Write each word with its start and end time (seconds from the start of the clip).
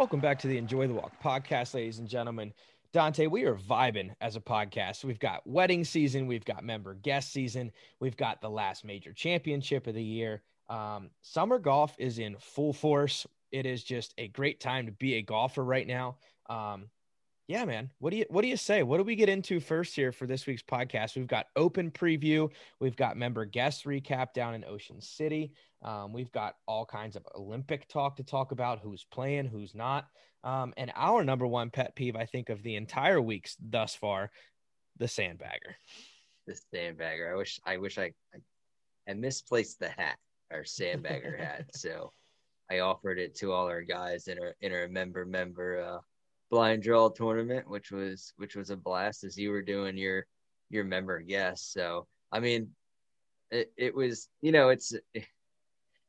Welcome 0.00 0.20
back 0.20 0.38
to 0.38 0.48
the 0.48 0.56
Enjoy 0.56 0.86
the 0.86 0.94
Walk 0.94 1.12
podcast, 1.22 1.74
ladies 1.74 1.98
and 1.98 2.08
gentlemen. 2.08 2.54
Dante, 2.94 3.26
we 3.26 3.44
are 3.44 3.54
vibing 3.54 4.14
as 4.22 4.34
a 4.34 4.40
podcast. 4.40 5.04
We've 5.04 5.18
got 5.18 5.46
wedding 5.46 5.84
season, 5.84 6.26
we've 6.26 6.46
got 6.46 6.64
member 6.64 6.94
guest 6.94 7.34
season, 7.34 7.70
we've 8.00 8.16
got 8.16 8.40
the 8.40 8.48
last 8.48 8.82
major 8.82 9.12
championship 9.12 9.86
of 9.86 9.92
the 9.92 10.02
year. 10.02 10.40
Um, 10.70 11.10
summer 11.20 11.58
golf 11.58 11.94
is 11.98 12.18
in 12.18 12.36
full 12.38 12.72
force. 12.72 13.26
It 13.52 13.66
is 13.66 13.84
just 13.84 14.14
a 14.16 14.28
great 14.28 14.58
time 14.58 14.86
to 14.86 14.92
be 14.92 15.16
a 15.16 15.22
golfer 15.22 15.62
right 15.62 15.86
now. 15.86 16.16
Um, 16.48 16.86
yeah, 17.50 17.64
man. 17.64 17.90
What 17.98 18.10
do 18.10 18.16
you 18.16 18.26
what 18.28 18.42
do 18.42 18.48
you 18.48 18.56
say? 18.56 18.84
What 18.84 18.98
do 18.98 19.02
we 19.02 19.16
get 19.16 19.28
into 19.28 19.58
first 19.58 19.96
here 19.96 20.12
for 20.12 20.24
this 20.24 20.46
week's 20.46 20.62
podcast? 20.62 21.16
We've 21.16 21.26
got 21.26 21.46
open 21.56 21.90
preview, 21.90 22.48
we've 22.78 22.94
got 22.94 23.16
member 23.16 23.44
guest 23.44 23.86
recap 23.86 24.32
down 24.34 24.54
in 24.54 24.64
Ocean 24.64 25.00
City. 25.00 25.52
Um, 25.82 26.12
we've 26.12 26.30
got 26.30 26.54
all 26.68 26.86
kinds 26.86 27.16
of 27.16 27.26
Olympic 27.34 27.88
talk 27.88 28.14
to 28.18 28.22
talk 28.22 28.52
about, 28.52 28.78
who's 28.78 29.02
playing, 29.02 29.46
who's 29.46 29.74
not. 29.74 30.06
Um, 30.44 30.72
and 30.76 30.92
our 30.94 31.24
number 31.24 31.44
one 31.44 31.70
pet 31.70 31.96
peeve, 31.96 32.14
I 32.14 32.24
think, 32.24 32.50
of 32.50 32.62
the 32.62 32.76
entire 32.76 33.20
weeks 33.20 33.56
thus 33.60 33.96
far, 33.96 34.30
the 34.98 35.06
sandbagger. 35.06 35.74
The 36.46 36.56
sandbagger. 36.72 37.32
I 37.32 37.34
wish 37.34 37.58
I 37.66 37.78
wish 37.78 37.98
I 37.98 38.12
I, 38.32 39.10
I 39.10 39.14
misplaced 39.14 39.80
the 39.80 39.88
hat, 39.88 40.18
our 40.52 40.62
sandbagger 40.62 41.36
hat. 41.36 41.64
So 41.74 42.12
I 42.70 42.78
offered 42.78 43.18
it 43.18 43.34
to 43.38 43.50
all 43.50 43.66
our 43.66 43.82
guys 43.82 44.28
in 44.28 44.38
our 44.38 44.54
in 44.60 44.72
our 44.72 44.86
member 44.86 45.26
member 45.26 45.82
uh, 45.82 45.98
blind 46.50 46.82
draw 46.82 47.08
tournament, 47.08 47.68
which 47.68 47.90
was 47.90 48.32
which 48.36 48.56
was 48.56 48.70
a 48.70 48.76
blast 48.76 49.24
as 49.24 49.38
you 49.38 49.50
were 49.50 49.62
doing 49.62 49.96
your 49.96 50.26
your 50.68 50.84
member 50.84 51.20
guest. 51.20 51.72
So 51.72 52.06
I 52.32 52.40
mean, 52.40 52.70
it, 53.50 53.72
it 53.76 53.94
was 53.94 54.28
you 54.42 54.52
know 54.52 54.68
it's 54.70 54.92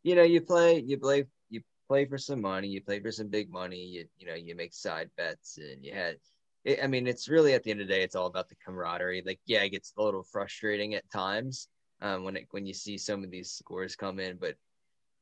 you 0.03 0.15
know 0.15 0.23
you 0.23 0.41
play 0.41 0.79
you 0.79 0.97
play 0.97 1.25
you 1.49 1.61
play 1.87 2.05
for 2.05 2.17
some 2.17 2.41
money, 2.41 2.67
you 2.67 2.81
play 2.81 2.99
for 2.99 3.11
some 3.11 3.27
big 3.27 3.51
money, 3.51 3.83
you 3.83 4.05
you 4.17 4.27
know 4.27 4.35
you 4.35 4.55
make 4.55 4.73
side 4.73 5.09
bets 5.17 5.57
and 5.57 5.83
you 5.85 5.93
had. 5.93 6.17
It, 6.63 6.79
I 6.83 6.85
mean, 6.85 7.07
it's 7.07 7.27
really 7.27 7.55
at 7.55 7.63
the 7.63 7.71
end 7.71 7.81
of 7.81 7.87
the 7.87 7.93
day, 7.93 8.03
it's 8.03 8.15
all 8.15 8.27
about 8.27 8.47
the 8.47 8.55
camaraderie. 8.63 9.23
Like, 9.25 9.39
yeah, 9.47 9.63
it 9.63 9.69
gets 9.69 9.93
a 9.97 10.03
little 10.03 10.21
frustrating 10.21 10.93
at 10.93 11.09
times 11.09 11.67
um, 12.01 12.23
when 12.23 12.35
it 12.35 12.47
when 12.51 12.67
you 12.67 12.73
see 12.73 12.99
some 12.99 13.23
of 13.23 13.31
these 13.31 13.51
scores 13.51 13.95
come 13.95 14.19
in, 14.19 14.37
but 14.37 14.55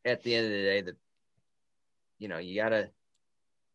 at 0.03 0.21
the 0.23 0.35
end 0.35 0.47
of 0.47 0.51
the 0.51 0.63
day, 0.63 0.81
the 0.81 0.95
you 2.17 2.27
know 2.27 2.37
you 2.37 2.55
gotta 2.55 2.89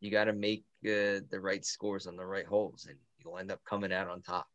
you 0.01 0.11
gotta 0.11 0.33
make 0.33 0.64
uh, 0.84 1.20
the 1.30 1.40
right 1.40 1.64
scores 1.64 2.06
on 2.06 2.16
the 2.16 2.27
right 2.27 2.46
holes, 2.46 2.86
and 2.88 2.98
you'll 3.22 3.38
end 3.38 3.50
up 3.50 3.60
coming 3.64 3.92
out 3.92 4.08
on 4.08 4.22
top. 4.22 4.46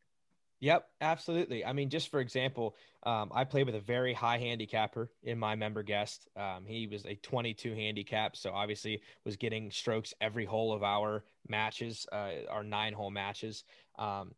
Yep, 0.61 0.87
absolutely. 0.99 1.63
I 1.63 1.71
mean, 1.71 1.89
just 1.89 2.09
for 2.09 2.19
example, 2.19 2.75
um, 3.03 3.31
I 3.33 3.45
played 3.45 3.65
with 3.65 3.75
a 3.75 3.79
very 3.79 4.13
high 4.13 4.37
handicapper 4.37 5.09
in 5.23 5.39
my 5.39 5.55
member 5.55 5.83
guest. 5.83 6.27
Um, 6.35 6.65
he 6.65 6.85
was 6.85 7.05
a 7.05 7.15
22 7.15 7.73
handicap, 7.73 8.35
so 8.35 8.51
obviously 8.51 9.01
was 9.23 9.37
getting 9.37 9.71
strokes 9.71 10.13
every 10.19 10.43
hole 10.43 10.73
of 10.73 10.83
our 10.83 11.23
matches, 11.47 12.05
uh, 12.11 12.31
our 12.49 12.63
nine 12.63 12.91
hole 12.91 13.09
matches. 13.09 13.63
Um, 13.97 14.33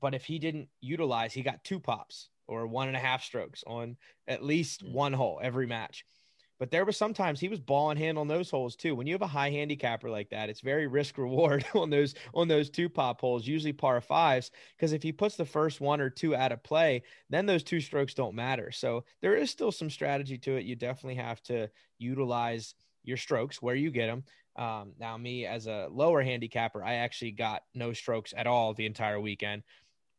but 0.00 0.14
if 0.14 0.24
he 0.24 0.38
didn't 0.38 0.68
utilize, 0.80 1.32
he 1.32 1.42
got 1.42 1.64
two 1.64 1.80
pops 1.80 2.28
or 2.46 2.66
one 2.66 2.88
and 2.88 2.96
a 2.96 3.00
half 3.00 3.24
strokes 3.24 3.64
on 3.66 3.96
at 4.28 4.44
least 4.44 4.84
mm. 4.84 4.92
one 4.92 5.12
hole 5.12 5.40
every 5.42 5.66
match. 5.66 6.04
But 6.58 6.70
there 6.70 6.84
was 6.84 6.96
sometimes 6.96 7.40
he 7.40 7.48
was 7.48 7.60
balling 7.60 7.96
hand 7.96 8.16
on 8.16 8.28
those 8.28 8.50
holes 8.50 8.76
too. 8.76 8.94
When 8.94 9.06
you 9.06 9.14
have 9.14 9.22
a 9.22 9.26
high 9.26 9.50
handicapper 9.50 10.08
like 10.08 10.30
that, 10.30 10.48
it's 10.48 10.60
very 10.60 10.86
risk 10.86 11.18
reward 11.18 11.64
on 11.74 11.90
those 11.90 12.14
on 12.32 12.48
those 12.48 12.70
two 12.70 12.88
pop 12.88 13.20
holes, 13.20 13.46
usually 13.46 13.72
par 13.72 14.00
fives. 14.00 14.50
Because 14.76 14.92
if 14.92 15.02
he 15.02 15.12
puts 15.12 15.36
the 15.36 15.44
first 15.44 15.80
one 15.80 16.00
or 16.00 16.10
two 16.10 16.34
out 16.36 16.52
of 16.52 16.62
play, 16.62 17.02
then 17.28 17.46
those 17.46 17.64
two 17.64 17.80
strokes 17.80 18.14
don't 18.14 18.34
matter. 18.34 18.70
So 18.70 19.04
there 19.20 19.36
is 19.36 19.50
still 19.50 19.72
some 19.72 19.90
strategy 19.90 20.38
to 20.38 20.56
it. 20.56 20.64
You 20.64 20.76
definitely 20.76 21.16
have 21.16 21.42
to 21.44 21.68
utilize 21.98 22.74
your 23.02 23.16
strokes 23.16 23.60
where 23.60 23.74
you 23.74 23.90
get 23.90 24.06
them. 24.06 24.24
Um, 24.56 24.92
now, 24.98 25.16
me 25.16 25.46
as 25.46 25.66
a 25.66 25.88
lower 25.90 26.22
handicapper, 26.22 26.82
I 26.82 26.94
actually 26.94 27.32
got 27.32 27.62
no 27.74 27.92
strokes 27.92 28.32
at 28.36 28.46
all 28.46 28.72
the 28.72 28.86
entire 28.86 29.20
weekend. 29.20 29.62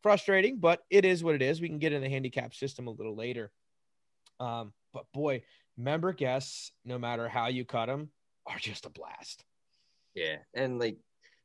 Frustrating, 0.03 0.59
but 0.59 0.83
it 0.89 1.05
is 1.05 1.23
what 1.23 1.35
it 1.35 1.41
is. 1.41 1.61
We 1.61 1.69
can 1.69 1.79
get 1.79 1.93
in 1.93 2.01
the 2.01 2.09
handicap 2.09 2.53
system 2.53 2.87
a 2.87 2.91
little 2.91 3.15
later. 3.15 3.51
Um, 4.39 4.73
but 4.93 5.05
boy, 5.13 5.43
member 5.77 6.13
guests, 6.13 6.71
no 6.83 6.97
matter 6.97 7.27
how 7.27 7.47
you 7.47 7.65
cut 7.65 7.87
them, 7.87 8.09
are 8.45 8.57
just 8.57 8.85
a 8.85 8.89
blast. 8.89 9.43
Yeah, 10.13 10.37
and 10.53 10.79
like 10.79 10.97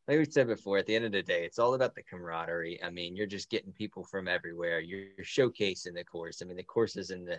like 0.09 0.19
we 0.19 0.25
said 0.25 0.49
before, 0.49 0.79
at 0.79 0.87
the 0.87 0.97
end 0.97 1.05
of 1.05 1.13
the 1.13 1.23
day, 1.23 1.45
it's 1.45 1.59
all 1.59 1.75
about 1.75 1.95
the 1.95 2.03
camaraderie. 2.03 2.83
I 2.83 2.91
mean, 2.91 3.15
you're 3.15 3.27
just 3.27 3.49
getting 3.49 3.73
people 3.73 4.03
from 4.03 4.27
everywhere. 4.27 4.81
You're, 4.81 5.07
showcasing 5.23 5.95
the 5.95 6.03
course. 6.03 6.43
I 6.43 6.47
mean, 6.47 6.57
the 6.57 6.65
course 6.65 6.97
is 6.97 7.11
in 7.11 7.25
the 7.25 7.39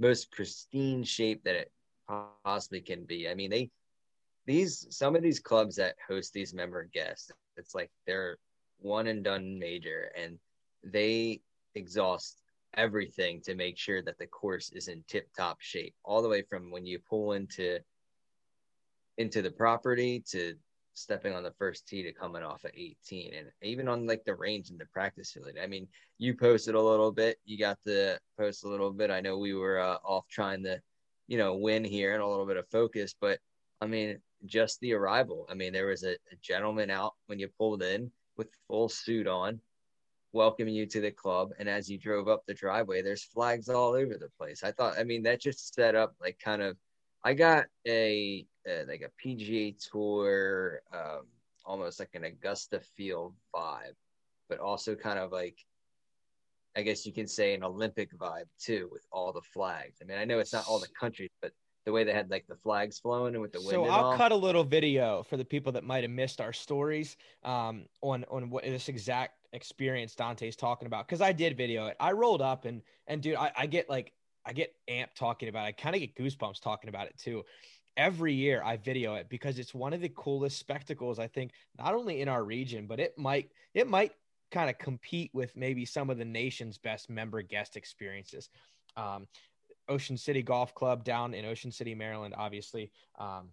most 0.00 0.32
pristine 0.32 1.04
shape 1.04 1.44
that 1.44 1.54
it 1.54 1.70
possibly 2.44 2.80
can 2.80 3.04
be. 3.04 3.28
I 3.28 3.34
mean, 3.34 3.50
they 3.50 3.70
these 4.46 4.86
some 4.90 5.14
of 5.14 5.22
these 5.22 5.38
clubs 5.38 5.76
that 5.76 5.94
host 6.06 6.32
these 6.32 6.54
member 6.54 6.88
guests, 6.92 7.30
it's 7.56 7.74
like 7.74 7.90
they're 8.06 8.38
one 8.78 9.06
and 9.06 9.22
done 9.22 9.58
major, 9.58 10.10
and 10.16 10.38
they 10.82 11.40
exhaust 11.74 12.39
everything 12.74 13.40
to 13.42 13.54
make 13.54 13.76
sure 13.76 14.02
that 14.02 14.18
the 14.18 14.26
course 14.26 14.70
is 14.72 14.88
in 14.88 15.02
tip 15.08 15.28
top 15.36 15.60
shape 15.60 15.94
all 16.04 16.22
the 16.22 16.28
way 16.28 16.42
from 16.42 16.70
when 16.70 16.86
you 16.86 16.98
pull 16.98 17.32
into 17.32 17.78
into 19.18 19.42
the 19.42 19.50
property 19.50 20.22
to 20.30 20.54
stepping 20.94 21.34
on 21.34 21.42
the 21.42 21.52
first 21.52 21.86
tee 21.86 22.02
to 22.02 22.12
coming 22.12 22.42
off 22.42 22.64
at 22.64 22.72
18 22.76 23.32
and 23.34 23.46
even 23.62 23.88
on 23.88 24.06
like 24.06 24.24
the 24.24 24.34
range 24.34 24.70
in 24.70 24.78
the 24.78 24.86
practice 24.86 25.32
field. 25.32 25.48
I 25.62 25.66
mean 25.66 25.88
you 26.18 26.34
posted 26.34 26.74
a 26.74 26.80
little 26.80 27.12
bit 27.12 27.38
you 27.44 27.58
got 27.58 27.78
the 27.84 28.18
post 28.38 28.64
a 28.64 28.68
little 28.68 28.92
bit. 28.92 29.10
I 29.10 29.20
know 29.20 29.38
we 29.38 29.54
were 29.54 29.80
uh, 29.80 29.98
off 30.04 30.28
trying 30.28 30.62
to 30.64 30.80
you 31.26 31.38
know 31.38 31.56
win 31.56 31.84
here 31.84 32.14
and 32.14 32.22
a 32.22 32.26
little 32.26 32.46
bit 32.46 32.56
of 32.56 32.66
focus 32.68 33.14
but 33.20 33.38
i 33.80 33.86
mean 33.86 34.18
just 34.46 34.80
the 34.80 34.94
arrival. 34.94 35.46
I 35.50 35.54
mean 35.54 35.72
there 35.72 35.86
was 35.86 36.02
a, 36.02 36.12
a 36.12 36.36
gentleman 36.40 36.90
out 36.90 37.14
when 37.26 37.38
you 37.38 37.48
pulled 37.48 37.82
in 37.82 38.10
with 38.36 38.48
full 38.66 38.88
suit 38.88 39.26
on 39.26 39.60
welcoming 40.32 40.74
you 40.74 40.86
to 40.86 41.00
the 41.00 41.10
club. 41.10 41.50
And 41.58 41.68
as 41.68 41.88
you 41.90 41.98
drove 41.98 42.28
up 42.28 42.42
the 42.46 42.54
driveway, 42.54 43.02
there's 43.02 43.24
flags 43.24 43.68
all 43.68 43.92
over 43.92 44.14
the 44.14 44.30
place. 44.38 44.62
I 44.62 44.72
thought, 44.72 44.98
I 44.98 45.04
mean, 45.04 45.22
that 45.24 45.40
just 45.40 45.74
set 45.74 45.94
up 45.94 46.14
like 46.20 46.38
kind 46.42 46.62
of. 46.62 46.76
I 47.22 47.34
got 47.34 47.66
a, 47.86 48.46
a 48.66 48.84
like 48.86 49.02
a 49.02 49.28
PGA 49.28 49.76
Tour, 49.90 50.80
um, 50.92 51.26
almost 51.66 52.00
like 52.00 52.14
an 52.14 52.24
Augusta 52.24 52.80
Field 52.96 53.34
vibe, 53.54 53.94
but 54.48 54.58
also 54.58 54.94
kind 54.94 55.18
of 55.18 55.30
like, 55.30 55.58
I 56.74 56.80
guess 56.80 57.04
you 57.04 57.12
can 57.12 57.26
say 57.26 57.52
an 57.52 57.62
Olympic 57.62 58.16
vibe 58.16 58.46
too, 58.58 58.88
with 58.90 59.04
all 59.12 59.32
the 59.32 59.42
flags. 59.42 59.98
I 60.00 60.06
mean, 60.06 60.16
I 60.16 60.24
know 60.24 60.38
it's 60.38 60.54
not 60.54 60.66
all 60.66 60.78
the 60.78 60.88
countries, 60.98 61.28
but 61.42 61.52
the 61.84 61.92
way 61.92 62.04
they 62.04 62.12
had 62.12 62.30
like 62.30 62.46
the 62.46 62.56
flags 62.56 62.98
flowing 62.98 63.34
and 63.34 63.42
with 63.42 63.52
the 63.52 63.58
wind. 63.58 63.70
So 63.70 63.84
I'll 63.84 64.06
all. 64.06 64.16
cut 64.16 64.32
a 64.32 64.36
little 64.36 64.64
video 64.64 65.22
for 65.22 65.36
the 65.36 65.44
people 65.44 65.72
that 65.72 65.84
might 65.84 66.04
have 66.04 66.10
missed 66.10 66.40
our 66.40 66.52
stories 66.52 67.16
um, 67.42 67.86
on 68.00 68.24
on 68.30 68.50
what 68.50 68.64
this 68.64 68.88
exact 68.88 69.39
experience 69.52 70.14
Dante's 70.14 70.56
talking 70.56 70.86
about 70.86 71.06
because 71.06 71.20
I 71.20 71.32
did 71.32 71.56
video 71.56 71.86
it. 71.86 71.96
I 72.00 72.12
rolled 72.12 72.42
up 72.42 72.64
and 72.64 72.82
and 73.06 73.22
dude, 73.22 73.36
I, 73.36 73.52
I 73.56 73.66
get 73.66 73.88
like 73.88 74.12
I 74.46 74.52
get 74.52 74.74
amped 74.88 75.14
talking 75.16 75.48
about 75.48 75.64
it. 75.64 75.68
I 75.68 75.72
kind 75.72 75.94
of 75.94 76.00
get 76.00 76.16
goosebumps 76.16 76.60
talking 76.60 76.88
about 76.88 77.06
it 77.06 77.18
too. 77.18 77.44
Every 77.96 78.32
year 78.32 78.62
I 78.64 78.76
video 78.76 79.14
it 79.14 79.28
because 79.28 79.58
it's 79.58 79.74
one 79.74 79.92
of 79.92 80.00
the 80.00 80.08
coolest 80.10 80.58
spectacles 80.58 81.18
I 81.18 81.26
think 81.26 81.52
not 81.78 81.94
only 81.94 82.20
in 82.20 82.28
our 82.28 82.44
region, 82.44 82.86
but 82.86 83.00
it 83.00 83.18
might 83.18 83.50
it 83.74 83.88
might 83.88 84.12
kind 84.50 84.70
of 84.70 84.78
compete 84.78 85.30
with 85.32 85.56
maybe 85.56 85.84
some 85.84 86.10
of 86.10 86.18
the 86.18 86.24
nation's 86.24 86.78
best 86.78 87.10
member 87.10 87.42
guest 87.42 87.76
experiences. 87.76 88.48
Um, 88.96 89.26
Ocean 89.88 90.16
City 90.16 90.42
Golf 90.42 90.74
Club 90.74 91.04
down 91.04 91.34
in 91.34 91.44
Ocean 91.44 91.72
City, 91.72 91.94
Maryland, 91.94 92.34
obviously. 92.36 92.90
Um, 93.18 93.50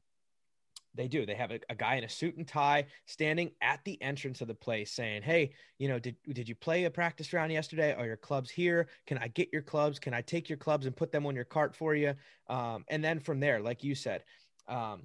they 0.98 1.08
do. 1.08 1.26
They 1.26 1.36
have 1.36 1.52
a, 1.52 1.60
a, 1.70 1.76
guy 1.76 1.96
in 1.96 2.04
a 2.04 2.10
suit 2.10 2.36
and 2.38 2.48
tie 2.48 2.88
standing 3.06 3.52
at 3.62 3.80
the 3.86 4.02
entrance 4.02 4.42
of 4.42 4.48
the 4.48 4.56
place 4.56 4.92
saying, 4.92 5.22
Hey, 5.22 5.52
you 5.78 5.88
know, 5.88 6.00
did, 6.00 6.16
did 6.34 6.50
you 6.50 6.56
play 6.56 6.86
a 6.86 6.92
practice 6.92 7.32
round 7.32 7.52
yesterday? 7.52 7.94
Are 7.94 8.06
your 8.06 8.18
clubs 8.18 8.50
here? 8.50 8.88
Can 9.06 9.18
I 9.18 9.28
get 9.30 9.50
your 9.54 9.62
clubs? 9.62 10.00
Can 10.00 10.14
I 10.14 10.22
take 10.22 10.50
your 10.50 10.58
clubs 10.58 10.86
and 10.86 10.96
put 10.96 11.12
them 11.12 11.26
on 11.26 11.36
your 11.36 11.46
cart 11.46 11.76
for 11.76 11.96
you? 11.96 12.14
Um, 12.50 12.84
and 12.90 13.04
then 13.04 13.20
from 13.20 13.40
there, 13.40 13.62
like 13.62 13.84
you 13.84 13.96
said, 13.96 14.24
um, 14.68 15.04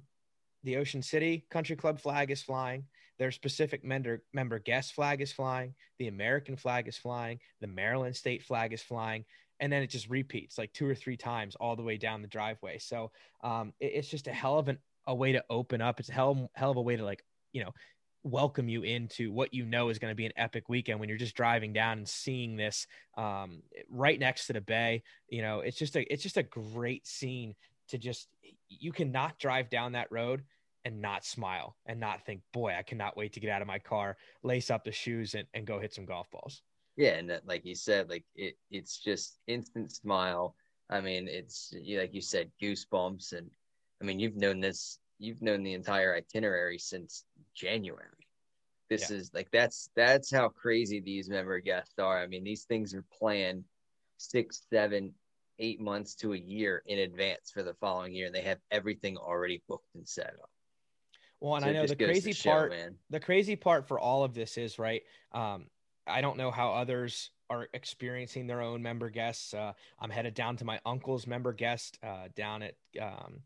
the 0.63 0.77
Ocean 0.77 1.01
City 1.01 1.45
Country 1.49 1.75
Club 1.75 1.99
flag 1.99 2.31
is 2.31 2.41
flying. 2.41 2.85
Their 3.19 3.31
specific 3.31 3.83
member, 3.83 4.23
member 4.33 4.59
guest 4.59 4.93
flag 4.93 5.21
is 5.21 5.31
flying. 5.31 5.75
The 5.99 6.07
American 6.07 6.55
flag 6.55 6.87
is 6.87 6.97
flying. 6.97 7.39
The 7.61 7.67
Maryland 7.67 8.15
state 8.15 8.43
flag 8.43 8.73
is 8.73 8.81
flying. 8.81 9.25
And 9.59 9.71
then 9.71 9.83
it 9.83 9.87
just 9.87 10.09
repeats 10.09 10.57
like 10.57 10.73
two 10.73 10.87
or 10.87 10.95
three 10.95 11.15
times 11.15 11.55
all 11.55 11.75
the 11.75 11.83
way 11.83 11.97
down 11.97 12.21
the 12.21 12.27
driveway. 12.27 12.79
So 12.79 13.11
um, 13.43 13.73
it, 13.79 13.91
it's 13.95 14.09
just 14.09 14.27
a 14.27 14.33
hell 14.33 14.57
of 14.57 14.67
an 14.67 14.79
a 15.07 15.15
way 15.15 15.33
to 15.33 15.43
open 15.49 15.81
up. 15.81 15.99
It's 15.99 16.09
a 16.09 16.13
hell 16.13 16.49
hell 16.53 16.71
of 16.71 16.77
a 16.77 16.81
way 16.81 16.95
to 16.95 17.03
like 17.03 17.23
you 17.51 17.63
know 17.63 17.73
welcome 18.23 18.69
you 18.69 18.83
into 18.83 19.31
what 19.31 19.53
you 19.53 19.65
know 19.65 19.89
is 19.89 19.99
going 19.99 20.11
to 20.11 20.15
be 20.15 20.25
an 20.25 20.31
epic 20.37 20.69
weekend 20.69 20.99
when 20.99 21.09
you're 21.09 21.17
just 21.17 21.35
driving 21.35 21.73
down 21.73 21.97
and 21.97 22.07
seeing 22.07 22.55
this 22.55 22.87
um, 23.17 23.61
right 23.89 24.17
next 24.17 24.47
to 24.47 24.53
the 24.53 24.61
bay. 24.61 25.03
You 25.27 25.41
know, 25.41 25.59
it's 25.59 25.77
just 25.77 25.95
a 25.95 26.11
it's 26.11 26.23
just 26.23 26.37
a 26.37 26.43
great 26.43 27.05
scene 27.05 27.55
to 27.89 27.97
just 27.97 28.29
you 28.69 28.91
cannot 28.91 29.37
drive 29.39 29.69
down 29.69 29.91
that 29.93 30.11
road 30.11 30.43
and 30.85 31.01
not 31.01 31.25
smile 31.25 31.75
and 31.85 31.99
not 31.99 32.25
think, 32.25 32.41
boy, 32.51 32.75
I 32.77 32.83
cannot 32.83 33.15
wait 33.15 33.33
to 33.33 33.39
get 33.39 33.49
out 33.49 33.61
of 33.61 33.67
my 33.67 33.79
car, 33.79 34.17
lace 34.41 34.69
up 34.69 34.83
the 34.83 34.91
shoes, 34.91 35.33
and, 35.33 35.47
and 35.53 35.65
go 35.65 35.79
hit 35.79 35.93
some 35.93 36.05
golf 36.05 36.29
balls. 36.31 36.61
Yeah, 36.95 37.13
and 37.13 37.29
that, 37.29 37.47
like 37.47 37.65
you 37.65 37.75
said, 37.75 38.09
like 38.09 38.25
it, 38.35 38.57
it's 38.69 38.97
just 38.97 39.39
instant 39.47 39.91
smile. 39.91 40.55
I 40.89 41.01
mean, 41.01 41.27
it's 41.27 41.73
like 41.73 42.13
you 42.13 42.21
said, 42.21 42.51
goosebumps, 42.61 43.33
and 43.33 43.49
I 44.03 44.05
mean, 44.05 44.19
you've 44.19 44.35
known 44.35 44.59
this 44.59 44.99
you've 45.17 45.41
known 45.41 45.63
the 45.63 45.73
entire 45.73 46.13
itinerary 46.13 46.77
since 46.77 47.23
January. 47.55 48.27
This 48.89 49.09
Yeah. 49.09 49.17
is 49.17 49.33
like 49.33 49.49
that's 49.51 49.89
that's 49.95 50.29
how 50.29 50.49
crazy 50.49 50.99
these 50.99 51.29
member 51.29 51.59
guests 51.61 51.97
are. 51.97 52.21
I 52.21 52.27
mean, 52.27 52.43
these 52.43 52.65
things 52.65 52.93
are 52.93 53.05
planned 53.17 53.63
six, 54.17 54.67
seven, 54.69 55.13
eight 55.59 55.79
months 55.79 56.15
to 56.15 56.33
a 56.33 56.37
year 56.37 56.83
in 56.85 56.99
advance 56.99 57.49
for 57.51 57.63
the 57.63 57.75
following 57.75 58.13
year, 58.13 58.25
and 58.25 58.35
they 58.35 58.41
have 58.41 58.59
everything 58.71 59.15
already 59.17 59.63
booked 59.69 59.87
and 59.95 60.07
set 60.07 60.35
up. 60.41 60.49
Well, 61.39 61.55
and 61.55 61.63
So 61.63 61.69
I 61.69 61.73
know 61.73 61.87
the 61.87 61.95
crazy 61.95 62.33
show, 62.33 62.51
part 62.51 62.71
man. 62.71 62.97
the 63.09 63.19
crazy 63.21 63.55
part 63.55 63.87
for 63.87 63.99
all 63.99 64.23
of 64.25 64.33
this 64.33 64.57
is 64.57 64.79
right 64.79 65.03
um 65.31 65.69
i 66.07 66.19
don't 66.21 66.37
know 66.37 66.51
how 66.51 66.73
others 66.73 67.31
are 67.49 67.67
experiencing 67.73 68.47
their 68.47 68.61
own 68.61 68.81
member 68.81 69.09
guests 69.09 69.53
uh, 69.53 69.73
i'm 69.99 70.09
headed 70.09 70.33
down 70.33 70.57
to 70.57 70.65
my 70.65 70.79
uncle's 70.85 71.27
member 71.27 71.53
guest 71.53 71.99
uh, 72.03 72.27
down 72.35 72.63
at 72.63 72.75
um, 72.99 73.41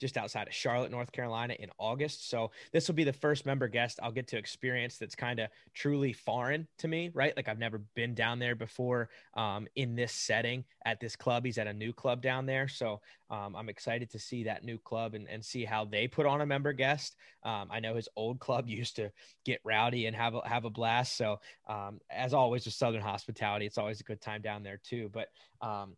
just 0.00 0.16
outside 0.16 0.48
of 0.48 0.54
charlotte 0.54 0.90
north 0.90 1.12
carolina 1.12 1.54
in 1.58 1.70
august. 1.78 2.28
So 2.28 2.50
this 2.72 2.88
will 2.88 2.94
be 2.94 3.04
the 3.04 3.12
first 3.12 3.46
member 3.46 3.68
guest 3.68 4.00
i'll 4.02 4.12
get 4.12 4.28
to 4.28 4.38
experience 4.38 4.98
that's 4.98 5.14
kind 5.14 5.38
of 5.40 5.48
truly 5.74 6.12
foreign 6.12 6.66
to 6.78 6.88
me 6.88 7.10
right? 7.14 7.36
Like 7.36 7.48
i've 7.48 7.58
never 7.58 7.78
been 7.94 8.14
down 8.14 8.38
there 8.38 8.54
before 8.54 9.08
um, 9.34 9.66
in 9.76 9.94
this 9.94 10.12
setting 10.12 10.64
at 10.84 11.00
this 11.00 11.16
club. 11.16 11.44
He's 11.44 11.58
at 11.58 11.66
a 11.66 11.72
new 11.72 11.92
club 11.92 12.22
down 12.22 12.46
there. 12.46 12.68
So 12.68 13.00
um, 13.30 13.54
i'm 13.54 13.68
excited 13.68 14.10
to 14.10 14.18
see 14.18 14.44
that 14.44 14.64
new 14.64 14.78
club 14.78 15.14
and, 15.14 15.28
and 15.28 15.44
see 15.44 15.64
how 15.64 15.84
they 15.84 16.08
put 16.08 16.26
on 16.26 16.40
a 16.40 16.46
member 16.46 16.72
guest. 16.72 17.16
Um, 17.42 17.68
I 17.70 17.80
know 17.80 17.94
his 17.94 18.08
old 18.16 18.40
club 18.40 18.68
used 18.68 18.96
to 18.96 19.10
get 19.44 19.60
rowdy 19.64 20.06
and 20.06 20.16
have 20.16 20.34
a, 20.34 20.46
have 20.46 20.64
a 20.64 20.70
blast. 20.70 21.16
So, 21.16 21.40
um, 21.68 22.00
as 22.10 22.34
always 22.34 22.64
with 22.64 22.74
Southern 22.74 23.02
hospitality, 23.02 23.66
it's 23.66 23.78
always 23.78 24.00
a 24.00 24.04
good 24.04 24.20
time 24.20 24.42
down 24.42 24.62
there 24.62 24.80
too. 24.82 25.10
But 25.12 25.28
um, 25.60 25.96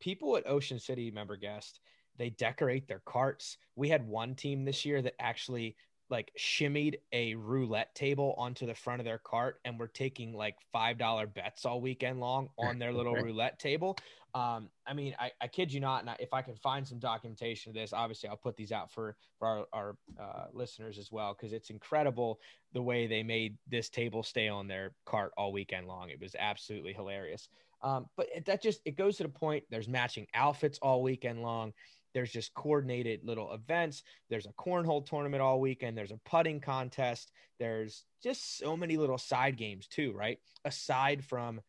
people 0.00 0.36
at 0.36 0.48
Ocean 0.48 0.78
City 0.78 1.10
member 1.10 1.36
guest, 1.36 1.80
they 2.18 2.30
decorate 2.30 2.88
their 2.88 3.02
carts. 3.04 3.58
We 3.76 3.88
had 3.88 4.06
one 4.06 4.34
team 4.34 4.64
this 4.64 4.84
year 4.84 5.02
that 5.02 5.14
actually 5.20 5.76
like 6.10 6.30
shimmied 6.38 6.96
a 7.12 7.34
roulette 7.34 7.94
table 7.94 8.34
onto 8.36 8.66
the 8.66 8.74
front 8.74 9.00
of 9.00 9.04
their 9.04 9.18
cart 9.18 9.60
and 9.64 9.78
were 9.78 9.88
taking 9.88 10.34
like 10.34 10.56
five 10.72 10.98
dollar 10.98 11.26
bets 11.26 11.64
all 11.64 11.80
weekend 11.80 12.20
long 12.20 12.48
on 12.58 12.78
their 12.78 12.92
little 12.92 13.14
roulette 13.14 13.58
table. 13.58 13.96
Um, 14.34 14.68
I 14.84 14.94
mean, 14.94 15.14
I, 15.18 15.30
I 15.40 15.46
kid 15.46 15.72
you 15.72 15.78
not, 15.80 16.00
and 16.00 16.10
I, 16.10 16.16
if 16.18 16.32
I 16.32 16.42
can 16.42 16.56
find 16.56 16.86
some 16.86 16.98
documentation 16.98 17.70
of 17.70 17.74
this, 17.74 17.92
obviously 17.92 18.28
I'll 18.28 18.36
put 18.36 18.56
these 18.56 18.72
out 18.72 18.90
for 18.90 19.16
for 19.38 19.46
our, 19.48 19.66
our 19.72 19.96
uh, 20.20 20.46
listeners 20.52 20.98
as 20.98 21.10
well 21.10 21.34
because 21.34 21.52
it's 21.52 21.70
incredible 21.70 22.40
the 22.72 22.82
way 22.82 23.06
they 23.06 23.22
made 23.22 23.56
this 23.68 23.88
table 23.88 24.22
stay 24.22 24.48
on 24.48 24.66
their 24.66 24.92
cart 25.06 25.32
all 25.36 25.52
weekend 25.52 25.86
long. 25.86 26.10
It 26.10 26.20
was 26.20 26.34
absolutely 26.38 26.92
hilarious. 26.92 27.48
Um, 27.82 28.06
but 28.16 28.26
it, 28.34 28.44
that 28.46 28.62
just 28.62 28.80
it 28.84 28.96
goes 28.96 29.16
to 29.18 29.22
the 29.22 29.28
point. 29.28 29.64
There's 29.70 29.88
matching 29.88 30.26
outfits 30.34 30.78
all 30.80 31.02
weekend 31.02 31.42
long. 31.42 31.72
There's 32.14 32.30
just 32.30 32.54
coordinated 32.54 33.24
little 33.24 33.52
events. 33.52 34.04
There's 34.30 34.46
a 34.46 34.52
cornhole 34.52 35.04
tournament 35.04 35.42
all 35.42 35.60
weekend. 35.60 35.98
There's 35.98 36.12
a 36.12 36.20
putting 36.24 36.60
contest. 36.60 37.32
There's 37.58 38.04
just 38.22 38.56
so 38.56 38.76
many 38.76 38.96
little 38.96 39.18
side 39.18 39.56
games 39.56 39.88
too, 39.88 40.12
right? 40.12 40.38
Aside 40.64 41.24
from 41.24 41.60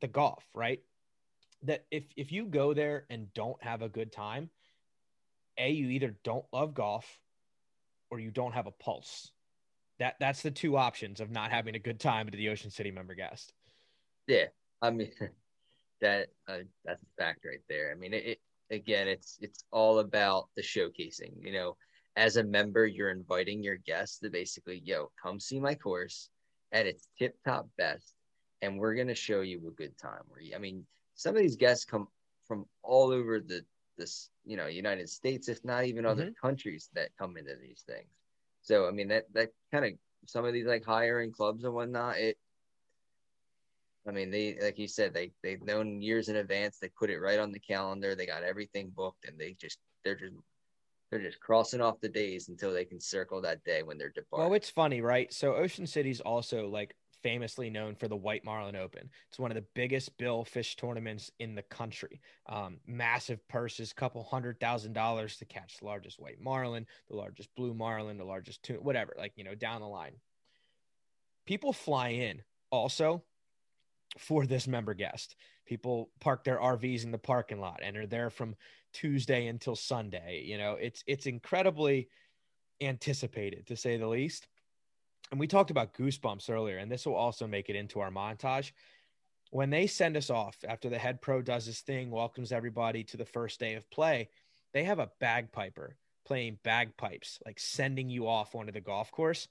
the 0.00 0.08
golf, 0.08 0.44
right? 0.54 0.80
That 1.62 1.86
if 1.90 2.04
if 2.16 2.30
you 2.30 2.46
go 2.46 2.74
there 2.74 3.06
and 3.10 3.32
don't 3.32 3.60
have 3.62 3.82
a 3.82 3.88
good 3.88 4.12
time, 4.12 4.50
a 5.56 5.70
you 5.70 5.88
either 5.88 6.14
don't 6.22 6.44
love 6.52 6.74
golf 6.74 7.18
or 8.10 8.20
you 8.20 8.30
don't 8.30 8.52
have 8.52 8.66
a 8.66 8.72
pulse. 8.72 9.32
That 9.98 10.16
that's 10.20 10.42
the 10.42 10.50
two 10.50 10.76
options 10.76 11.20
of 11.20 11.30
not 11.30 11.50
having 11.50 11.74
a 11.74 11.80
good 11.80 11.98
time 11.98 12.28
at 12.28 12.34
the 12.34 12.50
Ocean 12.50 12.70
City 12.70 12.90
member 12.90 13.14
guest. 13.14 13.52
Yeah, 14.26 14.46
I 14.80 14.90
mean 14.90 15.10
that 16.00 16.28
uh, 16.46 16.58
that's 16.84 17.02
a 17.02 17.22
fact 17.22 17.44
right 17.44 17.62
there. 17.68 17.90
I 17.90 17.98
mean, 17.98 18.14
it, 18.14 18.24
it 18.24 18.40
again, 18.70 19.08
it's 19.08 19.38
it's 19.40 19.64
all 19.70 19.98
about 20.00 20.48
the 20.56 20.62
showcasing. 20.62 21.32
You 21.40 21.52
know, 21.52 21.76
as 22.16 22.36
a 22.36 22.44
member, 22.44 22.86
you're 22.86 23.10
inviting 23.10 23.62
your 23.62 23.76
guests 23.76 24.18
to 24.20 24.30
basically, 24.30 24.82
yo, 24.84 25.10
come 25.20 25.40
see 25.40 25.60
my 25.60 25.74
course 25.74 26.30
at 26.72 26.86
its 26.86 27.08
tip 27.18 27.36
top 27.44 27.68
best, 27.76 28.14
and 28.62 28.78
we're 28.78 28.94
gonna 28.94 29.14
show 29.14 29.40
you 29.40 29.66
a 29.68 29.72
good 29.72 29.96
time. 29.98 30.22
Where 30.28 30.40
you, 30.40 30.54
I 30.54 30.58
mean, 30.58 30.86
some 31.14 31.34
of 31.34 31.42
these 31.42 31.56
guests 31.56 31.84
come 31.84 32.08
from 32.46 32.66
all 32.82 33.10
over 33.10 33.40
the 33.40 33.64
this 33.96 34.30
you 34.44 34.56
know 34.56 34.66
United 34.66 35.08
States, 35.08 35.48
if 35.48 35.64
not 35.64 35.84
even 35.84 36.06
other 36.06 36.26
mm-hmm. 36.26 36.46
countries 36.46 36.88
that 36.94 37.10
come 37.18 37.36
into 37.36 37.54
these 37.60 37.82
things. 37.86 38.08
So 38.62 38.88
I 38.88 38.92
mean 38.92 39.08
that 39.08 39.24
that 39.34 39.50
kind 39.72 39.84
of 39.84 39.92
some 40.26 40.44
of 40.44 40.52
these 40.52 40.66
like 40.66 40.84
higher 40.84 41.20
end 41.20 41.34
clubs 41.34 41.64
and 41.64 41.74
whatnot. 41.74 42.18
It 42.18 42.38
I 44.08 44.10
mean, 44.10 44.30
they 44.30 44.56
like 44.60 44.78
you 44.78 44.88
said, 44.88 45.12
they 45.12 45.32
they've 45.42 45.62
known 45.62 46.00
years 46.00 46.30
in 46.30 46.36
advance. 46.36 46.78
They 46.78 46.88
put 46.88 47.10
it 47.10 47.20
right 47.20 47.38
on 47.38 47.52
the 47.52 47.58
calendar. 47.58 48.14
They 48.14 48.24
got 48.24 48.42
everything 48.42 48.90
booked, 48.96 49.26
and 49.26 49.38
they 49.38 49.54
just 49.60 49.78
they're 50.02 50.16
just 50.16 50.34
they're 51.10 51.20
just 51.20 51.40
crossing 51.40 51.82
off 51.82 52.00
the 52.00 52.08
days 52.08 52.48
until 52.48 52.72
they 52.72 52.86
can 52.86 53.00
circle 53.00 53.42
that 53.42 53.62
day 53.64 53.82
when 53.82 53.98
they're 53.98 54.08
departing. 54.08 54.48
Well, 54.48 54.56
it's 54.56 54.70
funny, 54.70 55.02
right? 55.02 55.30
So 55.32 55.54
Ocean 55.54 55.86
City's 55.86 56.20
also 56.20 56.68
like 56.68 56.94
famously 57.22 57.68
known 57.68 57.94
for 57.94 58.08
the 58.08 58.16
White 58.16 58.44
Marlin 58.44 58.76
Open. 58.76 59.10
It's 59.28 59.38
one 59.38 59.50
of 59.50 59.56
the 59.56 59.64
biggest 59.74 60.16
bill 60.16 60.44
fish 60.44 60.76
tournaments 60.76 61.30
in 61.38 61.54
the 61.54 61.62
country. 61.62 62.20
Um, 62.48 62.78
massive 62.86 63.46
purses, 63.48 63.92
couple 63.92 64.22
hundred 64.24 64.58
thousand 64.58 64.94
dollars 64.94 65.36
to 65.36 65.44
catch 65.44 65.78
the 65.78 65.84
largest 65.84 66.18
white 66.18 66.40
marlin, 66.40 66.86
the 67.10 67.16
largest 67.16 67.54
blue 67.56 67.74
marlin, 67.74 68.16
the 68.16 68.24
largest 68.24 68.62
tuna, 68.62 68.80
whatever. 68.80 69.14
Like 69.18 69.32
you 69.36 69.44
know, 69.44 69.54
down 69.54 69.82
the 69.82 69.88
line, 69.88 70.14
people 71.46 71.74
fly 71.74 72.08
in 72.08 72.42
also 72.70 73.22
for 74.16 74.46
this 74.46 74.66
member 74.66 74.94
guest. 74.94 75.36
People 75.66 76.10
park 76.20 76.44
their 76.44 76.58
RVs 76.58 77.04
in 77.04 77.10
the 77.10 77.18
parking 77.18 77.60
lot 77.60 77.80
and 77.82 77.96
are 77.96 78.06
there 78.06 78.30
from 78.30 78.56
Tuesday 78.92 79.48
until 79.48 79.76
Sunday. 79.76 80.42
You 80.46 80.58
know, 80.58 80.74
it's 80.80 81.04
it's 81.06 81.26
incredibly 81.26 82.08
anticipated 82.80 83.66
to 83.66 83.76
say 83.76 83.96
the 83.96 84.08
least. 84.08 84.48
And 85.30 85.38
we 85.38 85.46
talked 85.46 85.70
about 85.70 85.92
goosebumps 85.92 86.48
earlier, 86.48 86.78
and 86.78 86.90
this 86.90 87.04
will 87.04 87.14
also 87.14 87.46
make 87.46 87.68
it 87.68 87.76
into 87.76 88.00
our 88.00 88.10
montage. 88.10 88.72
When 89.50 89.70
they 89.70 89.86
send 89.86 90.16
us 90.16 90.30
off 90.30 90.56
after 90.66 90.88
the 90.88 90.98
head 90.98 91.20
pro 91.20 91.42
does 91.42 91.66
his 91.66 91.80
thing, 91.80 92.10
welcomes 92.10 92.52
everybody 92.52 93.04
to 93.04 93.16
the 93.16 93.24
first 93.26 93.60
day 93.60 93.74
of 93.74 93.90
play, 93.90 94.30
they 94.72 94.84
have 94.84 94.98
a 94.98 95.10
bagpiper 95.20 95.96
playing 96.26 96.58
bagpipes, 96.62 97.40
like 97.46 97.58
sending 97.58 98.10
you 98.10 98.28
off 98.28 98.54
onto 98.54 98.72
the 98.72 98.80
golf 98.80 99.10
course. 99.10 99.48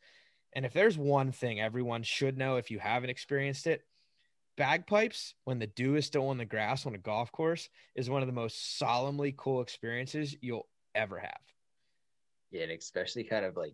And 0.53 0.65
if 0.65 0.74
there's 0.74 0.98
one 0.98 1.32
thing 1.32 1.60
everyone 1.60 2.03
should 2.03 2.38
know 2.38 2.55
if 2.55 2.72
you 2.72 2.79
haven't 2.79 3.10
experienced 3.10 3.67
it, 3.67 3.84
bagpipes 4.58 5.36
when 5.46 5.60
the 5.60 5.68
dew 5.68 5.96
is 5.96 6.06
still 6.06 6.28
on 6.30 6.38
the 6.38 6.46
grass 6.46 6.86
on 6.86 6.96
a 6.96 6.98
golf 7.00 7.32
course 7.32 7.70
is 7.96 8.10
one 8.10 8.22
of 8.22 8.28
the 8.28 8.34
most 8.34 8.78
solemnly 8.78 9.34
cool 9.38 9.62
experiences 9.62 10.36
you'll 10.42 10.68
ever 10.96 11.20
have. 11.20 11.40
Yeah, 12.52 12.64
and 12.64 12.72
especially 12.72 13.24
kind 13.24 13.46
of 13.46 13.56
like 13.56 13.74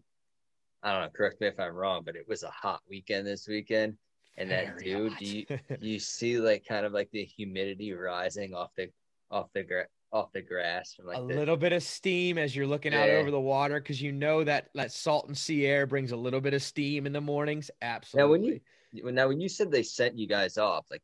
I 0.83 0.91
don't 0.91 1.01
know, 1.01 1.09
correct 1.15 1.39
me 1.39 1.47
if 1.47 1.59
I'm 1.59 1.73
wrong, 1.73 2.03
but 2.05 2.15
it 2.15 2.27
was 2.27 2.43
a 2.43 2.49
hot 2.49 2.81
weekend 2.89 3.25
this 3.25 3.47
weekend. 3.47 3.97
And 4.37 4.51
that 4.51 4.77
dew, 4.79 5.09
hot. 5.09 5.19
do 5.19 5.25
you 5.25 5.45
you 5.79 5.99
see 5.99 6.37
like 6.37 6.65
kind 6.67 6.85
of 6.85 6.91
like 6.91 7.09
the 7.11 7.23
humidity 7.23 7.93
rising 7.93 8.53
off 8.53 8.71
the 8.75 8.89
off 9.31 9.47
the 9.53 9.63
gra- 9.63 9.87
off 10.11 10.31
the 10.31 10.41
grass 10.41 10.93
from 10.93 11.07
like 11.07 11.17
a 11.17 11.21
the, 11.21 11.33
little 11.33 11.57
bit 11.57 11.71
of 11.71 11.81
steam 11.81 12.37
as 12.37 12.55
you're 12.55 12.67
looking 12.67 12.93
out 12.93 13.09
over 13.09 13.31
the 13.31 13.39
water 13.39 13.79
because 13.79 14.01
you 14.01 14.11
know 14.11 14.43
that 14.43 14.69
that 14.75 14.91
salt 14.91 15.27
and 15.27 15.37
sea 15.37 15.65
air 15.65 15.87
brings 15.87 16.11
a 16.11 16.17
little 16.17 16.41
bit 16.41 16.53
of 16.53 16.61
steam 16.61 17.05
in 17.05 17.13
the 17.13 17.21
mornings. 17.21 17.71
Now, 17.81 17.95
Absolutely. 17.95 18.31
when 18.31 18.43
you 18.43 18.59
now 18.93 19.27
when 19.27 19.41
you 19.41 19.49
said 19.49 19.71
they 19.71 19.83
sent 19.83 20.17
you 20.17 20.27
guys 20.27 20.57
off, 20.57 20.85
like 20.91 21.01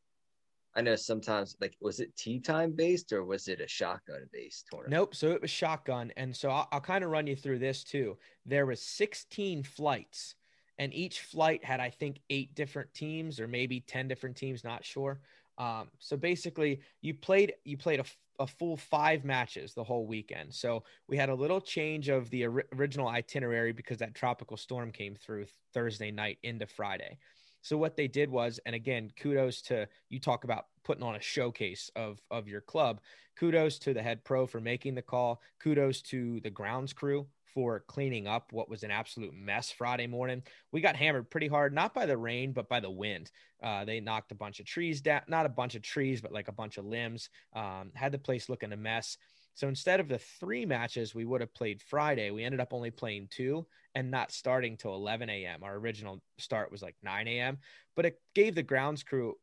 I 0.75 0.81
know 0.81 0.95
sometimes 0.95 1.57
like 1.59 1.75
was 1.81 1.99
it 1.99 2.15
tea 2.15 2.39
time 2.39 2.71
based 2.71 3.11
or 3.11 3.23
was 3.23 3.47
it 3.47 3.61
a 3.61 3.67
shotgun 3.67 4.29
based 4.31 4.67
tournament? 4.69 4.91
Nope. 4.91 5.15
So 5.15 5.31
it 5.31 5.41
was 5.41 5.49
shotgun, 5.49 6.11
and 6.15 6.35
so 6.35 6.49
I'll, 6.49 6.67
I'll 6.71 6.81
kind 6.81 7.03
of 7.03 7.09
run 7.09 7.27
you 7.27 7.35
through 7.35 7.59
this 7.59 7.83
too. 7.83 8.17
There 8.45 8.65
was 8.65 8.81
16 8.81 9.63
flights, 9.63 10.35
and 10.77 10.93
each 10.93 11.21
flight 11.21 11.63
had 11.65 11.79
I 11.79 11.89
think 11.89 12.19
eight 12.29 12.53
different 12.55 12.93
teams 12.93 13.39
or 13.39 13.47
maybe 13.47 13.79
10 13.79 14.07
different 14.07 14.35
teams, 14.35 14.63
not 14.63 14.85
sure. 14.85 15.19
Um, 15.57 15.89
so 15.99 16.15
basically, 16.15 16.81
you 17.01 17.13
played 17.13 17.53
you 17.65 17.75
played 17.75 17.99
a, 17.99 18.05
a 18.39 18.47
full 18.47 18.77
five 18.77 19.25
matches 19.25 19.73
the 19.73 19.83
whole 19.83 20.05
weekend. 20.05 20.53
So 20.53 20.83
we 21.07 21.17
had 21.17 21.29
a 21.29 21.35
little 21.35 21.59
change 21.59 22.09
of 22.09 22.29
the 22.29 22.45
ori- 22.45 22.63
original 22.75 23.07
itinerary 23.07 23.73
because 23.73 23.97
that 23.97 24.15
tropical 24.15 24.55
storm 24.55 24.91
came 24.91 25.15
through 25.15 25.47
Thursday 25.73 26.11
night 26.11 26.37
into 26.43 26.67
Friday. 26.67 27.17
So 27.61 27.77
what 27.77 27.95
they 27.95 28.07
did 28.07 28.29
was, 28.29 28.59
and 28.65 28.75
again, 28.75 29.11
kudos 29.17 29.61
to 29.63 29.87
you 30.09 30.19
talk 30.19 30.43
about 30.43 30.65
putting 30.83 31.03
on 31.03 31.15
a 31.15 31.21
showcase 31.21 31.91
of 31.95 32.21
of 32.31 32.47
your 32.47 32.61
club. 32.61 33.01
Kudos 33.37 33.79
to 33.79 33.93
the 33.93 34.01
head 34.01 34.23
pro 34.23 34.45
for 34.45 34.59
making 34.59 34.95
the 34.95 35.01
call. 35.01 35.41
Kudos 35.59 36.01
to 36.03 36.39
the 36.41 36.49
grounds 36.49 36.93
crew 36.93 37.27
for 37.53 37.81
cleaning 37.87 38.27
up 38.27 38.51
what 38.51 38.69
was 38.69 38.83
an 38.83 38.91
absolute 38.91 39.33
mess 39.33 39.71
Friday 39.71 40.07
morning. 40.07 40.43
We 40.71 40.81
got 40.81 40.95
hammered 40.95 41.29
pretty 41.29 41.47
hard, 41.47 41.73
not 41.73 41.93
by 41.93 42.05
the 42.05 42.17
rain, 42.17 42.51
but 42.51 42.69
by 42.69 42.79
the 42.79 42.91
wind. 42.91 43.31
Uh, 43.61 43.85
they 43.85 43.99
knocked 43.99 44.31
a 44.31 44.35
bunch 44.35 44.59
of 44.59 44.65
trees 44.65 45.01
down, 45.01 45.21
not 45.27 45.45
a 45.45 45.49
bunch 45.49 45.75
of 45.75 45.81
trees, 45.81 46.21
but 46.21 46.31
like 46.31 46.47
a 46.47 46.53
bunch 46.53 46.77
of 46.77 46.85
limbs. 46.85 47.29
Um, 47.53 47.91
had 47.95 48.11
the 48.11 48.19
place 48.19 48.49
looking 48.49 48.71
a 48.71 48.77
mess. 48.77 49.17
So 49.55 49.67
instead 49.67 49.99
of 49.99 50.07
the 50.07 50.19
three 50.19 50.65
matches 50.65 51.13
we 51.13 51.25
would 51.25 51.41
have 51.41 51.53
played 51.53 51.81
Friday, 51.81 52.31
we 52.31 52.43
ended 52.43 52.61
up 52.61 52.73
only 52.73 52.91
playing 52.91 53.27
two 53.29 53.65
and 53.99 54.09
not 54.09 54.31
starting 54.31 54.77
till 54.77 54.95
11 54.95 55.29
a.m. 55.29 55.61
Our 55.61 55.75
original 55.75 56.21
start 56.37 56.71
was 56.71 56.81
like 56.81 56.95
9 57.03 57.27
a.m., 57.27 57.57
but 57.97 58.05
it 58.05 58.17
gave 58.33 58.55
the 58.55 58.63
grounds 58.63 59.03
crew 59.03 59.35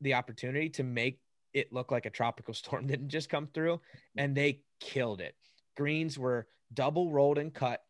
the 0.00 0.14
opportunity 0.14 0.68
to 0.70 0.82
make 0.82 1.20
it 1.54 1.72
look 1.72 1.92
like 1.92 2.04
a 2.04 2.10
tropical 2.10 2.52
storm 2.62 2.88
didn't 2.88 3.10
just 3.10 3.28
come 3.28 3.46
through, 3.46 3.80
and 4.16 4.36
they 4.36 4.60
killed 4.80 5.20
it. 5.20 5.36
Greens 5.76 6.18
were 6.18 6.48
double 6.74 7.12
rolled 7.12 7.38
and 7.38 7.54
cut 7.54 7.80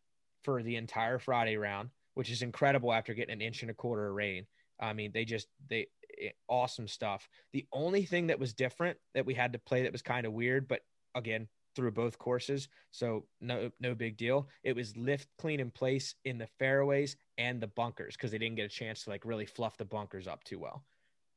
for 0.43 0.61
the 0.61 0.75
entire 0.75 1.17
Friday 1.17 1.57
round, 1.57 1.89
which 2.13 2.29
is 2.29 2.43
incredible 2.43 2.93
after 2.93 3.15
getting 3.15 3.33
an 3.33 3.41
inch 3.41 3.63
and 3.63 3.71
a 3.71 3.73
quarter 3.73 4.07
of 4.07 4.13
rain. 4.13 4.45
I 4.79 4.93
mean, 4.93 5.11
they 5.15 5.25
just 5.25 5.47
they 5.67 5.87
eh, 6.21 6.29
awesome 6.47 6.87
stuff. 6.87 7.27
The 7.53 7.65
only 7.73 8.05
thing 8.05 8.27
that 8.27 8.39
was 8.39 8.53
different 8.53 8.99
that 9.15 9.25
we 9.25 9.33
had 9.33 9.53
to 9.53 9.59
play 9.59 9.81
that 9.81 9.91
was 9.91 10.03
kind 10.03 10.27
of 10.27 10.33
weird, 10.33 10.67
but 10.67 10.81
again, 11.15 11.47
through 11.75 11.91
both 11.91 12.17
courses, 12.17 12.67
so 12.91 13.25
no 13.41 13.71
no 13.79 13.95
big 13.95 14.17
deal. 14.17 14.47
It 14.63 14.75
was 14.75 14.95
lift 14.97 15.27
clean 15.37 15.59
in 15.59 15.71
place 15.71 16.15
in 16.25 16.37
the 16.37 16.47
fairways 16.59 17.15
and 17.37 17.61
the 17.61 17.67
bunkers 17.67 18.15
because 18.15 18.31
they 18.31 18.37
didn't 18.37 18.55
get 18.55 18.65
a 18.65 18.69
chance 18.69 19.03
to 19.03 19.09
like 19.09 19.25
really 19.25 19.45
fluff 19.45 19.77
the 19.77 19.85
bunkers 19.85 20.27
up 20.27 20.43
too 20.43 20.59
well. 20.59 20.85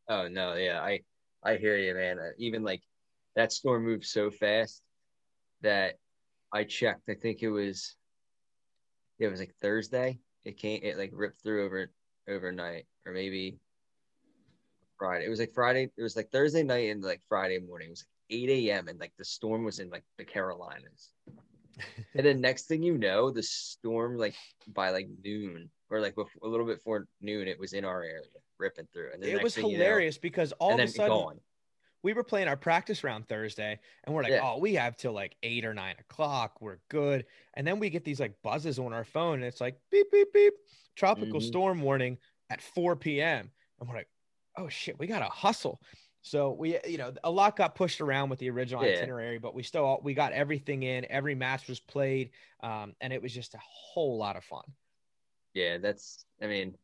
Oh 0.09 0.29
no, 0.29 0.55
yeah, 0.55 0.81
I 0.81 1.01
I 1.43 1.57
hear 1.57 1.77
you, 1.77 1.95
man. 1.95 2.19
Uh, 2.19 2.31
even 2.39 2.63
like 2.63 2.83
that 3.35 3.53
storm 3.53 3.85
moved 3.85 4.05
so 4.05 4.31
fast 4.31 4.83
that 5.63 5.95
I 6.53 6.65
checked. 6.65 7.09
I 7.09 7.15
think 7.15 7.43
it 7.43 7.51
was 7.51 7.97
it 9.19 9.29
was 9.29 9.41
like 9.41 9.55
Thursday. 9.61 10.21
It 10.45 10.59
came 10.59 10.81
it 10.83 10.99
like 10.99 11.11
ripped 11.13 11.43
through 11.43 11.65
over 11.65 11.91
overnight 12.29 12.87
or 13.05 13.13
maybe 13.13 13.59
Friday. 14.99 15.27
It 15.27 15.31
was 15.31 15.41
like 15.41 15.55
Friday. 15.55 15.91
It 15.97 16.03
was 16.03 16.17
like 16.17 16.31
Thursday 16.31 16.63
night 16.63 16.91
and 16.91 17.03
like 17.03 17.23
Friday 17.29 17.59
morning. 17.59 17.89
It 17.89 17.91
was 17.91 18.03
like 18.03 18.16
8 18.31 18.51
a.m. 18.51 18.89
and 18.89 18.99
like 18.99 19.13
the 19.19 19.25
storm 19.25 19.65
was 19.65 19.79
in 19.79 19.91
like 19.91 20.05
the 20.19 20.25
Carolinas. 20.25 21.11
and 22.15 22.27
then 22.27 22.41
next 22.41 22.67
thing 22.67 22.83
you 22.83 22.97
know, 22.97 23.31
the 23.31 23.43
storm 23.43 24.17
like 24.17 24.35
by 24.69 24.91
like 24.91 25.09
noon 25.23 25.71
or 25.91 26.01
like 26.01 26.15
a 26.17 26.49
little 26.49 26.67
bit 26.67 26.79
before 26.79 27.07
noon, 27.21 27.49
it 27.49 27.59
was 27.59 27.73
in 27.73 27.85
our 27.85 28.03
area 28.03 28.23
ripping 28.59 28.89
through. 28.93 29.11
And 29.13 29.23
it 29.23 29.43
was 29.43 29.55
hilarious 29.55 30.17
you 30.17 30.19
know, 30.19 30.23
because 30.23 30.53
all 30.53 30.75
of 30.75 30.81
a 30.81 30.89
sudden 30.89 31.11
gone. 31.11 31.41
we 32.03 32.13
were 32.13 32.25
playing 32.25 32.49
our 32.49 32.57
practice 32.57 33.05
round 33.05 33.29
Thursday 33.29 33.79
and 34.05 34.15
we're 34.15 34.23
like, 34.23 34.33
yeah. 34.33 34.41
oh, 34.43 34.59
we 34.59 34.75
have 34.75 34.97
till 34.97 35.13
like 35.13 35.37
eight 35.43 35.65
or 35.65 35.75
nine 35.75 35.95
o'clock. 36.01 36.61
We're 36.61 36.79
good. 36.89 37.27
And 37.55 37.67
then 37.67 37.79
we 37.79 37.91
get 37.91 38.05
these 38.05 38.21
like 38.21 38.35
buzzes 38.43 38.79
on 38.79 38.93
our 38.93 39.05
phone 39.05 39.35
and 39.35 39.45
it's 39.45 39.61
like 39.61 39.77
beep, 39.91 40.11
beep, 40.11 40.33
beep, 40.33 40.55
tropical 40.97 41.41
mm-hmm. 41.41 41.47
storm 41.47 41.81
warning 41.83 42.19
at 42.51 42.63
4 42.63 42.97
p.m. 42.97 43.51
And 43.79 43.89
we're 43.89 43.97
like, 43.97 44.09
oh 44.57 44.69
shit, 44.69 44.99
we 44.99 45.07
gotta 45.07 45.27
hustle. 45.27 45.81
So 46.27 46.51
we, 46.51 46.77
you 46.85 46.99
know, 46.99 47.13
a 47.23 47.31
lot 47.31 47.55
got 47.55 47.77
pushed 47.77 48.01
around 48.01 48.31
with 48.31 48.41
the 48.41 48.51
original 48.51 48.85
yeah. 48.85 48.95
itinerary, 48.95 49.39
but 49.39 49.55
we 49.55 49.63
still 49.63 50.01
we 50.03 50.13
got 50.13 50.33
everything 50.33 50.83
in. 50.83 51.07
Every 51.09 51.37
match 51.37 51.69
was 51.69 51.79
played, 51.79 52.31
um, 52.65 52.97
and 53.01 53.13
it 53.13 53.23
was 53.23 53.33
just 53.33 53.55
a 53.55 53.61
whole 53.63 54.19
lot 54.19 54.35
of 54.35 54.43
fun. 54.43 54.65
Yeah, 55.55 55.79
that's. 55.79 56.25
I 56.43 56.49
mean, 56.49 56.75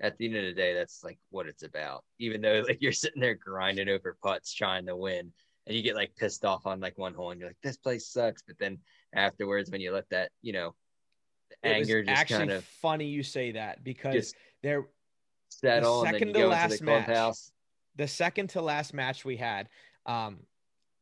at 0.00 0.16
the 0.18 0.26
end 0.26 0.36
of 0.36 0.44
the 0.44 0.52
day, 0.52 0.72
that's 0.72 1.02
like 1.02 1.18
what 1.30 1.48
it's 1.48 1.64
about. 1.64 2.04
Even 2.20 2.40
though 2.40 2.62
like 2.64 2.80
you're 2.80 2.92
sitting 2.92 3.20
there 3.20 3.34
grinding 3.34 3.88
over 3.88 4.16
putts 4.22 4.54
trying 4.54 4.86
to 4.86 4.94
win, 4.94 5.32
and 5.66 5.76
you 5.76 5.82
get 5.82 5.96
like 5.96 6.14
pissed 6.14 6.44
off 6.44 6.64
on 6.64 6.78
like 6.78 6.96
one 6.96 7.12
hole, 7.12 7.32
and 7.32 7.40
you're 7.40 7.48
like, 7.48 7.58
"This 7.64 7.78
place 7.78 8.06
sucks." 8.06 8.42
But 8.46 8.56
then 8.60 8.78
afterwards, 9.12 9.68
when 9.68 9.80
you 9.80 9.92
let 9.92 10.08
that, 10.10 10.30
you 10.42 10.52
know, 10.52 10.76
anger 11.64 12.04
just 12.04 12.20
actually 12.20 12.38
kind 12.38 12.50
of 12.52 12.64
funny 12.64 13.06
you 13.06 13.24
say 13.24 13.50
that 13.50 13.82
because 13.82 14.32
there 14.62 14.86
settle 15.48 16.02
the 16.02 16.10
second 16.12 16.34
to 16.34 16.46
last 16.46 16.80
match, 16.82 17.36
the 17.96 18.08
second 18.08 18.50
to 18.50 18.62
last 18.62 18.94
match 18.94 19.24
we 19.24 19.36
had, 19.36 19.68
um, 20.06 20.38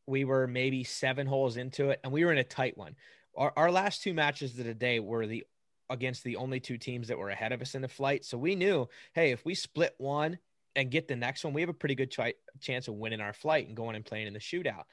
we 0.06 0.24
were 0.24 0.46
maybe 0.46 0.84
seven 0.84 1.26
holes 1.26 1.56
into 1.56 1.90
it, 1.90 2.00
and 2.04 2.12
we 2.12 2.24
were 2.24 2.32
in 2.32 2.38
a 2.38 2.44
tight 2.44 2.76
one. 2.76 2.94
Our, 3.36 3.52
our 3.56 3.70
last 3.70 4.02
two 4.02 4.14
matches 4.14 4.58
of 4.58 4.64
the 4.64 4.74
day 4.74 5.00
were 5.00 5.26
the 5.26 5.44
against 5.90 6.24
the 6.24 6.36
only 6.36 6.60
two 6.60 6.78
teams 6.78 7.08
that 7.08 7.18
were 7.18 7.28
ahead 7.30 7.52
of 7.52 7.60
us 7.60 7.74
in 7.74 7.82
the 7.82 7.88
flight. 7.88 8.24
So 8.24 8.38
we 8.38 8.54
knew, 8.54 8.88
hey, 9.12 9.32
if 9.32 9.44
we 9.44 9.54
split 9.54 9.94
one 9.98 10.38
and 10.74 10.90
get 10.90 11.08
the 11.08 11.16
next 11.16 11.44
one, 11.44 11.52
we 11.52 11.60
have 11.60 11.68
a 11.70 11.74
pretty 11.74 11.94
good 11.94 12.10
ch- 12.10 12.34
chance 12.60 12.88
of 12.88 12.94
winning 12.94 13.20
our 13.20 13.34
flight 13.34 13.66
and 13.68 13.76
going 13.76 13.94
and 13.94 14.04
playing 14.04 14.26
in 14.26 14.32
the 14.32 14.40
shootout. 14.40 14.84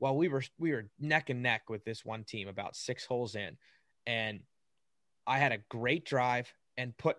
Well, 0.00 0.16
we 0.16 0.28
were 0.28 0.44
we 0.58 0.72
were 0.72 0.88
neck 1.00 1.30
and 1.30 1.42
neck 1.42 1.68
with 1.68 1.84
this 1.84 2.04
one 2.04 2.24
team 2.24 2.46
about 2.48 2.76
six 2.76 3.04
holes 3.04 3.34
in, 3.34 3.56
and 4.06 4.40
I 5.26 5.38
had 5.38 5.52
a 5.52 5.58
great 5.68 6.04
drive 6.04 6.52
and 6.76 6.96
put 6.96 7.16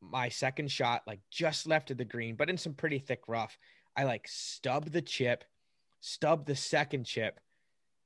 my 0.00 0.28
second 0.28 0.70
shot 0.70 1.02
like 1.06 1.20
just 1.30 1.66
left 1.66 1.90
of 1.90 1.98
the 1.98 2.04
green, 2.04 2.36
but 2.36 2.50
in 2.50 2.56
some 2.56 2.74
pretty 2.74 2.98
thick 2.98 3.22
rough. 3.28 3.56
I 3.96 4.04
like 4.04 4.26
stub 4.28 4.90
the 4.90 5.02
chip, 5.02 5.44
stub 6.00 6.46
the 6.46 6.56
second 6.56 7.04
chip, 7.04 7.40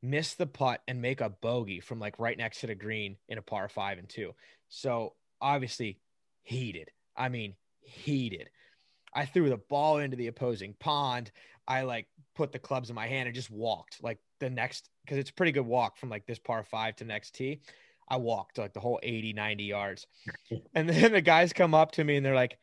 miss 0.03 0.35
the 0.35 0.47
putt 0.47 0.83
and 0.89 1.01
make 1.01 1.21
a 1.21 1.31
bogey 1.31 1.81
from 1.81 1.99
like 1.99 2.19
right 2.19 2.37
next 2.37 2.61
to 2.61 2.67
the 2.67 2.75
green 2.75 3.17
in 3.29 3.39
a 3.39 3.43
par 3.43 3.69
five 3.69 3.99
and 3.99 4.09
two. 4.09 4.35
So 4.69 5.15
obviously 5.41 6.01
heated. 6.43 6.91
I 7.17 7.29
mean, 7.29 7.55
heated. 7.81 8.51
I 9.15 9.27
threw 9.27 9.49
the 9.49 9.57
ball 9.57 9.99
into 9.99 10.17
the 10.17 10.27
opposing 10.27 10.75
pond. 10.79 11.31
I 11.67 11.83
like 11.83 12.09
put 12.35 12.53
the 12.53 12.59
clubs 12.59 12.91
in 12.91 12.97
my 12.97 13.07
hand 13.07 13.27
and 13.27 13.35
just 13.35 13.51
walked 13.51 14.03
like 14.03 14.19
the 14.41 14.51
next 14.51 14.91
because 15.05 15.19
it's 15.19 15.31
a 15.31 15.35
pretty 15.35 15.53
good 15.53 15.67
walk 15.67 15.97
from 15.97 16.11
like 16.11 16.27
this 16.27 16.39
par 16.39 16.65
five 16.65 16.97
to 16.97 17.05
next 17.05 17.35
tee. 17.35 17.61
I 18.09 18.17
walked 18.17 18.59
like 18.59 18.73
the 18.73 18.81
whole 18.81 19.01
80, 19.03 19.33
90 19.33 19.65
yards. 19.65 20.07
And 20.75 20.89
then 20.89 21.13
the 21.13 21.21
guys 21.21 21.53
come 21.53 21.75
up 21.75 21.93
to 21.93 22.05
me 22.05 22.17
and 22.17 22.27
they're 22.27 22.35
like, 22.35 22.59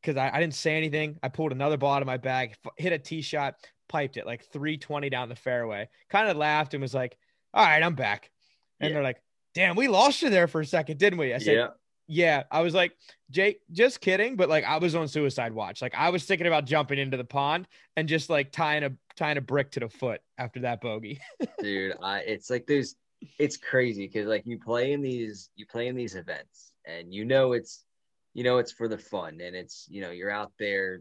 because 0.00 0.16
I, 0.16 0.30
I, 0.32 0.40
didn't 0.40 0.54
say 0.54 0.76
anything. 0.76 1.18
I 1.22 1.28
pulled 1.28 1.52
another 1.52 1.76
ball 1.76 1.94
out 1.94 2.02
of 2.02 2.06
my 2.06 2.16
bag, 2.16 2.54
hit 2.76 2.92
a 2.92 2.98
tee 2.98 3.22
shot, 3.22 3.56
piped 3.88 4.16
it 4.16 4.26
like 4.26 4.44
320 4.52 5.10
down 5.10 5.28
the 5.28 5.36
fairway. 5.36 5.88
Kind 6.10 6.28
of 6.28 6.36
laughed 6.36 6.74
and 6.74 6.82
was 6.82 6.94
like, 6.94 7.16
"All 7.54 7.64
right, 7.64 7.82
I'm 7.82 7.94
back." 7.94 8.30
And 8.80 8.90
yeah. 8.90 8.94
they're 8.94 9.02
like, 9.02 9.20
"Damn, 9.54 9.76
we 9.76 9.88
lost 9.88 10.22
you 10.22 10.30
there 10.30 10.46
for 10.46 10.60
a 10.60 10.66
second, 10.66 10.98
didn't 10.98 11.18
we?" 11.18 11.34
I 11.34 11.38
said, 11.38 11.54
"Yeah." 11.54 11.68
Yeah, 12.08 12.44
I 12.52 12.60
was 12.60 12.72
like, 12.72 12.96
Jake, 13.30 13.58
just 13.72 14.00
kidding, 14.00 14.36
but 14.36 14.48
like 14.48 14.64
I 14.64 14.78
was 14.78 14.94
on 14.94 15.08
suicide 15.08 15.52
watch. 15.52 15.82
Like 15.82 15.94
I 15.96 16.10
was 16.10 16.24
thinking 16.24 16.46
about 16.46 16.64
jumping 16.64 17.00
into 17.00 17.16
the 17.16 17.24
pond 17.24 17.66
and 17.96 18.08
just 18.08 18.30
like 18.30 18.52
tying 18.52 18.84
a 18.84 18.92
tying 19.16 19.38
a 19.38 19.40
brick 19.40 19.72
to 19.72 19.80
the 19.80 19.88
foot 19.88 20.20
after 20.38 20.60
that 20.60 20.80
bogey. 20.80 21.20
Dude, 21.60 21.94
I 22.00 22.20
it's 22.20 22.48
like 22.48 22.66
there's 22.66 22.94
it's 23.38 23.56
crazy 23.56 24.06
because 24.06 24.26
like 24.26 24.46
you 24.46 24.58
play 24.58 24.92
in 24.92 25.00
these 25.00 25.50
you 25.56 25.66
play 25.66 25.88
in 25.88 25.96
these 25.96 26.14
events 26.14 26.72
and 26.84 27.14
you 27.14 27.24
know 27.24 27.52
it's 27.52 27.84
you 28.34 28.44
know 28.44 28.58
it's 28.58 28.72
for 28.72 28.88
the 28.88 28.98
fun 28.98 29.40
and 29.40 29.56
it's 29.56 29.86
you 29.88 30.00
know 30.00 30.10
you're 30.10 30.30
out 30.30 30.52
there 30.58 31.00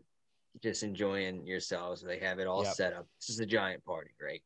just 0.61 0.83
enjoying 0.83 1.45
yourselves. 1.45 2.01
They 2.01 2.19
have 2.19 2.39
it 2.39 2.47
all 2.47 2.63
yep. 2.63 2.73
set 2.73 2.93
up. 2.93 3.07
This 3.19 3.29
is 3.29 3.39
a 3.39 3.45
giant 3.45 3.83
party, 3.85 4.11
right? 4.21 4.41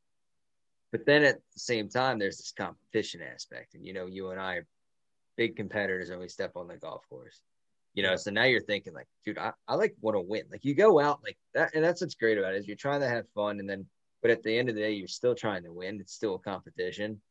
But 0.91 1.05
then 1.05 1.23
at 1.23 1.35
the 1.53 1.59
same 1.59 1.87
time, 1.87 2.17
there's 2.17 2.37
this 2.37 2.51
competition 2.51 3.21
aspect, 3.21 3.75
and 3.75 3.85
you 3.85 3.93
know, 3.93 4.07
you 4.07 4.31
and 4.31 4.39
I 4.39 4.55
are 4.55 4.67
big 5.37 5.55
competitors 5.55 6.09
when 6.09 6.19
we 6.19 6.27
step 6.27 6.53
on 6.55 6.67
the 6.67 6.77
golf 6.77 7.07
course. 7.09 7.41
You 7.93 8.03
know, 8.03 8.15
so 8.15 8.31
now 8.31 8.43
you're 8.43 8.61
thinking 8.61 8.93
like, 8.93 9.07
dude, 9.25 9.37
I, 9.37 9.51
I 9.67 9.75
like 9.75 9.95
want 9.99 10.15
to 10.15 10.21
win. 10.21 10.43
Like 10.51 10.63
you 10.63 10.73
go 10.73 10.99
out 10.99 11.19
like 11.23 11.37
that, 11.53 11.75
and 11.75 11.83
that's 11.83 12.01
what's 12.01 12.15
great 12.15 12.37
about 12.37 12.53
it 12.53 12.57
is 12.57 12.67
you're 12.67 12.75
trying 12.75 13.01
to 13.01 13.07
have 13.09 13.25
fun, 13.35 13.59
and 13.59 13.69
then, 13.69 13.85
but 14.21 14.31
at 14.31 14.43
the 14.43 14.57
end 14.57 14.69
of 14.69 14.75
the 14.75 14.81
day, 14.81 14.91
you're 14.91 15.07
still 15.07 15.35
trying 15.35 15.63
to 15.63 15.73
win. 15.73 15.99
It's 15.99 16.13
still 16.13 16.35
a 16.35 16.39
competition. 16.39 17.21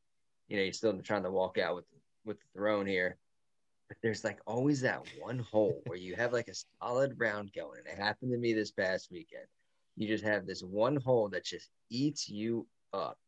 You 0.48 0.56
know, 0.56 0.62
you're 0.62 0.72
still 0.72 0.98
trying 1.00 1.24
to 1.24 1.30
walk 1.30 1.58
out 1.58 1.76
with 1.76 1.84
with 2.24 2.38
the 2.40 2.58
throne 2.58 2.86
here 2.86 3.18
but 3.88 3.96
there's 4.02 4.22
like 4.22 4.38
always 4.46 4.82
that 4.82 5.02
one 5.18 5.38
hole 5.38 5.82
where 5.86 5.98
you 5.98 6.14
have 6.14 6.32
like 6.32 6.48
a 6.48 6.54
solid 6.80 7.14
round 7.18 7.52
going. 7.54 7.78
And 7.78 7.98
it 7.98 8.02
happened 8.02 8.30
to 8.32 8.38
me 8.38 8.52
this 8.52 8.70
past 8.70 9.10
weekend. 9.10 9.46
You 9.96 10.06
just 10.06 10.24
have 10.24 10.46
this 10.46 10.62
one 10.62 10.96
hole 10.96 11.28
that 11.30 11.44
just 11.44 11.70
eats 11.90 12.28
you 12.28 12.66
up 12.92 13.18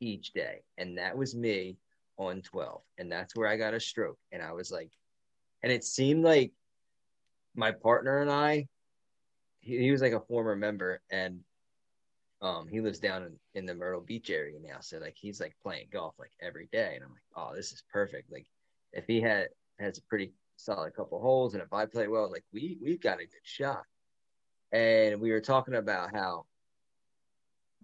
each 0.00 0.32
day. 0.32 0.60
And 0.76 0.98
that 0.98 1.16
was 1.16 1.34
me 1.34 1.78
on 2.18 2.42
12. 2.42 2.82
And 2.98 3.10
that's 3.10 3.34
where 3.34 3.48
I 3.48 3.56
got 3.56 3.74
a 3.74 3.80
stroke. 3.80 4.18
And 4.30 4.42
I 4.42 4.52
was 4.52 4.70
like, 4.70 4.90
and 5.62 5.72
it 5.72 5.84
seemed 5.84 6.22
like 6.22 6.52
my 7.56 7.72
partner 7.72 8.20
and 8.20 8.30
I, 8.30 8.68
he, 9.60 9.78
he 9.78 9.90
was 9.90 10.02
like 10.02 10.12
a 10.12 10.20
former 10.20 10.54
member 10.54 11.00
and 11.10 11.40
um 12.40 12.68
he 12.68 12.80
lives 12.80 13.00
down 13.00 13.24
in, 13.24 13.36
in 13.54 13.66
the 13.66 13.74
Myrtle 13.74 14.00
Beach 14.00 14.30
area 14.30 14.58
now. 14.62 14.78
So 14.80 14.98
like 14.98 15.16
he's 15.16 15.40
like 15.40 15.56
playing 15.62 15.88
golf 15.92 16.14
like 16.18 16.32
every 16.40 16.68
day. 16.72 16.92
And 16.94 17.04
I'm 17.04 17.10
like, 17.10 17.20
oh, 17.36 17.54
this 17.54 17.72
is 17.72 17.82
perfect. 17.92 18.30
Like 18.32 18.46
if 18.92 19.06
he 19.06 19.20
had 19.20 19.48
has 19.78 19.98
a 19.98 20.02
pretty 20.02 20.32
solid 20.56 20.94
couple 20.94 21.20
holes, 21.20 21.54
and 21.54 21.62
if 21.62 21.72
I 21.72 21.86
play 21.86 22.08
well, 22.08 22.30
like 22.30 22.44
we 22.52 22.78
we've 22.82 23.00
got 23.00 23.20
a 23.20 23.24
good 23.24 23.44
shot. 23.44 23.82
And 24.70 25.20
we 25.20 25.30
were 25.30 25.40
talking 25.40 25.74
about 25.74 26.14
how 26.14 26.44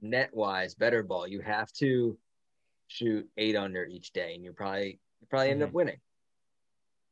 net 0.02 0.30
wise, 0.34 0.74
better 0.74 1.02
ball, 1.02 1.26
you 1.26 1.40
have 1.40 1.72
to 1.74 2.18
shoot 2.88 3.26
eight 3.38 3.56
under 3.56 3.84
each 3.84 4.12
day, 4.12 4.34
and 4.34 4.44
you 4.44 4.52
probably 4.52 5.00
you 5.20 5.26
probably 5.28 5.50
end 5.50 5.60
mm-hmm. 5.60 5.68
up 5.68 5.74
winning. 5.74 6.00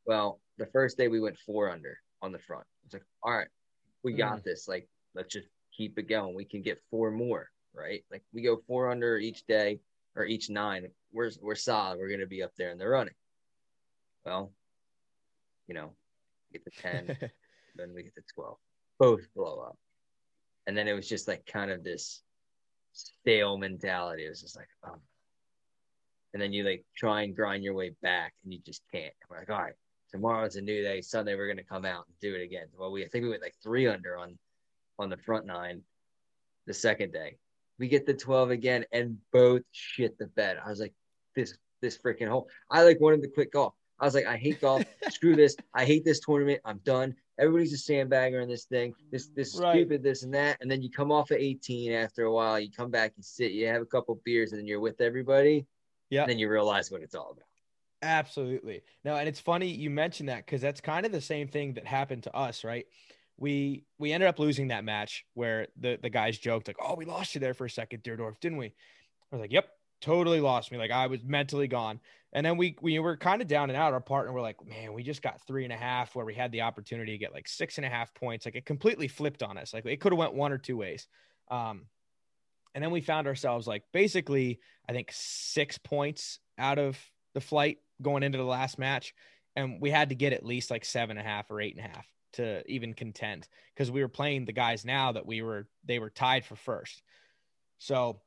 Well, 0.05 0.39
the 0.57 0.67
first 0.67 0.97
day 0.97 1.07
we 1.07 1.19
went 1.19 1.37
four 1.39 1.69
under 1.69 1.97
on 2.21 2.31
the 2.31 2.39
front. 2.39 2.65
It's 2.85 2.93
like, 2.93 3.05
all 3.23 3.35
right, 3.35 3.47
we 4.03 4.13
got 4.13 4.39
mm. 4.39 4.43
this. 4.43 4.67
Like, 4.67 4.87
let's 5.15 5.33
just 5.33 5.47
keep 5.75 5.97
it 5.97 6.09
going. 6.09 6.35
We 6.35 6.45
can 6.45 6.61
get 6.61 6.81
four 6.89 7.11
more, 7.11 7.49
right? 7.73 8.03
Like 8.11 8.23
we 8.33 8.41
go 8.41 8.61
four 8.67 8.89
under 8.89 9.17
each 9.17 9.45
day 9.45 9.79
or 10.15 10.25
each 10.25 10.49
nine. 10.49 10.87
We're 11.11 11.31
we're 11.41 11.55
solid. 11.55 11.99
We're 11.99 12.09
gonna 12.09 12.27
be 12.27 12.43
up 12.43 12.51
there 12.57 12.71
in 12.71 12.77
the 12.77 12.87
running. 12.87 13.13
Well, 14.25 14.51
you 15.67 15.75
know, 15.75 15.91
get 16.51 16.63
to 16.65 16.81
10, 16.81 17.07
then 17.75 17.93
we 17.93 18.03
get 18.03 18.15
to 18.15 18.23
12. 18.35 18.57
Both 18.99 19.21
blow 19.35 19.59
up. 19.67 19.77
And 20.67 20.77
then 20.77 20.87
it 20.87 20.93
was 20.93 21.09
just 21.09 21.27
like 21.27 21.45
kind 21.45 21.71
of 21.71 21.83
this 21.83 22.21
stale 22.93 23.57
mentality. 23.57 24.25
It 24.25 24.29
was 24.29 24.41
just 24.41 24.55
like, 24.55 24.69
oh. 24.85 24.97
And 26.33 26.41
then 26.41 26.53
you 26.53 26.63
like 26.63 26.85
try 26.95 27.23
and 27.23 27.35
grind 27.35 27.63
your 27.63 27.73
way 27.73 27.91
back 28.01 28.33
and 28.43 28.53
you 28.53 28.59
just 28.65 28.81
can't. 28.91 29.13
And 29.21 29.29
we're 29.29 29.39
like, 29.39 29.49
all 29.49 29.61
right, 29.61 29.73
tomorrow's 30.11 30.55
a 30.55 30.61
new 30.61 30.81
day. 30.81 31.01
Sunday 31.01 31.35
we're 31.35 31.47
gonna 31.47 31.63
come 31.63 31.85
out 31.85 32.05
and 32.07 32.15
do 32.21 32.35
it 32.35 32.43
again. 32.43 32.67
Well, 32.77 32.91
we 32.91 33.03
I 33.03 33.07
think 33.07 33.23
we 33.23 33.29
went 33.29 33.41
like 33.41 33.55
three 33.61 33.87
under 33.87 34.17
on 34.17 34.37
on 34.99 35.09
the 35.09 35.17
front 35.17 35.45
nine 35.45 35.81
the 36.65 36.73
second 36.73 37.13
day. 37.13 37.37
We 37.79 37.87
get 37.87 38.05
the 38.05 38.13
12 38.13 38.51
again 38.51 38.85
and 38.91 39.17
both 39.31 39.63
shit 39.71 40.17
the 40.17 40.27
bed. 40.27 40.57
I 40.63 40.69
was 40.69 40.79
like, 40.79 40.93
this 41.35 41.57
this 41.81 41.97
freaking 41.97 42.29
hole. 42.29 42.47
I 42.69 42.83
like 42.83 42.99
wanted 42.99 43.21
to 43.23 43.27
quit 43.27 43.51
golf. 43.51 43.73
I 43.99 44.05
was 44.05 44.15
like, 44.15 44.25
I 44.25 44.37
hate 44.37 44.61
golf. 44.61 44.83
Screw 45.09 45.35
this. 45.35 45.55
I 45.73 45.85
hate 45.85 46.05
this 46.05 46.19
tournament. 46.19 46.61
I'm 46.65 46.79
done. 46.83 47.15
Everybody's 47.39 47.73
a 47.73 47.91
sandbagger 47.91 48.41
in 48.41 48.49
this 48.49 48.65
thing. 48.65 48.93
This 49.11 49.27
this 49.35 49.59
right. 49.59 49.73
stupid, 49.73 50.03
this 50.03 50.23
and 50.23 50.33
that. 50.33 50.57
And 50.61 50.69
then 50.69 50.81
you 50.81 50.89
come 50.89 51.11
off 51.11 51.31
at 51.31 51.39
18 51.39 51.91
after 51.91 52.23
a 52.23 52.31
while. 52.31 52.59
You 52.59 52.71
come 52.71 52.91
back, 52.91 53.13
you 53.17 53.23
sit, 53.23 53.51
you 53.51 53.67
have 53.67 53.81
a 53.81 53.85
couple 53.85 54.19
beers, 54.23 54.51
and 54.51 54.59
then 54.59 54.67
you're 54.67 54.79
with 54.79 55.01
everybody. 55.01 55.65
Yeah. 56.09 56.25
Then 56.25 56.37
you 56.37 56.49
realize 56.49 56.91
what 56.91 57.01
it's 57.01 57.15
all 57.15 57.31
about. 57.31 57.45
Absolutely. 58.03 58.83
No, 59.03 59.15
and 59.15 59.27
it's 59.27 59.39
funny 59.39 59.67
you 59.67 59.89
mentioned 59.89 60.29
that 60.29 60.45
because 60.45 60.61
that's 60.61 60.81
kind 60.81 61.05
of 61.05 61.11
the 61.11 61.21
same 61.21 61.47
thing 61.47 61.73
that 61.73 61.87
happened 61.87 62.23
to 62.23 62.35
us, 62.35 62.63
right? 62.63 62.85
We 63.37 63.83
we 63.97 64.11
ended 64.11 64.29
up 64.29 64.39
losing 64.39 64.67
that 64.69 64.83
match 64.83 65.25
where 65.33 65.67
the 65.79 65.97
the 66.01 66.09
guys 66.09 66.37
joked 66.37 66.67
like, 66.67 66.77
"Oh, 66.79 66.95
we 66.95 67.05
lost 67.05 67.35
you 67.35 67.41
there 67.41 67.53
for 67.53 67.65
a 67.65 67.69
second, 67.69 68.03
Deerdorf, 68.03 68.39
didn't 68.39 68.57
we?" 68.57 68.67
I 68.67 69.35
was 69.35 69.41
like, 69.41 69.51
"Yep, 69.51 69.67
totally 70.01 70.39
lost 70.39 70.71
me. 70.71 70.77
Like 70.77 70.91
I 70.91 71.07
was 71.07 71.23
mentally 71.23 71.67
gone." 71.67 71.99
And 72.31 72.45
then 72.45 72.57
we 72.57 72.75
we 72.81 72.99
were 72.99 73.17
kind 73.17 73.41
of 73.41 73.47
down 73.47 73.69
and 73.69 73.77
out. 73.77 73.93
Our 73.93 73.99
partner 73.99 74.31
were 74.31 74.41
like, 74.41 74.63
"Man, 74.65 74.93
we 74.93 75.03
just 75.03 75.21
got 75.21 75.45
three 75.47 75.63
and 75.63 75.73
a 75.73 75.77
half 75.77 76.15
where 76.15 76.25
we 76.25 76.35
had 76.35 76.51
the 76.51 76.61
opportunity 76.61 77.13
to 77.13 77.17
get 77.17 77.33
like 77.33 77.47
six 77.47 77.77
and 77.77 77.85
a 77.85 77.89
half 77.89 78.13
points. 78.13 78.45
Like 78.45 78.55
it 78.55 78.65
completely 78.65 79.07
flipped 79.07 79.43
on 79.43 79.57
us. 79.57 79.73
Like 79.73 79.85
it 79.85 79.99
could 79.99 80.11
have 80.11 80.19
went 80.19 80.33
one 80.33 80.51
or 80.51 80.57
two 80.57 80.77
ways." 80.77 81.07
Um, 81.49 81.87
and 82.75 82.83
then 82.83 82.91
we 82.91 83.01
found 83.01 83.27
ourselves 83.27 83.67
like 83.67 83.83
basically, 83.91 84.59
I 84.87 84.93
think 84.93 85.09
six 85.11 85.77
points 85.77 86.39
out 86.57 86.79
of 86.79 86.97
the 87.33 87.41
flight 87.41 87.79
going 88.01 88.23
into 88.23 88.37
the 88.37 88.43
last 88.43 88.79
match, 88.79 89.13
and 89.55 89.81
we 89.81 89.89
had 89.89 90.09
to 90.09 90.15
get 90.15 90.33
at 90.33 90.45
least 90.45 90.71
like 90.71 90.85
seven 90.85 91.17
and 91.17 91.25
a 91.25 91.29
half 91.29 91.49
or 91.51 91.61
eight 91.61 91.75
and 91.75 91.85
a 91.85 91.87
half 91.87 92.07
to 92.33 92.63
even 92.71 92.93
contend 92.93 93.47
because 93.73 93.91
we 93.91 94.01
were 94.01 94.09
playing 94.09 94.45
the 94.45 94.53
guys 94.53 94.85
now 94.85 95.11
that 95.11 95.25
we 95.25 95.41
were 95.41 95.67
they 95.85 95.99
were 95.99 96.09
tied 96.09 96.45
for 96.45 96.55
first. 96.55 97.01
So, 97.79 98.21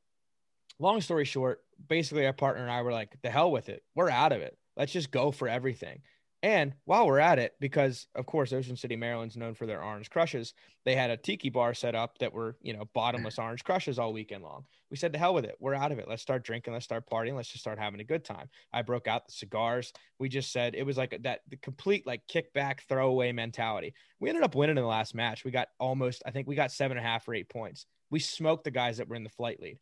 long 0.79 1.01
story 1.01 1.25
short, 1.25 1.63
basically 1.87 2.25
our 2.25 2.33
partner 2.33 2.63
and 2.63 2.71
I 2.71 2.81
were 2.81 2.91
like, 2.91 3.21
"The 3.21 3.29
hell 3.29 3.51
with 3.51 3.69
it, 3.69 3.83
we're 3.95 4.09
out 4.09 4.31
of 4.31 4.41
it. 4.41 4.57
Let's 4.75 4.93
just 4.93 5.11
go 5.11 5.31
for 5.31 5.47
everything." 5.47 6.01
And 6.43 6.73
while 6.85 7.07
we're 7.07 7.19
at 7.19 7.39
it, 7.39 7.53
because 7.59 8.07
of 8.13 8.27
course 8.27 8.53
Ocean 8.53 8.77
City, 8.77 8.95
Maryland's 8.95 9.37
known 9.37 9.55
for 9.55 9.65
their 9.65 9.81
orange 9.81 10.11
crushes, 10.11 10.53
they 10.85 10.95
had 10.95 11.09
a 11.09 11.17
tiki 11.17 11.49
bar 11.49 11.73
set 11.73 11.95
up 11.95 12.19
that 12.19 12.31
were, 12.31 12.55
you 12.61 12.73
know, 12.73 12.87
bottomless 12.93 13.39
orange 13.39 13.63
crushes 13.63 13.97
all 13.97 14.13
weekend 14.13 14.43
long. 14.43 14.65
We 14.91 14.97
said, 14.97 15.13
to 15.13 15.19
hell 15.19 15.33
with 15.33 15.45
it. 15.45 15.55
We're 15.59 15.73
out 15.73 15.91
of 15.91 15.97
it. 15.97 16.07
Let's 16.07 16.21
start 16.21 16.43
drinking. 16.43 16.73
Let's 16.73 16.85
start 16.85 17.09
partying. 17.09 17.35
Let's 17.35 17.49
just 17.49 17.63
start 17.63 17.79
having 17.79 18.01
a 18.01 18.05
good 18.05 18.23
time. 18.23 18.49
I 18.71 18.83
broke 18.83 19.07
out 19.07 19.25
the 19.25 19.33
cigars. 19.33 19.91
We 20.19 20.29
just 20.29 20.51
said 20.51 20.75
it 20.75 20.85
was 20.85 20.95
like 20.95 21.17
that 21.23 21.41
the 21.49 21.57
complete 21.57 22.05
like 22.05 22.21
kickback 22.27 22.81
throwaway 22.87 23.31
mentality. 23.31 23.95
We 24.19 24.29
ended 24.29 24.43
up 24.43 24.53
winning 24.53 24.77
in 24.77 24.83
the 24.83 24.87
last 24.87 25.15
match. 25.15 25.43
We 25.43 25.49
got 25.49 25.69
almost, 25.79 26.21
I 26.25 26.31
think 26.31 26.47
we 26.47 26.55
got 26.55 26.71
seven 26.71 26.97
and 26.97 27.05
a 27.05 27.09
half 27.09 27.27
or 27.27 27.33
eight 27.33 27.49
points. 27.49 27.87
We 28.11 28.19
smoked 28.19 28.63
the 28.63 28.71
guys 28.71 28.97
that 28.97 29.09
were 29.09 29.15
in 29.15 29.23
the 29.23 29.29
flight 29.31 29.59
lead. 29.59 29.79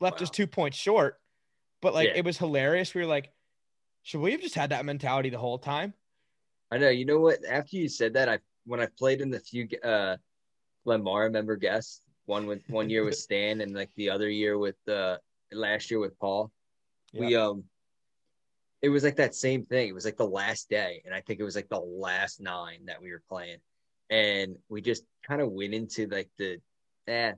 Left 0.00 0.20
wow. 0.20 0.24
us 0.24 0.30
two 0.30 0.46
points 0.46 0.78
short, 0.78 1.20
but 1.82 1.92
like 1.92 2.08
yeah. 2.08 2.16
it 2.16 2.24
was 2.24 2.38
hilarious. 2.38 2.94
We 2.94 3.02
were 3.02 3.06
like, 3.06 3.30
should 4.06 4.20
we 4.20 4.30
have 4.30 4.40
just 4.40 4.54
had 4.54 4.70
that 4.70 4.84
mentality 4.84 5.30
the 5.30 5.38
whole 5.38 5.58
time? 5.58 5.92
I 6.70 6.78
know. 6.78 6.90
You 6.90 7.04
know 7.04 7.18
what? 7.18 7.44
After 7.44 7.74
you 7.74 7.88
said 7.88 8.14
that, 8.14 8.28
I 8.28 8.38
when 8.64 8.78
I 8.78 8.86
played 8.96 9.20
in 9.20 9.30
the 9.30 9.40
few 9.40 9.68
uh 9.82 10.16
Lemar 10.86 11.30
member 11.32 11.56
guests, 11.56 12.02
one 12.26 12.46
with 12.46 12.62
one 12.68 12.88
year 12.88 13.04
with 13.04 13.16
Stan 13.26 13.60
and 13.60 13.74
like 13.74 13.90
the 13.96 14.10
other 14.10 14.30
year 14.30 14.58
with 14.58 14.76
uh 14.88 15.16
last 15.50 15.90
year 15.90 15.98
with 15.98 16.16
Paul, 16.20 16.52
yep. 17.12 17.20
we 17.20 17.34
um 17.34 17.64
it 18.80 18.90
was 18.90 19.02
like 19.02 19.16
that 19.16 19.34
same 19.34 19.64
thing. 19.64 19.88
It 19.88 19.94
was 19.94 20.04
like 20.04 20.16
the 20.16 20.24
last 20.24 20.70
day, 20.70 21.02
and 21.04 21.12
I 21.12 21.20
think 21.20 21.40
it 21.40 21.44
was 21.44 21.56
like 21.56 21.68
the 21.68 21.80
last 21.80 22.40
nine 22.40 22.84
that 22.86 23.02
we 23.02 23.10
were 23.10 23.22
playing, 23.28 23.58
and 24.08 24.54
we 24.68 24.82
just 24.82 25.02
kind 25.26 25.40
of 25.40 25.50
went 25.50 25.74
into 25.74 26.06
like 26.06 26.30
the, 26.38 26.58
eh, 27.08 27.32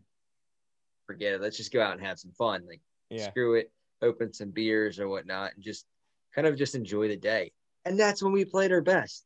forget 1.06 1.32
it. 1.32 1.40
Let's 1.40 1.56
just 1.56 1.72
go 1.72 1.80
out 1.80 1.96
and 1.96 2.06
have 2.06 2.18
some 2.18 2.32
fun. 2.32 2.66
Like, 2.68 2.82
yeah. 3.08 3.30
screw 3.30 3.54
it, 3.54 3.72
open 4.02 4.34
some 4.34 4.50
beers 4.50 5.00
or 5.00 5.08
whatnot, 5.08 5.54
and 5.54 5.64
just 5.64 5.86
kind 6.34 6.46
of 6.46 6.56
just 6.56 6.74
enjoy 6.74 7.08
the 7.08 7.16
day. 7.16 7.52
And 7.84 7.98
that's 7.98 8.22
when 8.22 8.32
we 8.32 8.44
played 8.44 8.72
our 8.72 8.80
best. 8.80 9.24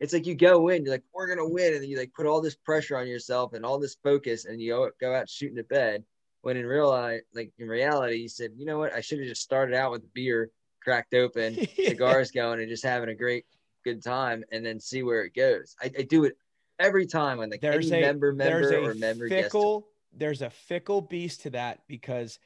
It's 0.00 0.12
like 0.12 0.26
you 0.26 0.34
go 0.34 0.68
in, 0.68 0.84
you're 0.84 0.94
like, 0.94 1.04
we're 1.14 1.28
gonna 1.28 1.48
win, 1.48 1.72
and 1.72 1.82
then 1.82 1.88
you 1.88 1.98
like 1.98 2.12
put 2.14 2.26
all 2.26 2.40
this 2.40 2.56
pressure 2.56 2.96
on 2.96 3.06
yourself 3.06 3.52
and 3.52 3.64
all 3.64 3.78
this 3.78 3.96
focus, 4.02 4.44
and 4.44 4.60
you 4.60 4.90
go, 5.00 5.14
out 5.14 5.28
shooting 5.28 5.56
the 5.56 5.62
bed. 5.64 6.04
When 6.42 6.56
in 6.58 6.66
real 6.66 6.90
life, 6.90 7.22
like 7.34 7.52
in 7.58 7.68
reality, 7.68 8.16
you 8.16 8.28
said, 8.28 8.50
you 8.56 8.66
know 8.66 8.78
what, 8.78 8.92
I 8.92 9.00
should 9.00 9.18
have 9.18 9.28
just 9.28 9.40
started 9.40 9.74
out 9.74 9.92
with 9.92 10.02
a 10.02 10.10
beer 10.12 10.50
cracked 10.82 11.14
open, 11.14 11.56
cigars 11.76 12.30
going, 12.30 12.60
and 12.60 12.68
just 12.68 12.84
having 12.84 13.08
a 13.08 13.14
great 13.14 13.46
good 13.82 14.02
time, 14.02 14.44
and 14.52 14.64
then 14.64 14.78
see 14.78 15.02
where 15.02 15.24
it 15.24 15.34
goes. 15.34 15.74
I, 15.80 15.90
I 15.98 16.02
do 16.02 16.24
it 16.24 16.36
every 16.78 17.06
time 17.06 17.38
when 17.38 17.50
the 17.50 17.58
there's 17.58 17.90
a, 17.90 18.00
member 18.00 18.32
member 18.32 18.90
or 18.90 18.94
member 18.94 19.28
fickle, 19.28 19.88
there's 20.12 20.42
a 20.42 20.50
fickle 20.50 21.00
beast 21.00 21.42
to 21.42 21.50
that 21.50 21.80
because 21.88 22.38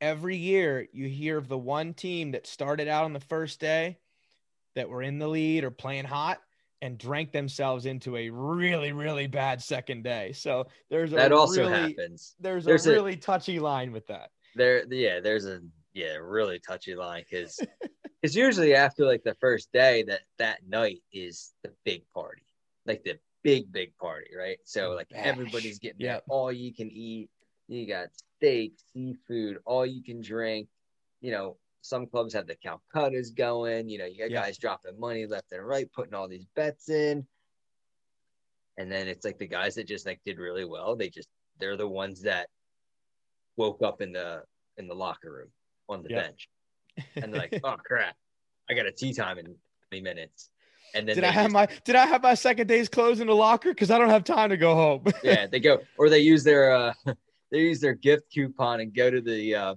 every 0.00 0.36
year 0.36 0.86
you 0.92 1.08
hear 1.08 1.38
of 1.38 1.48
the 1.48 1.58
one 1.58 1.94
team 1.94 2.32
that 2.32 2.46
started 2.46 2.88
out 2.88 3.04
on 3.04 3.12
the 3.12 3.20
first 3.20 3.60
day 3.60 3.98
that 4.74 4.88
were 4.88 5.02
in 5.02 5.18
the 5.18 5.28
lead 5.28 5.64
or 5.64 5.70
playing 5.70 6.04
hot 6.04 6.38
and 6.82 6.98
drank 6.98 7.32
themselves 7.32 7.86
into 7.86 8.16
a 8.16 8.28
really 8.30 8.92
really 8.92 9.26
bad 9.26 9.62
second 9.62 10.04
day. 10.04 10.32
So 10.32 10.66
there's 10.90 11.10
that 11.12 11.32
also 11.32 11.62
really, 11.62 11.72
happens. 11.72 12.34
there's, 12.38 12.64
there's 12.64 12.86
a 12.86 12.92
really 12.92 13.16
touchy 13.16 13.58
line 13.58 13.92
with 13.92 14.06
that. 14.08 14.30
There 14.54 14.84
yeah 14.90 15.20
there's 15.20 15.46
a 15.46 15.60
yeah 15.94 16.16
really 16.16 16.60
touchy 16.60 16.94
line 16.94 17.24
because 17.28 17.58
it's 18.22 18.34
usually 18.34 18.74
after 18.74 19.06
like 19.06 19.24
the 19.24 19.36
first 19.40 19.72
day 19.72 20.02
that 20.04 20.20
that 20.38 20.68
night 20.68 21.02
is 21.12 21.52
the 21.62 21.72
big 21.84 22.02
party 22.14 22.42
like 22.86 23.02
the 23.04 23.18
big 23.42 23.72
big 23.72 23.96
party 23.96 24.30
right? 24.36 24.58
So 24.64 24.90
like 24.90 25.08
Bash. 25.08 25.24
everybody's 25.24 25.78
getting 25.78 26.02
yep. 26.02 26.24
all 26.28 26.52
you 26.52 26.74
can 26.74 26.90
eat 26.90 27.30
you 27.68 27.86
got 27.86 28.08
steak, 28.38 28.74
seafood, 28.92 29.58
all 29.64 29.86
you 29.86 30.02
can 30.02 30.20
drink. 30.20 30.68
You 31.20 31.32
know, 31.32 31.56
some 31.80 32.06
clubs 32.06 32.34
have 32.34 32.46
the 32.46 32.56
Calcuttas 32.56 33.34
going. 33.34 33.88
You 33.88 33.98
know, 33.98 34.04
you 34.06 34.18
got 34.18 34.30
yeah. 34.30 34.42
guys 34.42 34.58
dropping 34.58 34.98
money 34.98 35.26
left 35.26 35.52
and 35.52 35.66
right, 35.66 35.90
putting 35.92 36.14
all 36.14 36.28
these 36.28 36.46
bets 36.54 36.88
in. 36.88 37.26
And 38.78 38.92
then 38.92 39.08
it's 39.08 39.24
like 39.24 39.38
the 39.38 39.46
guys 39.46 39.74
that 39.76 39.86
just 39.86 40.06
like 40.06 40.20
did 40.24 40.38
really 40.38 40.64
well. 40.64 40.96
They 40.96 41.08
just 41.08 41.28
they're 41.58 41.76
the 41.76 41.88
ones 41.88 42.22
that 42.22 42.48
woke 43.56 43.82
up 43.82 44.02
in 44.02 44.12
the 44.12 44.42
in 44.76 44.86
the 44.86 44.94
locker 44.94 45.32
room 45.32 45.48
on 45.88 46.02
the 46.02 46.10
bench, 46.10 46.48
and 47.16 47.32
they're 47.32 47.40
like, 47.40 47.60
"Oh 47.64 47.76
crap, 47.82 48.16
I 48.68 48.74
got 48.74 48.84
a 48.84 48.92
tea 48.92 49.14
time 49.14 49.38
in 49.38 49.46
20 49.90 50.02
minutes." 50.02 50.50
And 50.94 51.08
then 51.08 51.14
did 51.14 51.24
I 51.24 51.30
have 51.30 51.46
just, 51.46 51.54
my 51.54 51.68
did 51.84 51.96
I 51.96 52.04
have 52.04 52.22
my 52.22 52.34
second 52.34 52.66
day's 52.66 52.90
clothes 52.90 53.20
in 53.20 53.28
the 53.28 53.34
locker 53.34 53.70
because 53.70 53.90
I 53.90 53.98
don't 53.98 54.10
have 54.10 54.24
time 54.24 54.50
to 54.50 54.58
go 54.58 54.74
home? 54.74 55.04
yeah, 55.22 55.46
they 55.46 55.58
go 55.58 55.78
or 55.96 56.10
they 56.10 56.20
use 56.20 56.44
their 56.44 56.70
uh 56.70 56.92
they 57.50 57.60
use 57.60 57.80
their 57.80 57.94
gift 57.94 58.32
coupon 58.32 58.80
and 58.80 58.94
go 58.94 59.10
to 59.10 59.20
the 59.20 59.54
uh, 59.54 59.74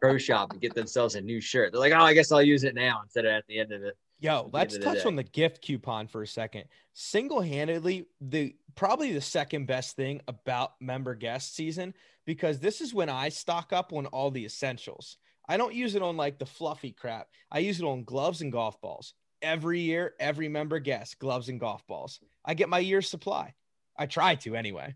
pro 0.00 0.18
shop 0.18 0.52
and 0.52 0.60
get 0.60 0.74
themselves 0.74 1.14
a 1.14 1.20
new 1.20 1.40
shirt. 1.40 1.72
They're 1.72 1.80
like, 1.80 1.92
oh, 1.92 2.00
I 2.00 2.14
guess 2.14 2.32
I'll 2.32 2.42
use 2.42 2.64
it 2.64 2.74
now 2.74 3.00
instead 3.02 3.24
of 3.24 3.32
at 3.32 3.46
the 3.46 3.58
end 3.58 3.72
of 3.72 3.82
it. 3.82 3.96
Yo, 4.20 4.48
let's 4.52 4.78
touch 4.78 5.04
on 5.04 5.16
the 5.16 5.22
gift 5.22 5.60
coupon 5.60 6.06
for 6.06 6.22
a 6.22 6.26
second. 6.26 6.64
Single 6.94 7.42
handedly, 7.42 8.06
the 8.20 8.56
probably 8.74 9.12
the 9.12 9.20
second 9.20 9.66
best 9.66 9.96
thing 9.96 10.20
about 10.28 10.80
member 10.80 11.14
guest 11.14 11.54
season 11.54 11.94
because 12.24 12.58
this 12.58 12.80
is 12.80 12.94
when 12.94 13.08
I 13.08 13.28
stock 13.28 13.72
up 13.72 13.92
on 13.92 14.06
all 14.06 14.30
the 14.30 14.44
essentials. 14.44 15.18
I 15.46 15.56
don't 15.56 15.74
use 15.74 15.94
it 15.94 16.02
on 16.02 16.16
like 16.16 16.38
the 16.38 16.46
fluffy 16.46 16.92
crap. 16.92 17.28
I 17.50 17.58
use 17.58 17.80
it 17.80 17.84
on 17.84 18.04
gloves 18.04 18.40
and 18.40 18.50
golf 18.50 18.80
balls. 18.80 19.14
Every 19.42 19.80
year, 19.80 20.14
every 20.18 20.48
member 20.48 20.78
guest 20.78 21.18
gloves 21.18 21.50
and 21.50 21.60
golf 21.60 21.86
balls. 21.86 22.18
I 22.44 22.54
get 22.54 22.70
my 22.70 22.78
year's 22.78 23.08
supply. 23.10 23.52
I 23.96 24.06
try 24.06 24.36
to 24.36 24.56
anyway. 24.56 24.94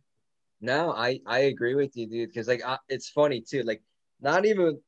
No, 0.61 0.92
I 0.92 1.21
I 1.27 1.40
agree 1.40 1.75
with 1.75 1.97
you, 1.97 2.07
dude. 2.07 2.29
Because 2.31 2.49
like 2.49 2.64
I, 2.64 2.79
it's 2.88 3.09
funny 3.09 3.40
too. 3.40 3.62
Like 3.62 3.83
not 4.21 4.44
even. 4.44 4.81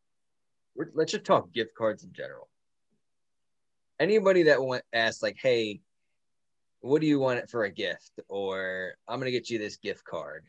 let's 0.95 1.13
just 1.13 1.25
talk 1.25 1.53
gift 1.53 1.75
cards 1.77 2.05
in 2.05 2.13
general. 2.13 2.49
Anybody 3.99 4.45
that 4.45 4.63
want 4.63 4.83
ask 4.93 5.23
like, 5.23 5.37
hey, 5.41 5.81
what 6.81 7.01
do 7.01 7.07
you 7.07 7.21
want 7.21 7.39
it 7.39 7.51
for 7.51 7.65
a 7.65 7.71
gift? 7.71 8.19
Or 8.29 8.95
I'm 9.07 9.21
gonna 9.21 9.31
get 9.31 9.51
you 9.51 9.59
this 9.59 9.77
gift 9.77 10.05
card. 10.05 10.45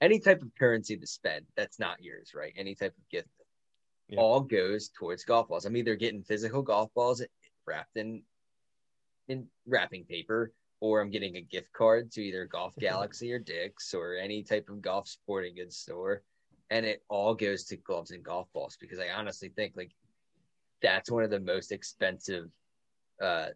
Any 0.00 0.18
type 0.18 0.42
of 0.42 0.50
currency 0.58 0.96
to 0.96 1.06
spend 1.06 1.46
that's 1.56 1.78
not 1.78 2.02
yours, 2.02 2.32
right? 2.34 2.52
Any 2.56 2.74
type 2.74 2.94
of 2.96 3.08
gift, 3.10 3.28
yeah. 4.08 4.18
all 4.18 4.40
goes 4.40 4.90
towards 4.98 5.24
golf 5.24 5.48
balls. 5.48 5.64
I'm 5.64 5.76
either 5.76 5.94
getting 5.94 6.22
physical 6.22 6.62
golf 6.62 6.92
balls 6.94 7.22
wrapped 7.66 7.96
in 7.96 8.22
in 9.28 9.46
wrapping 9.66 10.04
paper 10.04 10.52
or 10.80 11.00
I'm 11.00 11.10
getting 11.10 11.36
a 11.36 11.42
gift 11.42 11.72
card 11.72 12.10
to 12.12 12.22
either 12.22 12.46
Golf 12.46 12.74
Galaxy 12.78 13.32
or 13.32 13.38
Dick's 13.38 13.92
or 13.92 14.16
any 14.16 14.42
type 14.42 14.68
of 14.68 14.80
golf 14.80 15.08
sporting 15.08 15.54
goods 15.54 15.76
store. 15.76 16.22
And 16.70 16.86
it 16.86 17.02
all 17.08 17.34
goes 17.34 17.64
to 17.64 17.76
gloves 17.76 18.12
and 18.12 18.22
golf 18.22 18.48
balls 18.54 18.78
because 18.80 18.98
I 18.98 19.10
honestly 19.10 19.50
think 19.54 19.74
like 19.76 19.90
that's 20.80 21.10
one 21.10 21.24
of 21.24 21.30
the 21.30 21.40
most 21.40 21.72
expensive 21.72 22.46
uh, 23.20 23.48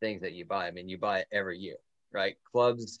things 0.00 0.22
that 0.22 0.32
you 0.32 0.44
buy. 0.44 0.66
I 0.66 0.70
mean, 0.70 0.88
you 0.88 0.98
buy 0.98 1.20
it 1.20 1.28
every 1.32 1.58
year, 1.58 1.76
right? 2.12 2.36
Clubs, 2.50 3.00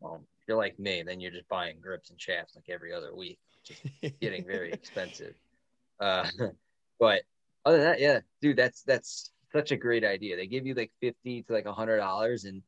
well, 0.00 0.22
if 0.40 0.48
you're 0.48 0.56
like 0.56 0.78
me, 0.78 1.02
then 1.02 1.20
you're 1.20 1.30
just 1.30 1.48
buying 1.48 1.76
grips 1.80 2.10
and 2.10 2.20
shafts 2.20 2.54
like 2.54 2.68
every 2.68 2.92
other 2.92 3.14
week, 3.14 3.38
just 3.64 3.82
getting 4.20 4.44
very 4.44 4.72
expensive. 4.72 5.34
Uh, 5.98 6.26
but 7.00 7.22
other 7.64 7.78
than 7.78 7.86
that, 7.86 8.00
yeah, 8.00 8.20
dude, 8.40 8.56
that's 8.56 8.82
that's 8.82 9.30
such 9.52 9.72
a 9.72 9.76
great 9.76 10.04
idea. 10.04 10.36
They 10.36 10.46
give 10.46 10.66
you 10.66 10.74
like 10.74 10.92
fifty 11.00 11.42
to 11.42 11.52
like 11.52 11.66
a 11.66 11.72
hundred 11.72 11.98
dollars 11.98 12.44
in 12.44 12.62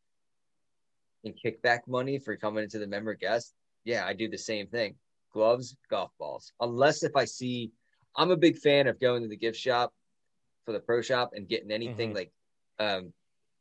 in 1.25 1.35
kickback 1.35 1.81
money 1.87 2.18
for 2.18 2.37
coming 2.37 2.64
into 2.64 2.79
the 2.79 2.87
member 2.87 3.14
guest. 3.14 3.55
Yeah, 3.85 4.05
I 4.07 4.12
do 4.12 4.29
the 4.29 4.38
same 4.38 4.66
thing. 4.66 4.97
Gloves, 5.33 5.77
golf 5.88 6.11
balls. 6.18 6.53
Unless 6.61 7.03
if 7.05 7.12
I 7.16 7.25
see, 7.25 7.71
I'm 8.16 8.31
a 8.31 8.37
big 8.37 8.59
fan 8.59 8.87
of 8.87 9.01
going 9.01 9.23
to 9.23 9.29
the 9.29 9.37
gift 9.37 9.59
shop 9.59 9.92
for 10.64 10.73
the 10.73 10.81
pro 10.81 11.01
shop 11.01 11.31
and 11.35 11.49
getting 11.49 11.71
anything 11.71 12.11
Mhm. 12.11 12.14
like 12.14 12.33
um, 12.79 13.12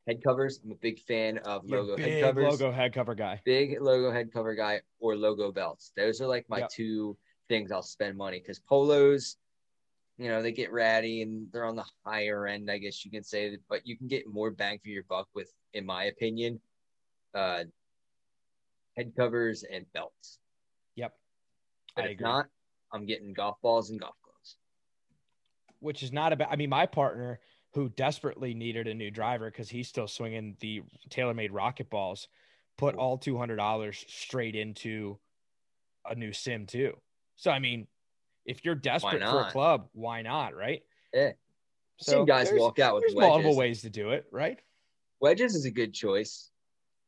head 0.08 0.24
covers. 0.24 0.60
I'm 0.64 0.72
a 0.72 0.76
big 0.76 1.00
fan 1.00 1.38
of 1.40 1.64
You're 1.66 1.82
logo 1.82 1.98
big 1.98 2.14
head 2.14 2.22
covers. 2.22 2.44
logo 2.60 2.72
head 2.72 2.94
cover 2.94 3.14
guy. 3.14 3.42
Big 3.46 3.80
logo 3.80 4.12
head 4.12 4.32
cover 4.34 4.56
guy 4.56 4.82
or 5.00 5.16
logo 5.16 5.52
belts. 5.52 5.92
Those 5.96 6.22
are 6.22 6.28
like 6.28 6.50
my 6.50 6.60
Yep. 6.60 6.70
two 6.72 7.18
things 7.48 7.72
I'll 7.72 7.84
spend 7.84 8.18
money 8.18 8.40
because 8.40 8.60
polos, 8.60 9.38
you 10.18 10.28
know, 10.28 10.42
they 10.42 10.52
get 10.52 10.72
ratty 10.72 11.22
and 11.22 11.48
they're 11.52 11.66
on 11.66 11.76
the 11.76 11.86
higher 12.06 12.48
end, 12.48 12.70
I 12.70 12.78
guess 12.78 13.04
you 13.04 13.12
can 13.12 13.24
say, 13.24 13.58
but 13.70 13.86
you 13.86 13.98
can 13.98 14.08
get 14.08 14.28
more 14.28 14.52
bang 14.52 14.80
for 14.84 14.90
your 14.90 15.04
buck 15.10 15.28
with, 15.34 15.52
in 15.74 15.86
my 15.86 16.06
opinion, 16.06 16.60
uh, 17.34 17.64
head 18.98 19.14
covers 19.16 19.64
and 19.64 19.86
belts. 19.94 20.40
Yep. 20.96 21.14
But 21.96 22.04
I 22.04 22.08
if 22.08 22.12
agree. 22.14 22.24
not, 22.24 22.46
I'm 22.94 23.06
getting 23.06 23.34
golf 23.34 23.58
balls 23.62 23.90
and 23.90 24.00
golf 24.00 24.16
gloves. 24.24 24.58
which 25.80 26.04
is 26.04 26.12
not 26.12 26.34
about. 26.34 26.52
I 26.52 26.56
mean, 26.56 26.70
my 26.70 26.86
partner 26.86 27.40
who 27.74 27.90
desperately 27.90 28.54
needed 28.54 28.88
a 28.88 28.94
new 28.94 29.10
driver 29.10 29.50
because 29.50 29.70
he's 29.70 29.88
still 29.88 30.08
swinging 30.08 30.58
the 30.60 30.84
TaylorMade 31.10 31.52
RocketBallz, 31.52 32.28
put 32.78 32.96
all 32.96 33.18
two 33.18 33.38
hundred 33.38 33.56
dollars 33.58 34.04
straight 34.08 34.56
into 34.56 35.18
a 36.06 36.16
new 36.16 36.32
SIM2. 36.32 36.92
So 37.38 37.50
I 37.50 37.60
mean, 37.60 37.88
if 38.46 38.66
you're 38.66 38.76
desperate 38.76 39.22
for 39.22 39.42
a 39.42 39.52
club, 39.52 39.88
why 39.94 40.22
not, 40.22 40.56
right? 40.56 40.84
Yeah. 41.14 41.32
So 41.98 42.12
seen 42.14 42.26
guys 42.26 42.50
walk 42.54 42.80
out 42.80 42.96
with 42.96 43.04
There's 43.04 43.16
wedges. 43.16 43.30
multiple 43.30 43.56
ways 43.56 43.82
to 43.82 43.90
do 43.90 44.10
it, 44.12 44.26
right? 44.32 44.60
Wedges 45.20 45.56
is 45.56 45.66
a 45.66 45.72
good 45.72 45.94
choice. 45.94 46.50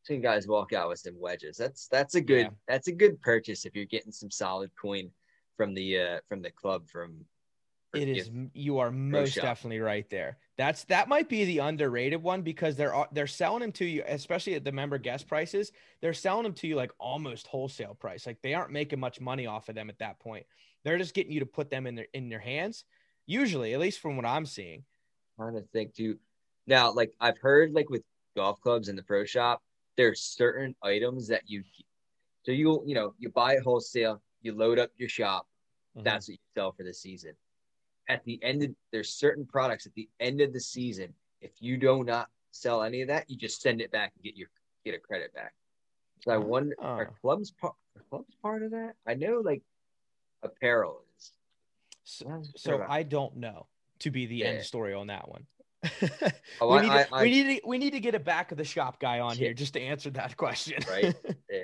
Seen 0.03 0.21
guys 0.21 0.47
walk 0.47 0.73
out 0.73 0.89
with 0.89 0.99
some 0.99 1.19
wedges. 1.19 1.57
That's 1.57 1.87
that's 1.87 2.15
a 2.15 2.21
good 2.21 2.45
Yeah. 2.47 2.49
that's 2.67 2.87
a 2.87 2.91
good 2.91 3.21
purchase 3.21 3.65
if 3.65 3.75
you're 3.75 3.85
getting 3.85 4.11
some 4.11 4.29
solid 4.29 4.69
coin 4.79 5.09
from 5.57 5.73
the 5.73 5.99
uh 5.99 6.19
from 6.27 6.41
the 6.41 6.51
club 6.51 6.87
from 6.89 7.25
It 7.93 8.05
gift. 8.13 8.31
You 8.53 8.79
are 8.79 8.91
most 8.91 9.33
shop. 9.33 9.43
definitely 9.43 9.79
right 9.79 10.07
there. 10.09 10.37
That's 10.57 10.83
that 10.85 11.07
might 11.07 11.29
be 11.29 11.45
the 11.45 11.59
underrated 11.59 12.21
one 12.21 12.41
because 12.43 12.75
they're 12.75 12.93
they're 13.13 13.25
selling 13.27 13.61
them 13.61 13.71
to 13.73 13.85
you, 13.85 14.03
especially 14.05 14.53
at 14.55 14.63
the 14.63 14.71
member 14.71 14.97
guest 14.99 15.27
prices. 15.27 15.71
They're 16.01 16.13
selling 16.13 16.43
them 16.43 16.53
to 16.55 16.67
you 16.67 16.75
like 16.75 16.91
almost 16.99 17.47
wholesale 17.47 17.95
price. 17.95 18.27
Like 18.27 18.41
they 18.43 18.53
aren't 18.53 18.71
making 18.71 18.99
much 18.99 19.19
money 19.21 19.47
off 19.47 19.69
of 19.69 19.75
them 19.75 19.89
at 19.89 19.97
that 19.99 20.19
point. 20.19 20.45
They're 20.83 20.97
just 20.97 21.13
getting 21.13 21.31
you 21.31 21.39
to 21.39 21.45
put 21.45 21.69
them 21.69 21.87
in 21.87 21.95
their 21.95 22.07
in 22.13 22.29
their 22.29 22.39
hands. 22.39 22.85
Usually, 23.25 23.73
at 23.73 23.79
least 23.79 23.99
from 23.99 24.17
what 24.17 24.25
I'm 24.25 24.45
seeing. 24.45 24.83
I'm 25.39 25.51
trying 25.51 25.61
to 25.63 25.67
think 25.69 25.93
too. 25.93 26.17
Now, 26.67 26.91
like 26.91 27.13
I've 27.19 27.37
heard, 27.37 27.71
like 27.73 27.89
with 27.89 28.03
golf 28.35 28.59
clubs 28.61 28.89
in 28.89 28.95
the 28.95 29.03
pro 29.03 29.23
shop, 29.25 29.61
there's 29.95 30.21
certain 30.21 30.75
items 30.83 31.27
that 31.29 31.43
you, 31.45 31.63
so 32.43 32.51
you 32.51 32.83
you 32.85 32.95
know 32.95 33.13
you 33.17 33.29
buy 33.29 33.53
it 33.53 33.63
wholesale, 33.63 34.21
you 34.41 34.53
load 34.53 34.79
up 34.79 34.89
your 34.97 35.09
shop, 35.09 35.47
Mm-hmm. 35.95 36.05
that's 36.05 36.27
what 36.27 36.33
you 36.33 36.39
sell 36.55 36.71
for 36.71 36.83
the 36.83 36.93
season. 36.93 37.33
At 38.09 38.23
the 38.25 38.41
end, 38.43 38.63
of, 38.63 38.71
there's 38.91 39.13
certain 39.13 39.45
products 39.45 39.85
at 39.85 39.93
the 39.93 40.09
end 40.19 40.41
of 40.41 40.51
the 40.51 40.59
season. 40.59 41.13
If 41.39 41.51
you 41.59 41.77
do 41.77 42.03
not 42.03 42.29
sell 42.51 42.81
any 42.81 43.01
of 43.03 43.07
that, 43.09 43.29
you 43.29 43.37
just 43.37 43.61
send 43.61 43.79
it 43.79 43.91
back 43.91 44.11
and 44.15 44.23
get 44.23 44.35
your 44.35 44.47
get 44.83 44.95
a 44.95 44.99
credit 44.99 45.33
back. 45.35 45.53
So 46.25 46.31
I 46.31 46.37
wonder, 46.37 46.75
Oh. 46.79 46.85
are 46.85 47.11
clubs 47.21 47.51
part? 47.51 47.75
Are 47.95 48.03
clubs 48.09 48.35
part 48.41 48.63
of 48.63 48.71
that? 48.71 48.95
I 49.07 49.13
know, 49.13 49.41
like 49.45 49.61
apparel 50.43 51.01
is. 51.17 51.31
So, 52.03 52.43
so 52.55 52.85
I 52.87 53.03
don't 53.03 53.37
know 53.37 53.67
to 53.99 54.11
be 54.11 54.25
the 54.25 54.35
Yeah. 54.37 54.47
end 54.47 54.63
story 54.63 54.93
on 54.93 55.07
that 55.07 55.27
one. 55.29 55.45
Oh, 56.61 56.71
we, 56.71 56.77
I- 56.77 56.81
need 56.81 56.89
I- 56.91 57.03
to, 57.03 57.15
I- 57.15 57.21
we 57.23 57.29
need 57.31 57.55
to 57.61 57.67
we 57.67 57.77
need 57.77 57.91
to 57.91 57.99
get 57.99 58.15
a 58.15 58.19
back 58.19 58.51
of 58.51 58.57
the 58.57 58.63
shop 58.63 58.99
guy 58.99 59.19
on 59.19 59.31
Yeah. 59.31 59.45
here 59.45 59.53
just 59.53 59.73
to 59.73 59.81
answer 59.81 60.09
that 60.11 60.37
question. 60.37 60.81
Right. 60.89 61.13
Yeah. 61.49 61.63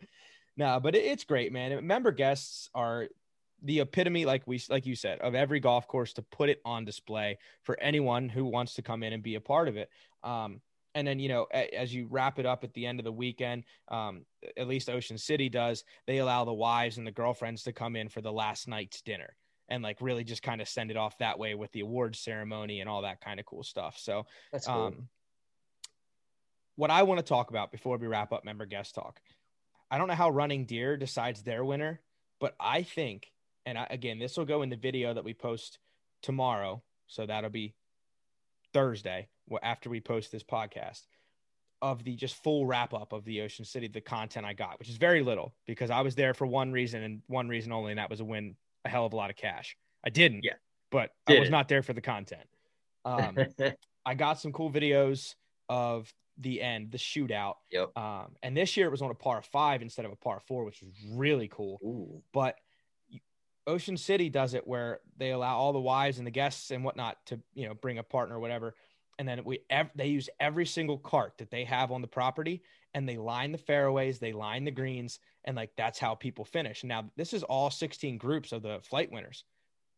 no, 0.56 0.80
but 0.80 0.94
it, 0.94 1.04
it's 1.04 1.24
great, 1.24 1.52
man. 1.52 1.86
Member 1.86 2.12
guests 2.12 2.70
are 2.74 3.08
the 3.62 3.80
epitome, 3.80 4.24
like 4.24 4.46
we 4.46 4.60
like 4.68 4.86
you 4.86 4.94
said, 4.94 5.18
of 5.20 5.34
every 5.34 5.60
golf 5.60 5.86
course 5.88 6.12
to 6.14 6.22
put 6.22 6.48
it 6.48 6.60
on 6.64 6.84
display 6.84 7.38
for 7.62 7.78
anyone 7.80 8.28
who 8.28 8.44
wants 8.44 8.74
to 8.74 8.82
come 8.82 9.02
in 9.02 9.12
and 9.12 9.22
be 9.22 9.34
a 9.34 9.40
part 9.40 9.68
of 9.68 9.76
it. 9.76 9.90
Um, 10.22 10.60
and 10.94 11.06
then 11.06 11.18
you 11.18 11.28
know, 11.28 11.44
as 11.44 11.94
you 11.94 12.06
wrap 12.10 12.38
it 12.38 12.46
up 12.46 12.64
at 12.64 12.72
the 12.74 12.86
end 12.86 12.98
of 12.98 13.04
the 13.04 13.12
weekend, 13.12 13.64
um, 13.88 14.24
at 14.56 14.68
least 14.68 14.90
Ocean 14.90 15.18
City 15.18 15.48
does, 15.48 15.84
they 16.06 16.18
allow 16.18 16.44
the 16.44 16.52
wives 16.52 16.98
and 16.98 17.06
the 17.06 17.12
girlfriends 17.12 17.62
to 17.64 17.72
come 17.72 17.96
in 17.96 18.08
for 18.08 18.20
the 18.20 18.32
last 18.32 18.68
night's 18.68 19.00
dinner 19.02 19.36
and 19.68 19.82
like 19.82 19.98
really 20.00 20.24
just 20.24 20.42
kind 20.42 20.60
of 20.60 20.68
send 20.68 20.90
it 20.90 20.96
off 20.96 21.18
that 21.18 21.38
way 21.38 21.54
with 21.54 21.70
the 21.72 21.80
awards 21.80 22.18
ceremony 22.18 22.80
and 22.80 22.88
all 22.88 23.02
that 23.02 23.20
kind 23.20 23.38
of 23.38 23.46
cool 23.46 23.62
stuff. 23.62 23.98
So, 23.98 24.26
That's 24.50 24.66
cool. 24.66 24.74
um, 24.74 25.08
what 26.76 26.90
I 26.90 27.02
want 27.02 27.18
to 27.18 27.24
talk 27.24 27.50
about 27.50 27.70
before 27.70 27.98
we 27.98 28.06
wrap 28.06 28.32
up 28.32 28.44
member 28.44 28.66
guest 28.66 28.94
talk, 28.94 29.20
I 29.90 29.98
don't 29.98 30.08
know 30.08 30.14
how 30.14 30.30
Running 30.30 30.64
Deer 30.64 30.96
decides 30.96 31.42
their 31.42 31.64
winner, 31.64 32.00
but 32.40 32.54
I 32.58 32.82
think, 32.82 33.32
and 33.66 33.76
I, 33.76 33.86
again, 33.90 34.18
this 34.18 34.36
will 34.36 34.44
go 34.44 34.62
in 34.62 34.70
the 34.70 34.76
video 34.76 35.12
that 35.12 35.24
we 35.24 35.34
post 35.34 35.78
tomorrow. 36.22 36.82
So 37.06 37.26
that'll 37.26 37.50
be 37.50 37.74
Thursday 38.72 39.28
after 39.62 39.90
we 39.90 40.00
post 40.00 40.32
this 40.32 40.42
podcast 40.42 41.02
of 41.80 42.02
the 42.04 42.16
just 42.16 42.34
full 42.42 42.66
wrap 42.66 42.92
up 42.92 43.12
of 43.12 43.24
the 43.24 43.40
Ocean 43.42 43.64
City, 43.64 43.86
the 43.88 44.00
content 44.00 44.44
I 44.44 44.52
got, 44.52 44.78
which 44.78 44.88
is 44.88 44.96
very 44.96 45.22
little 45.22 45.54
because 45.66 45.90
I 45.90 46.00
was 46.00 46.14
there 46.16 46.34
for 46.34 46.46
one 46.46 46.72
reason 46.72 47.02
and 47.02 47.22
one 47.28 47.48
reason 47.48 47.72
only, 47.72 47.92
and 47.92 47.98
that 47.98 48.10
was 48.10 48.18
to 48.18 48.24
win 48.24 48.56
a 48.84 48.88
hell 48.88 49.06
of 49.06 49.12
a 49.12 49.16
lot 49.16 49.30
of 49.30 49.36
cash. 49.36 49.76
I 50.04 50.10
didn't, 50.10 50.42
Yeah. 50.44 50.54
but 50.90 51.10
I 51.26 51.32
was 51.32 51.38
Didn't. 51.40 51.52
not 51.52 51.68
there 51.68 51.82
for 51.82 51.92
the 51.92 52.00
content. 52.00 52.48
Um, 53.04 53.36
I 54.06 54.14
got 54.14 54.40
some 54.40 54.52
cool 54.52 54.70
videos 54.72 55.34
of 55.68 56.12
the 56.36 56.60
end, 56.62 56.90
the 56.90 56.98
shootout. 56.98 57.54
Yep. 57.70 57.96
Um, 57.96 58.36
and 58.42 58.56
this 58.56 58.76
year 58.76 58.86
it 58.86 58.90
was 58.90 59.02
on 59.02 59.10
a 59.10 59.14
par 59.14 59.42
five 59.42 59.82
instead 59.82 60.04
of 60.04 60.12
a 60.12 60.16
par 60.16 60.40
four, 60.46 60.64
which 60.64 60.80
was 60.82 60.90
really 61.12 61.48
cool. 61.48 61.78
Ooh. 61.84 62.22
But 62.32 62.56
Ocean 63.66 63.96
City 63.96 64.30
does 64.30 64.54
it 64.54 64.66
where 64.66 65.00
they 65.16 65.30
allow 65.30 65.56
all 65.58 65.72
the 65.72 65.78
wives 65.80 66.18
and 66.18 66.26
the 66.26 66.30
guests 66.30 66.70
and 66.70 66.82
whatnot 66.84 67.18
to, 67.26 67.38
you 67.54 67.66
know, 67.68 67.74
bring 67.74 67.98
a 67.98 68.02
partner 68.02 68.36
or 68.36 68.40
whatever. 68.40 68.74
And 69.18 69.26
then 69.28 69.42
we 69.44 69.60
ev- 69.70 69.90
they 69.94 70.06
use 70.06 70.28
every 70.38 70.66
single 70.66 70.98
cart 70.98 71.34
that 71.38 71.50
they 71.50 71.64
have 71.64 71.90
on 71.90 72.02
the 72.02 72.08
property 72.08 72.62
and 72.94 73.08
they 73.08 73.16
line 73.16 73.52
the 73.52 73.58
fairways, 73.58 74.18
they 74.18 74.32
line 74.32 74.64
the 74.64 74.70
greens, 74.70 75.18
and 75.44 75.56
like 75.56 75.70
that's 75.76 75.98
how 75.98 76.14
people 76.14 76.44
finish. 76.44 76.84
Now 76.84 77.10
this 77.16 77.32
is 77.32 77.42
all 77.42 77.70
16 77.70 78.16
groups 78.18 78.52
of 78.52 78.62
the 78.62 78.80
flight 78.82 79.10
winners 79.10 79.44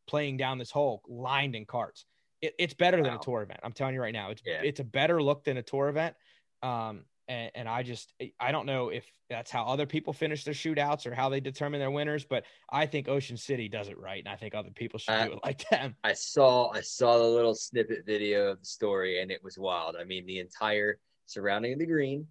playing 0.06 0.36
down 0.38 0.58
this 0.58 0.70
hole 0.70 1.02
lined 1.08 1.54
in 1.54 1.64
carts. 1.66 2.04
It, 2.40 2.54
it's 2.58 2.74
better 2.74 3.02
than 3.02 3.12
a 3.14 3.18
tour 3.18 3.42
event. 3.42 3.60
I'm 3.62 3.72
telling 3.72 3.94
you 3.94 4.00
right 4.00 4.12
now, 4.14 4.30
it's 4.30 4.42
Yeah. 4.44 4.62
it's 4.62 4.80
a 4.80 4.84
better 4.84 5.22
look 5.22 5.44
than 5.44 5.58
a 5.58 5.62
tour 5.62 5.88
event. 5.88 6.16
Um, 6.62 7.04
and, 7.30 7.50
and 7.54 7.68
I 7.68 7.84
just 7.84 8.12
I 8.40 8.50
don't 8.50 8.66
know 8.66 8.88
if 8.88 9.04
that's 9.30 9.50
how 9.50 9.64
other 9.64 9.86
people 9.86 10.12
finish 10.12 10.42
their 10.42 10.52
shootouts 10.52 11.06
or 11.06 11.14
how 11.14 11.28
they 11.28 11.38
determine 11.38 11.78
their 11.78 11.92
winners, 11.92 12.24
but 12.24 12.44
I 12.70 12.86
think 12.86 13.08
Ocean 13.08 13.36
City 13.36 13.68
does 13.68 13.88
it 13.88 13.98
right, 13.98 14.18
and 14.18 14.28
I 14.28 14.34
think 14.36 14.54
other 14.54 14.70
people 14.70 14.98
should 14.98 15.12
Uh, 15.12 15.26
do 15.26 15.32
it 15.34 15.38
like 15.44 15.66
them. 15.70 15.94
I 16.02 16.12
saw 16.12 16.70
I 16.70 16.80
saw 16.80 17.18
the 17.18 17.24
little 17.24 17.54
snippet 17.54 18.04
video 18.04 18.48
of 18.48 18.60
the 18.60 18.66
story 18.66 19.22
and 19.22 19.30
it 19.30 19.42
was 19.44 19.56
wild. 19.56 19.94
I 19.96 20.04
mean, 20.04 20.26
the 20.26 20.40
entire 20.40 20.98
surrounding 21.26 21.74
of 21.74 21.78
the 21.78 21.86
green 21.86 22.26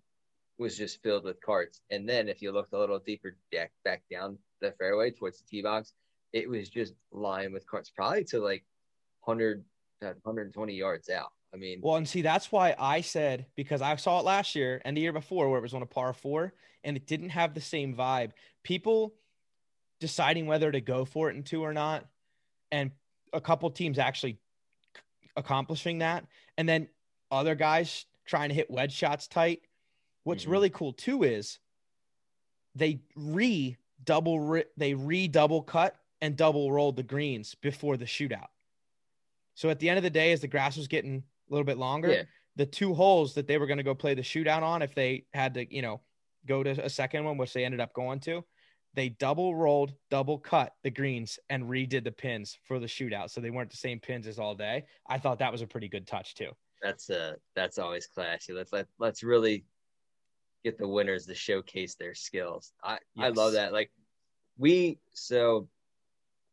was 0.58 0.78
just 0.78 1.02
filled 1.02 1.24
with 1.24 1.40
carts. 1.42 1.80
And 1.90 2.08
then 2.08 2.28
if 2.28 2.42
you 2.42 2.52
looked 2.52 2.74
a 2.74 2.78
little 2.80 3.00
deeper 3.00 3.38
back 3.54 3.72
back 3.86 4.04
down 4.12 4.38
the 4.60 4.74
fairway 4.74 5.12
towards 5.12 5.40
the 5.40 5.46
tee 5.46 5.62
box, 5.62 5.94
it 6.34 6.50
was 6.50 6.70
just 6.70 6.94
lined 7.14 7.54
with 7.54 7.66
carts, 7.66 7.90
probably 7.90 8.26
to 8.26 8.40
like 8.40 8.66
100 9.22 9.64
120 10.02 10.74
yards 10.74 11.10
out. 11.10 11.32
I 11.54 11.58
mean, 11.58 11.80
Well, 11.82 11.96
and 11.96 12.08
see, 12.08 12.22
that's 12.22 12.52
why 12.52 12.76
I 12.78 13.02
said 13.02 13.48
because 13.56 13.82
I 13.82 13.96
saw 13.96 14.20
it 14.20 14.26
last 14.26 14.56
year 14.56 14.82
and 14.86 14.96
the 14.96 15.02
year 15.02 15.14
before 15.14 15.50
where 15.50 15.60
it 15.60 15.64
was 15.64 15.74
on 15.74 15.82
a 15.82 15.88
par 15.88 16.14
four 16.14 16.54
and 16.84 16.96
it 16.96 17.08
didn't 17.08 17.30
have 17.30 17.54
the 17.54 17.62
same 17.62 17.96
vibe. 17.96 18.32
People 18.64 19.16
deciding 20.00 20.46
whether 20.46 20.72
to 20.72 20.80
go 20.80 21.06
for 21.06 21.30
it 21.30 21.36
in 21.36 21.44
two 21.44 21.64
or 21.64 21.74
not, 21.74 22.06
and 22.72 22.92
a 23.34 23.42
couple 23.42 23.70
teams 23.72 24.00
actually 24.00 24.40
accomplishing 25.36 26.00
that, 26.00 26.26
and 26.58 26.70
then 26.70 26.88
other 27.32 27.56
guys 27.56 28.06
trying 28.26 28.50
to 28.50 28.56
hit 28.56 28.70
wedge 28.70 28.94
shots 28.94 29.28
tight. 29.28 29.64
What's 30.24 30.46
Mhm. 30.46 30.52
really 30.52 30.70
cool 30.70 30.94
too 30.94 31.24
is 31.24 31.60
they 32.76 33.02
re 33.16 33.76
double 34.04 34.64
they 34.78 34.94
re 34.94 35.28
double 35.28 35.64
cut 35.64 36.00
and 36.22 36.38
double 36.38 36.72
rolled 36.72 36.96
the 36.96 37.04
greens 37.04 37.56
before 37.56 37.98
the 37.98 38.06
shootout. 38.06 38.50
So 39.56 39.70
at 39.70 39.80
the 39.80 39.90
end 39.90 39.98
of 39.98 40.04
the 40.04 40.10
day, 40.10 40.32
as 40.32 40.42
the 40.42 40.48
grass 40.48 40.78
was 40.78 40.88
getting 40.88 41.24
a 41.50 41.54
little 41.54 41.66
bit 41.66 41.78
longer, 41.78 42.10
Yeah. 42.12 42.24
the 42.56 42.66
two 42.66 42.94
holes 42.94 43.34
that 43.36 43.48
they 43.48 43.58
were 43.58 43.68
going 43.68 43.78
to 43.78 43.84
go 43.84 43.96
play 43.96 44.14
the 44.14 44.22
shootout 44.22 44.62
on, 44.64 44.82
if 44.82 44.94
they 44.96 45.26
had 45.34 45.54
to, 45.56 45.74
you 45.74 45.82
know, 45.82 46.02
go 46.46 46.64
to 46.64 46.72
a 46.84 46.90
second 46.90 47.24
one, 47.26 47.38
which 47.38 47.54
they 47.54 47.66
ended 47.66 47.80
up 47.80 47.94
going 47.94 48.20
to, 48.22 48.44
they 48.94 49.10
double 49.10 49.56
rolled, 49.56 49.94
double 50.10 50.38
cut 50.38 50.74
the 50.84 50.90
greens 50.90 51.38
and 51.50 51.64
redid 51.66 52.04
the 52.04 52.12
pins 52.12 52.58
for 52.64 52.80
the 52.80 52.88
shootout. 52.88 53.30
So 53.30 53.42
they 53.42 53.52
weren't 53.52 53.70
the 53.70 53.78
same 53.78 54.00
pins 54.00 54.26
as 54.28 54.40
all 54.40 54.56
day. 54.56 54.86
I 55.08 55.18
thought 55.20 55.40
that 55.40 55.52
was 55.52 55.62
a 55.62 55.68
pretty 55.68 55.88
good 55.90 56.08
touch 56.08 56.36
too. 56.36 56.52
that's 56.82 57.10
uh 57.10 57.34
that's 57.56 57.78
always 57.78 58.08
classy. 58.08 58.54
Let's 58.54 58.72
let 58.72 58.88
let's 59.00 59.22
really 59.22 59.66
get 60.64 60.78
the 60.78 60.88
winners 60.88 61.26
to 61.28 61.36
showcase 61.36 61.96
their 61.96 62.16
skills. 62.16 62.74
I 62.84 63.00
I 63.18 63.30
love 63.30 63.54
that. 63.54 63.74
Like 63.74 63.92
we 64.58 65.00
so 65.14 65.68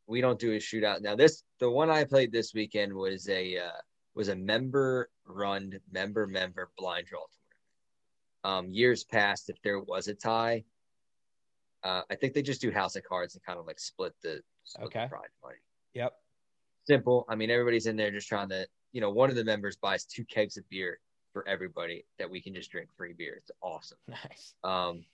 we 0.08 0.20
don't 0.20 0.38
do 0.38 0.52
a 0.52 0.56
shootout 0.58 1.00
now. 1.00 1.16
This 1.16 1.42
the 1.58 1.70
one 1.70 1.90
I 1.90 2.04
played 2.04 2.32
this 2.32 2.52
weekend 2.54 2.92
was 2.92 3.28
a 3.28 3.56
uh, 3.58 3.80
was 4.16 4.28
a 4.28 4.34
member 4.34 5.10
run 5.26 5.78
member 5.92 6.26
member 6.26 6.70
blind 6.76 7.06
draw 7.06 7.20
tournament. 7.20 8.68
Um, 8.68 8.72
years 8.72 9.04
past, 9.04 9.50
if 9.50 9.60
there 9.62 9.78
was 9.80 10.08
a 10.08 10.14
tie, 10.14 10.64
uh, 11.84 12.02
I 12.10 12.14
think 12.16 12.32
they 12.34 12.42
just 12.42 12.60
do 12.60 12.70
house 12.72 12.96
of 12.96 13.04
cards 13.04 13.34
and 13.34 13.44
kind 13.44 13.58
of 13.58 13.66
like 13.66 13.78
split 13.78 14.14
the 14.22 14.40
split 14.64 14.86
Okay. 14.88 15.04
the 15.04 15.08
prize 15.10 15.28
money. 15.42 15.58
Yep. 15.94 16.12
simple. 16.88 17.24
I 17.28 17.36
mean, 17.36 17.50
everybody's 17.50 17.86
in 17.86 17.96
there 17.96 18.10
just 18.10 18.28
trying 18.28 18.48
to, 18.50 18.66
you 18.92 19.00
know, 19.00 19.10
one 19.10 19.28
of 19.30 19.36
the 19.36 19.44
members 19.44 19.76
buys 19.76 20.04
two 20.04 20.24
kegs 20.24 20.56
of 20.56 20.68
beer 20.68 20.98
for 21.32 21.46
everybody 21.48 22.06
that 22.18 22.30
we 22.30 22.40
can 22.40 22.54
just 22.54 22.70
drink 22.70 22.88
free 22.96 23.12
beer. 23.12 23.34
It's 23.38 23.50
awesome. 23.62 23.98
Nice. 24.08 24.54
Um, 24.64 25.04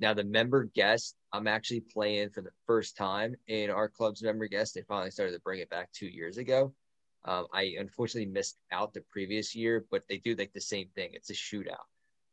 now 0.00 0.14
the 0.14 0.24
member 0.24 0.64
guest, 0.74 1.16
I'm 1.32 1.46
actually 1.48 1.80
playing 1.80 2.30
for 2.30 2.40
the 2.40 2.52
first 2.66 2.96
time 2.96 3.34
in 3.48 3.68
our 3.70 3.88
club's 3.88 4.22
member 4.22 4.46
guest. 4.46 4.74
They 4.74 4.82
finally 4.82 5.10
started 5.10 5.32
to 5.32 5.40
bring 5.40 5.60
it 5.60 5.70
back 5.70 5.90
two 5.92 6.06
years 6.06 6.38
ago. 6.38 6.72
Um, 7.28 7.46
I 7.52 7.74
unfortunately 7.78 8.32
missed 8.32 8.56
out 8.72 8.94
the 8.94 9.02
previous 9.02 9.54
year, 9.54 9.84
but 9.90 10.02
they 10.08 10.16
do 10.16 10.34
like 10.34 10.54
the 10.54 10.62
same 10.62 10.88
thing. 10.94 11.10
It's 11.12 11.28
a 11.28 11.34
shootout. 11.34 11.84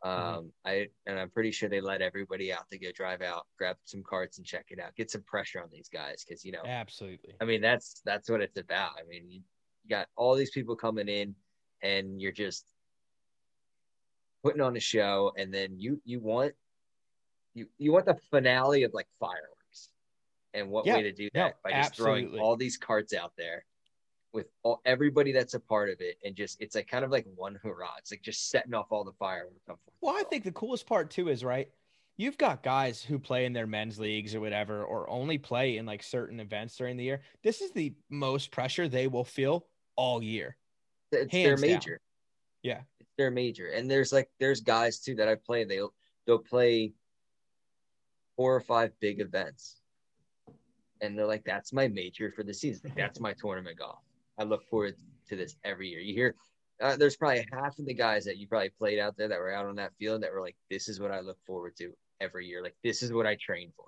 Mm-hmm. 0.06 0.10
Um, 0.10 0.36
mm-hmm. 0.36 0.48
I 0.64 0.88
and 1.06 1.20
I'm 1.20 1.30
pretty 1.30 1.52
sure 1.52 1.68
they 1.68 1.82
let 1.82 2.02
everybody 2.02 2.54
out 2.54 2.70
to 2.72 2.80
go 2.80 2.94
drive 2.94 3.22
out, 3.22 3.46
grab 3.58 3.76
some 3.84 4.04
carts, 4.04 4.38
and 4.38 4.48
check 4.48 4.68
it 4.70 4.80
out. 4.80 4.96
Get 4.96 5.12
some 5.12 5.24
pressure 5.24 5.62
on 5.62 5.68
these 5.70 5.90
guys 5.90 6.24
because 6.24 6.46
you 6.46 6.54
know, 6.54 6.62
absolutely. 6.66 7.36
I 7.42 7.46
mean, 7.46 7.60
that's 7.60 8.02
that's 8.06 8.30
what 8.30 8.40
it's 8.40 8.58
about. 8.58 8.92
I 8.98 9.06
mean, 9.10 9.30
you 9.30 9.42
got 9.90 10.08
all 10.16 10.34
these 10.34 10.52
people 10.52 10.78
coming 10.78 11.10
in, 11.10 11.36
and 11.84 12.22
you're 12.22 12.32
just 12.32 12.64
putting 14.46 14.62
on 14.62 14.78
a 14.78 14.80
show, 14.80 15.34
and 15.38 15.54
then 15.54 15.78
you 15.78 16.02
you 16.06 16.22
want 16.22 16.54
you 17.54 17.68
you 17.78 17.92
want 17.92 18.06
the 18.06 18.16
finale 18.32 18.84
of 18.84 18.94
like 18.94 19.08
fireworks, 19.20 19.90
and 20.54 20.70
what 20.70 20.86
yeah, 20.86 20.96
way 20.96 21.04
to 21.04 21.12
do 21.12 21.28
that 21.34 21.48
no, 21.48 21.54
by 21.66 21.72
just 21.72 21.90
absolutely. 21.90 22.28
throwing 22.28 22.40
all 22.40 22.56
these 22.56 22.78
carts 22.78 23.14
out 23.14 23.34
there 23.38 23.66
with 24.36 24.48
all, 24.62 24.82
everybody 24.86 25.32
that's 25.32 25.56
a 25.56 25.60
part 25.60 25.90
of 25.90 26.02
it, 26.02 26.18
and 26.24 26.36
just 26.36 26.62
it's 26.62 26.76
like 26.76 26.88
kind 26.88 27.04
of 27.04 27.10
like 27.10 27.26
one 27.36 27.58
hurrah. 27.64 27.96
It's 27.98 28.12
like 28.12 28.22
just 28.22 28.52
setting 28.52 28.74
off 28.74 28.92
all 28.92 29.04
the 29.04 29.14
fireworks. 29.14 29.56
Well, 30.02 30.16
I 30.16 30.24
think 30.24 30.44
the 30.44 30.52
coolest 30.52 30.86
part 30.86 31.10
too 31.10 31.30
is 31.30 31.44
right. 31.44 31.70
You've 32.18 32.38
got 32.38 32.62
guys 32.62 33.02
who 33.02 33.18
play 33.18 33.46
in 33.46 33.54
their 33.54 33.68
men's 33.68 33.98
leagues 33.98 34.36
or 34.36 34.42
whatever, 34.42 34.84
or 34.84 35.10
only 35.10 35.38
play 35.38 35.78
in 35.78 35.86
like 35.86 36.04
certain 36.04 36.40
events 36.40 36.78
during 36.78 36.98
the 36.98 37.04
year. 37.04 37.22
This 37.44 37.62
is 37.62 37.72
the 37.72 37.94
most 38.10 38.52
pressure 38.52 38.88
they 38.88 39.08
will 39.08 39.24
feel 39.24 39.66
all 39.96 40.22
year. 40.22 40.56
It's 41.12 41.32
Hands 41.32 41.62
their 41.62 41.70
major. 41.70 41.92
Down. 41.92 42.00
Yeah, 42.64 42.82
it's 43.00 43.12
their 43.18 43.32
major. 43.32 43.70
And 43.70 43.90
there's 43.90 44.14
like 44.14 44.30
there's 44.40 44.62
guys 44.62 45.00
too 45.00 45.16
that 45.16 45.28
I 45.28 45.36
play. 45.36 45.64
They'll 45.64 45.94
they'll 46.28 46.40
play 46.40 46.94
four 48.36 48.54
or 48.54 48.62
five 48.62 48.92
big 49.00 49.22
events. 49.22 49.82
And 51.02 51.18
they're 51.18 51.28
like, 51.28 51.44
that's 51.46 51.74
my 51.74 51.88
major 51.88 52.32
for 52.32 52.44
the 52.44 52.54
season. 52.54 52.92
That's 52.96 53.20
my 53.20 53.34
tournament 53.40 53.78
golf. 53.78 54.00
I 54.38 54.44
look 54.44 54.68
forward 54.70 54.96
to 55.30 55.36
this 55.36 55.56
every 55.64 55.90
year. 55.90 56.00
You 56.00 56.14
hear 56.14 56.36
uh, 56.82 56.96
there's 56.98 57.16
probably 57.16 57.46
half 57.52 57.78
of 57.80 57.86
the 57.86 57.94
guys 57.94 58.26
that 58.26 58.38
you 58.38 58.48
probably 58.48 58.70
played 58.70 59.00
out 59.00 59.16
there 59.18 59.28
that 59.28 59.40
were 59.40 59.54
out 59.54 59.66
on 59.66 59.76
that 59.76 59.94
field 59.98 60.24
that 60.24 60.34
were 60.34 60.42
like, 60.42 60.56
this 60.70 60.90
is 60.90 61.00
what 61.00 61.12
I 61.12 61.22
look 61.22 61.38
forward 61.46 61.76
to 61.78 61.94
every 62.20 62.48
year. 62.48 62.62
Like, 62.62 62.76
this 62.84 63.02
is 63.02 63.14
what 63.14 63.26
I 63.26 63.36
train 63.36 63.72
for. 63.76 63.86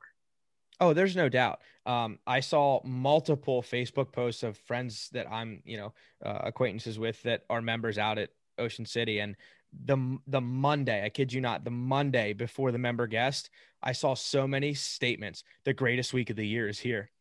Oh, 0.80 0.94
there's 0.94 1.16
no 1.16 1.28
doubt. 1.28 1.62
Um, 1.86 2.20
I 2.28 2.40
saw 2.40 2.82
multiple 2.84 3.62
Facebook 3.64 4.12
posts 4.12 4.44
of 4.44 4.58
friends 4.58 5.10
that 5.12 5.30
I'm, 5.30 5.62
you 5.66 5.78
know, 5.78 5.94
uh, 6.24 6.40
acquaintances 6.44 7.00
with 7.00 7.22
that 7.24 7.44
are 7.50 7.62
members 7.62 7.98
out 7.98 8.20
at 8.20 8.30
Ocean 8.60 8.86
City, 8.86 9.20
and 9.20 9.36
the 9.86 10.18
the 10.28 10.42
Monday, 10.42 11.04
I 11.04 11.10
kid 11.10 11.34
you 11.34 11.42
not, 11.42 11.64
the 11.64 11.72
Monday 11.72 12.34
before 12.34 12.72
the 12.72 12.78
member 12.78 13.08
guest, 13.08 13.50
I 13.82 13.92
saw 13.92 14.14
so 14.14 14.48
many 14.48 14.74
statements. 14.74 15.44
The 15.66 15.74
greatest 15.74 16.14
week 16.14 16.30
of 16.30 16.36
the 16.36 16.48
year 16.48 16.68
is 16.68 16.80
here. 16.80 17.12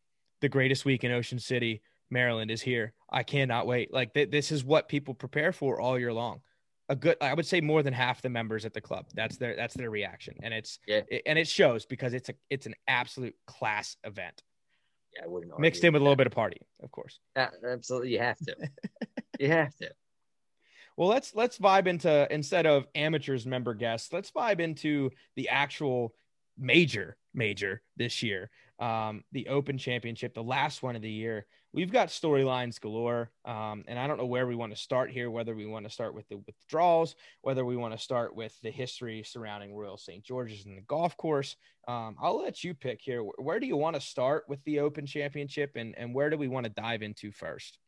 The 0.41 0.49
greatest 0.49 0.85
week 0.85 1.03
in 1.03 1.11
Ocean 1.11 1.39
City, 1.39 1.81
Maryland 2.09 2.51
is 2.51 2.61
here. 2.61 2.93
I 3.09 3.23
cannot 3.23 3.67
wait. 3.67 3.93
Like 3.93 4.13
th- 4.13 4.31
this 4.31 4.51
is 4.51 4.63
what 4.63 4.89
people 4.89 5.13
prepare 5.13 5.51
for 5.51 5.79
all 5.79 5.97
year 5.97 6.13
long. 6.13 6.41
A 6.89 6.95
good, 6.95 7.17
I 7.19 7.33
would 7.33 7.45
say, 7.45 7.59
more 7.59 7.83
than 7.83 7.93
half 7.93 8.21
the 8.21 8.29
members 8.29 8.65
at 8.65 8.73
the 8.73 8.81
club. 8.81 9.07
That's 9.13 9.37
their 9.37 9.55
that's 9.55 9.73
their 9.73 9.89
reaction, 9.89 10.35
and 10.41 10.53
it's 10.53 10.79
yeah. 10.87 11.01
It, 11.09 11.23
and 11.25 11.37
it 11.37 11.47
shows 11.47 11.85
because 11.85 12.13
it's 12.13 12.29
a 12.29 12.33
it's 12.49 12.65
an 12.65 12.75
absolute 12.87 13.35
class 13.45 13.97
event. 14.05 14.41
Yeah, 15.15 15.25
I 15.25 15.27
wouldn't 15.27 15.51
know. 15.51 15.57
mixed 15.59 15.83
in 15.83 15.93
with 15.93 16.01
a 16.01 16.03
little 16.03 16.15
bit 16.15 16.27
of 16.27 16.33
party, 16.33 16.61
of 16.81 16.91
course. 16.91 17.19
Uh, 17.35 17.47
absolutely, 17.69 18.11
you 18.11 18.19
have 18.19 18.37
to. 18.39 18.55
you 19.39 19.49
have 19.49 19.75
to. 19.77 19.91
Well, 20.95 21.09
let's 21.09 21.35
let's 21.35 21.57
vibe 21.57 21.87
into 21.87 22.27
instead 22.33 22.65
of 22.65 22.87
amateurs 22.95 23.45
member 23.45 23.73
guests, 23.73 24.11
let's 24.11 24.31
vibe 24.31 24.59
into 24.59 25.11
the 25.35 25.49
actual 25.49 26.13
major 26.57 27.17
major 27.33 27.81
this 27.97 28.23
year. 28.23 28.49
Um, 28.79 29.23
the 29.31 29.47
Open 29.47 29.77
Championship, 29.77 30.33
the 30.33 30.43
last 30.43 30.83
one 30.83 30.95
of 30.95 31.01
the 31.01 31.09
year. 31.09 31.45
We've 31.73 31.91
got 31.91 32.07
storylines 32.07 32.79
galore, 32.79 33.29
um, 33.45 33.83
and 33.87 33.99
I 33.99 34.07
don't 34.07 34.17
know 34.17 34.25
where 34.25 34.47
we 34.47 34.55
want 34.55 34.73
to 34.73 34.81
start 34.81 35.11
here. 35.11 35.29
Whether 35.29 35.53
we 35.53 35.65
want 35.65 35.85
to 35.85 35.91
start 35.91 36.13
with 36.13 36.27
the 36.29 36.37
withdrawals, 36.37 37.15
whether 37.41 37.65
we 37.65 37.75
want 37.75 37.93
to 37.93 37.99
start 37.99 38.35
with 38.35 38.57
the 38.61 38.71
history 38.71 39.21
surrounding 39.23 39.75
Royal 39.75 39.97
St. 39.97 40.23
George's 40.23 40.65
and 40.65 40.77
the 40.77 40.81
golf 40.81 41.15
course. 41.17 41.55
Um, 41.87 42.15
I'll 42.21 42.41
let 42.41 42.63
you 42.63 42.73
pick 42.73 43.01
here. 43.01 43.21
Where 43.21 43.59
do 43.59 43.67
you 43.67 43.77
want 43.77 43.95
to 43.95 44.01
start 44.01 44.45
with 44.47 44.63
the 44.63 44.79
Open 44.79 45.05
Championship, 45.05 45.71
and 45.75 45.93
and 45.97 46.15
where 46.15 46.29
do 46.29 46.37
we 46.37 46.47
want 46.47 46.63
to 46.65 46.71
dive 46.71 47.01
into 47.01 47.31
first? 47.31 47.79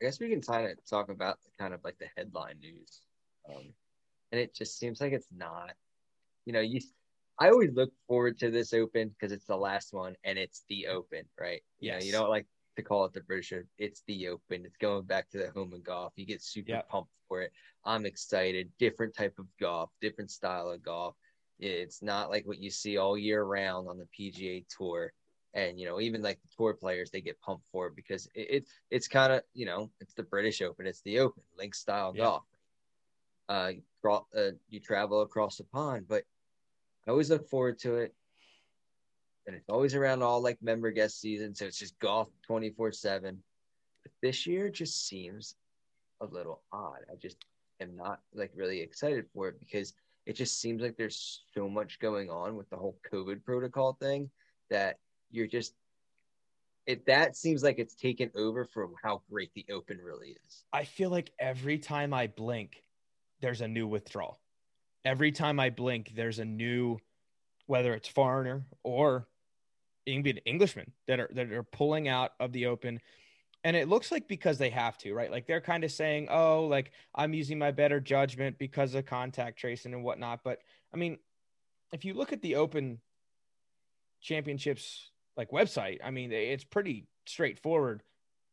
I 0.00 0.06
guess 0.06 0.20
we 0.20 0.28
can 0.28 0.40
kind 0.40 0.70
of 0.70 0.84
talk 0.88 1.10
about 1.10 1.38
kind 1.58 1.74
of 1.74 1.80
like 1.82 1.98
the 1.98 2.08
headline 2.16 2.58
news. 2.60 3.00
Um, 3.48 3.74
and 4.32 4.40
it 4.40 4.54
just 4.54 4.78
seems 4.78 5.00
like 5.00 5.12
it's 5.12 5.28
not, 5.34 5.72
you 6.46 6.52
know, 6.52 6.60
you, 6.60 6.80
I 7.40 7.48
always 7.48 7.72
look 7.74 7.90
forward 8.06 8.38
to 8.40 8.50
this 8.50 8.74
open 8.74 9.08
because 9.08 9.32
it's 9.32 9.46
the 9.46 9.56
last 9.56 9.94
one 9.94 10.14
and 10.24 10.38
it's 10.38 10.64
the 10.68 10.88
open, 10.88 11.22
right? 11.40 11.62
Yeah. 11.80 11.94
You, 11.94 11.98
know, 11.98 12.04
you 12.04 12.12
don't 12.12 12.28
like 12.28 12.46
to 12.76 12.82
call 12.82 13.06
it 13.06 13.14
the 13.14 13.22
British, 13.22 13.52
it's 13.78 14.02
the 14.06 14.28
open. 14.28 14.64
It's 14.66 14.76
going 14.76 15.04
back 15.04 15.30
to 15.30 15.38
the 15.38 15.50
home 15.50 15.72
and 15.72 15.82
golf. 15.82 16.12
You 16.16 16.26
get 16.26 16.42
super 16.42 16.72
yep. 16.72 16.88
pumped 16.88 17.10
for 17.28 17.40
it. 17.40 17.52
I'm 17.84 18.04
excited. 18.04 18.70
Different 18.78 19.14
type 19.14 19.38
of 19.38 19.46
golf, 19.58 19.90
different 20.02 20.30
style 20.30 20.68
of 20.68 20.82
golf. 20.82 21.14
It's 21.58 22.02
not 22.02 22.30
like 22.30 22.46
what 22.46 22.58
you 22.58 22.70
see 22.70 22.98
all 22.98 23.16
year 23.16 23.42
round 23.42 23.88
on 23.88 23.98
the 23.98 24.06
PGA 24.18 24.64
Tour 24.68 25.12
and 25.54 25.78
you 25.80 25.86
know 25.86 26.00
even 26.00 26.22
like 26.22 26.40
the 26.42 26.56
tour 26.56 26.74
players 26.74 27.10
they 27.10 27.20
get 27.20 27.40
pumped 27.40 27.64
for 27.72 27.88
it 27.88 27.96
because 27.96 28.28
it, 28.34 28.50
it 28.50 28.68
it's 28.90 29.08
kind 29.08 29.32
of 29.32 29.42
you 29.52 29.66
know 29.66 29.90
it's 30.00 30.14
the 30.14 30.22
british 30.22 30.62
open 30.62 30.86
it's 30.86 31.02
the 31.02 31.18
open 31.18 31.42
link 31.58 31.74
style 31.74 32.12
golf 32.12 32.44
uh, 33.48 33.72
uh, 34.04 34.50
you 34.68 34.78
travel 34.78 35.22
across 35.22 35.56
the 35.56 35.64
pond 35.64 36.06
but 36.08 36.22
i 37.10 37.12
always 37.12 37.28
look 37.28 37.48
forward 37.48 37.76
to 37.76 37.96
it 37.96 38.14
and 39.48 39.56
it's 39.56 39.68
always 39.68 39.96
around 39.96 40.22
all 40.22 40.40
like 40.40 40.56
member 40.62 40.92
guest 40.92 41.20
season 41.20 41.52
so 41.52 41.64
it's 41.64 41.76
just 41.76 41.98
golf 41.98 42.28
24 42.46 42.92
7 42.92 43.36
but 44.04 44.12
this 44.22 44.46
year 44.46 44.70
just 44.70 45.08
seems 45.08 45.56
a 46.20 46.26
little 46.26 46.62
odd 46.72 47.00
i 47.10 47.16
just 47.16 47.36
am 47.80 47.96
not 47.96 48.20
like 48.32 48.52
really 48.54 48.80
excited 48.80 49.24
for 49.34 49.48
it 49.48 49.58
because 49.58 49.92
it 50.24 50.34
just 50.34 50.60
seems 50.60 50.80
like 50.80 50.96
there's 50.96 51.42
so 51.52 51.68
much 51.68 51.98
going 51.98 52.30
on 52.30 52.54
with 52.54 52.70
the 52.70 52.76
whole 52.76 52.96
covid 53.12 53.42
protocol 53.44 53.96
thing 54.00 54.30
that 54.70 54.96
you're 55.32 55.48
just 55.48 55.74
it 56.86 57.04
that 57.06 57.36
seems 57.36 57.64
like 57.64 57.80
it's 57.80 57.96
taken 57.96 58.30
over 58.36 58.64
from 58.64 58.94
how 59.02 59.22
great 59.30 59.52
the 59.54 59.64
open 59.70 59.98
really 59.98 60.36
is. 60.44 60.64
I 60.72 60.84
feel 60.84 61.10
like 61.10 61.30
every 61.38 61.78
time 61.78 62.12
I 62.14 62.26
blink, 62.26 62.82
there's 63.40 63.60
a 63.60 63.68
new 63.68 63.86
withdrawal. 63.86 64.39
Every 65.04 65.32
time 65.32 65.58
I 65.58 65.70
blink, 65.70 66.12
there's 66.14 66.38
a 66.38 66.44
new, 66.44 66.98
whether 67.66 67.94
it's 67.94 68.08
foreigner 68.08 68.64
or 68.82 69.26
even 70.06 70.38
Englishman 70.38 70.92
that 71.06 71.20
are 71.20 71.30
that 71.32 71.50
are 71.52 71.62
pulling 71.62 72.08
out 72.08 72.32
of 72.40 72.52
the 72.52 72.66
open. 72.66 73.00
And 73.62 73.76
it 73.76 73.88
looks 73.88 74.10
like 74.10 74.26
because 74.26 74.58
they 74.58 74.70
have 74.70 74.96
to, 74.98 75.12
right? 75.12 75.30
Like 75.30 75.46
they're 75.46 75.60
kind 75.60 75.84
of 75.84 75.92
saying, 75.92 76.28
"Oh, 76.30 76.66
like 76.66 76.92
I'm 77.14 77.34
using 77.34 77.58
my 77.58 77.70
better 77.70 78.00
judgment 78.00 78.58
because 78.58 78.94
of 78.94 79.06
contact 79.06 79.58
tracing 79.58 79.92
and 79.92 80.02
whatnot." 80.02 80.42
But 80.42 80.60
I 80.92 80.96
mean, 80.96 81.18
if 81.92 82.04
you 82.04 82.14
look 82.14 82.32
at 82.32 82.42
the 82.42 82.56
Open 82.56 83.00
Championships 84.20 85.10
like 85.36 85.50
website, 85.50 85.98
I 86.02 86.10
mean, 86.10 86.32
it's 86.32 86.64
pretty 86.64 87.06
straightforward 87.26 88.02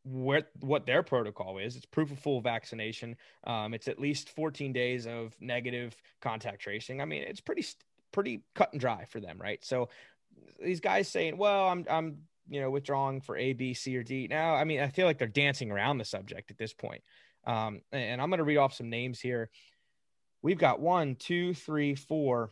what 0.10 0.50
what 0.62 0.86
their 0.86 1.04
protocol 1.04 1.58
is. 1.58 1.76
It's 1.76 1.86
proof 1.86 2.12
of 2.12 2.20
full 2.20 2.42
vaccination. 2.42 3.16
Um, 3.46 3.74
it's 3.74 3.88
at 3.88 4.00
least 4.00 4.30
14 4.30 4.74
days 4.74 5.06
of 5.06 5.36
negative 5.40 5.96
contact 6.22 6.62
tracing. 6.62 7.02
I 7.02 7.06
mean, 7.06 7.24
it's 7.24 7.42
pretty 7.42 7.66
pretty 8.12 8.42
cut 8.56 8.72
and 8.72 8.80
dry 8.80 9.06
for 9.06 9.20
them, 9.20 9.38
right? 9.40 9.64
So 9.64 9.90
these 10.62 10.80
guys 10.80 11.08
saying, 11.08 11.38
"Well, 11.38 11.68
I'm 11.68 11.86
I'm 11.90 12.18
you 12.50 12.62
know 12.62 12.72
withdrawing 12.72 13.22
for 13.22 13.38
A, 13.38 13.54
B, 13.54 13.74
C, 13.74 13.98
or 13.98 14.04
D." 14.04 14.28
Now, 14.30 14.56
I 14.56 14.64
mean, 14.64 14.80
I 14.80 14.88
feel 14.88 15.06
like 15.06 15.18
they're 15.18 15.28
dancing 15.28 15.72
around 15.72 15.98
the 15.98 16.06
subject 16.06 16.52
at 16.52 16.58
this 16.58 16.74
point. 16.74 17.04
Um, 17.46 17.82
and 17.92 18.22
I'm 18.22 18.30
going 18.30 18.40
to 18.40 18.44
read 18.44 18.58
off 18.58 18.74
some 18.74 18.90
names 18.90 19.20
here. 19.20 19.50
We've 20.42 20.58
got 20.58 20.80
one, 20.80 21.16
two, 21.16 21.54
three, 21.54 21.96
four, 21.96 22.52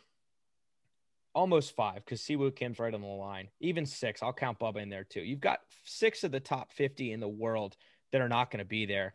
almost 1.36 1.76
five 1.76 1.95
because 1.95 2.21
Siwoo 2.21 2.56
Kim's 2.56 2.80
right 2.80 2.93
on 2.93 3.02
the 3.02 3.08
line. 3.08 3.50
Even 3.60 3.86
six, 3.86 4.24
I'll 4.24 4.34
count 4.34 4.58
Bubba 4.58 4.82
in 4.82 4.89
there 4.89 5.04
too. 5.04 5.21
You've 5.21 5.41
got 5.41 5.60
six 5.84 6.24
of 6.24 6.32
the 6.32 6.39
top 6.39 6.71
50 6.71 7.12
in 7.12 7.19
the 7.19 7.28
world 7.28 7.76
that 8.12 8.21
are 8.21 8.30
not 8.30 8.50
going 8.50 8.60
to 8.60 8.65
be 8.65 8.86
there. 8.86 9.13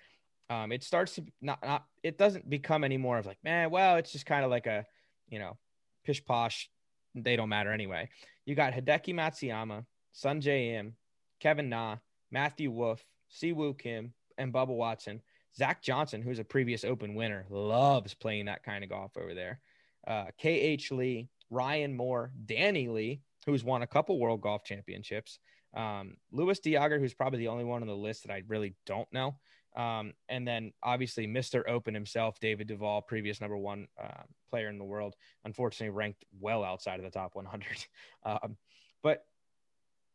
Um, 0.50 0.70
it 0.70 0.84
starts 0.84 1.14
to 1.14 1.24
not, 1.40 1.58
not, 1.64 1.86
it 2.02 2.18
doesn't 2.18 2.48
become 2.48 2.84
any 2.84 2.98
more 2.98 3.18
of 3.18 3.26
like, 3.26 3.38
man, 3.42 3.70
well, 3.70 3.96
it's 3.96 4.12
just 4.12 4.26
kind 4.26 4.44
of 4.44 4.50
like 4.50 4.66
a, 4.66 4.84
you 5.28 5.38
know, 5.38 5.56
pish 6.04 6.24
posh. 6.24 6.68
They 7.14 7.36
don't 7.36 7.48
matter 7.48 7.72
anyway. 7.72 8.08
You 8.44 8.54
got 8.54 8.74
Hideki 8.74 9.14
Matsuyama, 9.14 9.84
Sungjae 10.14 10.74
Im, 10.78 10.94
Kevin 11.40 11.68
Na, 11.68 11.96
Matthew 12.30 12.70
Wolff, 12.70 13.04
Siwoo 13.32 13.78
Kim, 13.78 14.12
and 14.38 14.52
Bubba 14.52 14.68
Watson. 14.68 15.22
Zach 15.56 15.82
Johnson, 15.82 16.22
who's 16.22 16.38
a 16.38 16.44
previous 16.44 16.84
Open 16.84 17.14
winner, 17.14 17.46
loves 17.48 18.14
playing 18.14 18.46
that 18.46 18.62
kind 18.62 18.84
of 18.84 18.90
golf 18.90 19.16
over 19.16 19.34
there. 19.34 19.60
Uh, 20.06 20.26
KH 20.40 20.92
Lee, 20.92 21.28
Ryan 21.50 21.94
Moore, 21.94 22.32
Danny 22.46 22.88
Lee, 22.88 23.20
who's 23.46 23.64
won 23.64 23.82
a 23.82 23.86
couple 23.86 24.18
World 24.18 24.40
Golf 24.40 24.64
Championships, 24.64 25.38
Um, 25.74 26.16
Luis 26.32 26.60
Diager, 26.60 26.98
who's 26.98 27.14
probably 27.14 27.38
the 27.38 27.48
only 27.48 27.64
one 27.64 27.82
on 27.82 27.88
the 27.88 27.94
list 27.94 28.24
that 28.24 28.32
I 28.32 28.42
really 28.48 28.74
don't 28.86 29.10
know. 29.12 29.36
Um, 29.76 30.14
and 30.28 30.46
then 30.46 30.72
obviously 30.82 31.28
Mr. 31.28 31.62
Open 31.68 31.94
himself, 31.94 32.40
David 32.40 32.66
Duval, 32.66 33.02
previous 33.02 33.40
number 33.40 33.56
one 33.56 33.86
uh, 34.02 34.22
player 34.50 34.68
in 34.68 34.78
the 34.78 34.84
world, 34.84 35.14
unfortunately 35.44 35.94
ranked 35.94 36.24
well 36.40 36.64
outside 36.64 36.98
of 36.98 37.04
the 37.04 37.10
top 37.10 37.34
100. 37.34 37.86
Um, 38.24 38.56
but 39.02 39.24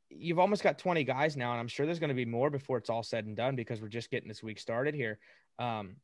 you've 0.10 0.38
almost 0.38 0.62
got 0.62 0.78
20 0.78 1.04
guys 1.06 1.36
now, 1.36 1.52
and 1.52 1.60
I'm 1.60 1.68
sure 1.68 1.86
there's 1.86 2.00
going 2.00 2.10
to 2.10 2.14
be 2.14 2.26
more 2.26 2.52
before 2.52 2.78
it's 2.78 2.90
all 2.90 3.02
said 3.02 3.26
and 3.26 3.36
done 3.36 3.56
because 3.56 3.82
we're 3.82 3.88
just 3.88 4.12
getting 4.12 4.28
this 4.28 4.44
week 4.44 4.60
started 4.60 4.94
here 4.94 5.18
um, 5.58 5.96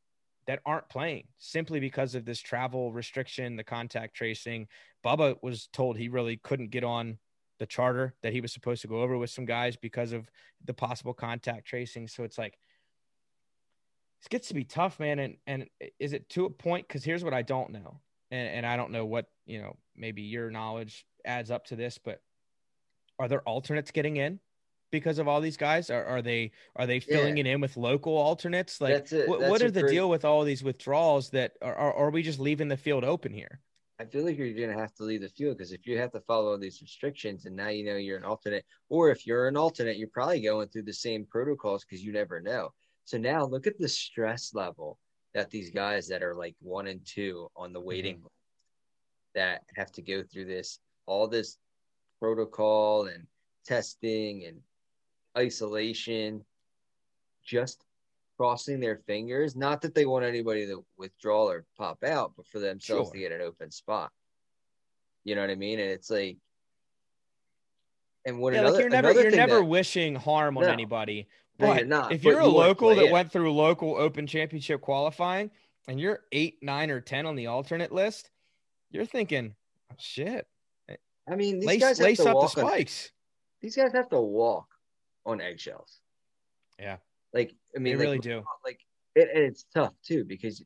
that 0.48 0.60
aren't 0.66 0.90
playing 0.90 1.28
simply 1.38 1.80
because 1.80 2.16
of 2.16 2.26
this 2.26 2.40
travel 2.40 2.92
restriction, 2.92 3.56
the 3.56 3.64
contact 3.64 4.16
tracing. 4.16 4.68
Bubba 5.06 5.38
was 5.42 5.68
told 5.74 5.98
he 5.98 6.10
really 6.10 6.38
couldn't 6.38 6.72
get 6.72 6.84
on 6.84 7.18
the 7.60 7.66
charter 7.66 8.16
that 8.24 8.34
he 8.34 8.42
was 8.42 8.52
supposed 8.52 8.82
to 8.82 8.88
go 8.88 9.02
over 9.02 9.18
with 9.18 9.30
some 9.30 9.46
guys 9.46 9.76
because 9.76 10.14
of 10.14 10.30
the 10.66 10.74
possible 10.74 11.14
contact 11.14 11.68
tracing. 11.68 12.08
So 12.08 12.24
it's 12.24 12.38
like, 12.38 12.58
it 14.24 14.30
gets 14.30 14.48
to 14.50 14.54
be 14.54 14.64
tough, 14.64 15.00
man. 15.00 15.20
And 15.20 15.38
and 15.48 15.68
is 16.00 16.14
it 16.14 16.30
to 16.30 16.46
a 16.46 16.50
point? 16.50 16.88
Because 16.88 17.04
here's 17.04 17.24
what 17.24 17.34
I 17.34 17.42
don't 17.42 17.72
know, 17.72 18.00
and, 18.30 18.48
and 18.48 18.66
I 18.66 18.78
don't 18.78 18.92
know 18.92 19.06
what 19.06 19.26
you 19.46 19.60
know. 19.60 19.76
Maybe 19.96 20.22
your 20.22 20.52
knowledge 20.52 21.06
adds 21.26 21.52
up 21.52 21.66
to 21.66 21.76
this, 21.76 21.98
but 21.98 22.22
are 23.18 23.28
there 23.28 23.42
alternates 23.42 23.92
getting 23.92 24.18
in 24.18 24.40
because 24.92 25.20
of 25.20 25.28
all 25.28 25.42
these 25.42 25.58
guys? 25.58 25.90
Are, 25.90 26.06
are 26.06 26.22
they 26.22 26.52
are 26.76 26.86
they 26.86 27.00
filling 27.00 27.38
yeah. 27.38 27.46
it 27.46 27.48
in 27.48 27.62
with 27.62 27.78
local 27.78 28.16
alternates? 28.18 28.80
Like, 28.80 29.12
a, 29.12 29.26
what, 29.26 29.42
what 29.42 29.62
is 29.62 29.72
the 29.72 29.82
great... 29.82 29.92
deal 29.92 30.10
with 30.10 30.26
all 30.26 30.44
these 30.44 30.64
withdrawals? 30.64 31.30
That 31.32 31.54
are, 31.62 31.74
are, 31.74 31.94
are 31.94 32.10
we 32.10 32.22
just 32.22 32.40
leaving 32.40 32.68
the 32.68 32.78
field 32.78 33.04
open 33.04 33.34
here? 33.34 33.60
I 34.00 34.06
feel 34.06 34.26
like 34.26 34.38
you're 34.38 34.54
going 34.54 34.76
to 34.76 34.82
have 34.82 34.96
to 34.96 35.04
leave 35.04 35.22
the 35.22 35.30
field 35.30 35.58
because 35.58 35.72
if 35.72 35.86
you 35.86 35.98
have 36.00 36.12
to 36.14 36.22
follow 36.22 36.58
these 36.58 36.82
restrictions 36.82 37.46
and 37.46 37.56
now 37.56 37.68
you 37.70 37.86
know 37.86 37.98
you're 37.98 38.18
an 38.18 38.24
alternate, 38.24 38.66
or 38.90 39.12
if 39.12 39.28
you're 39.28 39.48
an 39.48 39.56
alternate, 39.56 39.98
you're 39.98 40.08
probably 40.08 40.42
going 40.42 40.68
through 40.70 40.84
the 40.84 40.94
same 40.94 41.26
protocols 41.30 41.86
because 41.86 42.04
you 42.04 42.12
never 42.12 42.42
know. 42.42 42.70
So 43.06 43.20
now 43.20 43.46
look 43.46 43.68
at 43.68 43.78
the 43.78 43.88
stress 43.88 44.56
level 44.56 44.98
that 45.34 45.52
these 45.52 45.70
guys 45.70 46.08
that 46.08 46.24
are 46.24 46.34
like 46.36 46.56
one 46.62 46.88
and 46.88 47.06
two 47.06 47.50
on 47.56 47.74
the 47.74 47.80
waiting 47.80 48.18
mm-hmm. 48.18 48.28
that 49.36 49.62
have 49.76 49.92
to 49.94 50.02
go 50.02 50.24
through 50.24 50.46
this, 50.46 50.80
all 51.06 51.28
this 51.28 51.58
protocol 52.20 53.06
and 53.06 53.28
testing 53.66 54.46
and 54.46 54.58
isolation, 55.38 56.44
just 57.44 57.84
crossing 58.38 58.80
their 58.80 58.98
fingers. 59.08 59.56
Not 59.56 59.82
that 59.82 59.94
they 59.94 60.06
want 60.06 60.26
anybody 60.26 60.66
to 60.68 60.84
withdraw 60.98 61.46
or 61.46 61.66
pop 61.78 62.04
out, 62.04 62.34
but 62.36 62.48
for 62.48 62.60
themselves 62.60 63.10
sure. 63.10 63.14
to 63.14 63.20
get 63.20 63.32
an 63.32 63.42
open 63.42 63.72
spot. 63.72 64.12
You 65.24 65.36
know 65.36 65.42
what 65.42 65.52
I 65.52 65.56
mean? 65.56 65.80
And 65.80 65.90
it's 65.90 66.10
like, 66.10 66.38
and 68.26 68.40
what 68.40 68.54
yeah, 68.54 68.62
another, 68.62 68.74
like 68.74 68.82
you're 68.82 68.90
never 68.90 69.14
you're 69.14 69.32
never 69.32 69.56
that, 69.58 69.66
wishing 69.66 70.16
harm 70.16 70.58
on 70.58 70.64
no, 70.64 70.70
anybody. 70.72 71.28
But 71.58 71.78
you're 71.78 71.86
not, 71.86 72.12
if 72.12 72.24
you're 72.24 72.40
a 72.40 72.46
you 72.46 72.52
local 72.52 72.96
that 72.96 73.06
it. 73.06 73.12
went 73.12 73.32
through 73.32 73.52
local 73.54 73.96
open 73.96 74.26
championship 74.26 74.82
qualifying 74.82 75.52
and 75.88 76.00
you're 76.00 76.22
eight, 76.32 76.58
nine, 76.62 76.90
or 76.90 77.02
ten 77.02 77.26
on 77.26 77.36
the 77.36 77.48
alternate 77.48 77.92
list, 77.92 78.32
you're 78.90 79.06
thinking, 79.06 79.56
oh, 79.92 79.96
shit. 80.00 80.48
I 81.30 81.36
mean, 81.36 81.60
these 81.60 81.68
lace, 81.68 81.82
guys 81.82 82.00
lace 82.00 82.20
up 82.20 82.42
the 82.42 82.48
spikes. 82.48 83.06
On, 83.06 83.12
these 83.62 83.76
guys 83.76 83.94
have 83.94 84.10
to 84.10 84.20
walk 84.20 84.68
on 85.26 85.42
eggshells. 85.42 86.00
Yeah. 86.80 86.98
Like 87.34 87.54
I 87.76 87.80
mean, 87.80 87.98
they 87.98 88.06
like, 88.06 88.06
really 88.06 88.20
do. 88.20 88.44
Like 88.66 88.80
it, 89.16 89.30
and 89.34 89.44
it's 89.44 89.66
tough 89.74 89.94
too 90.06 90.24
because 90.24 90.64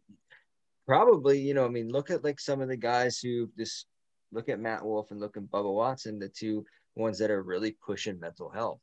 probably 0.87 1.39
you 1.39 1.53
know 1.53 1.65
I 1.65 1.69
mean 1.69 1.89
look 1.89 2.11
at 2.11 2.23
like 2.23 2.39
some 2.39 2.61
of 2.61 2.67
the 2.67 2.77
guys 2.77 3.19
who 3.19 3.49
just 3.57 3.87
look 4.31 4.49
at 4.49 4.59
Matt 4.59 4.83
Wolff 4.83 5.11
and 5.11 5.19
look 5.19 5.37
at 5.37 5.43
Bubba 5.43 5.73
Watson, 5.73 6.19
the 6.19 6.29
two 6.29 6.65
ones 6.95 7.19
that 7.19 7.31
are 7.31 7.41
really 7.43 7.75
pushing 7.85 8.19
mental 8.19 8.49
health. 8.49 8.79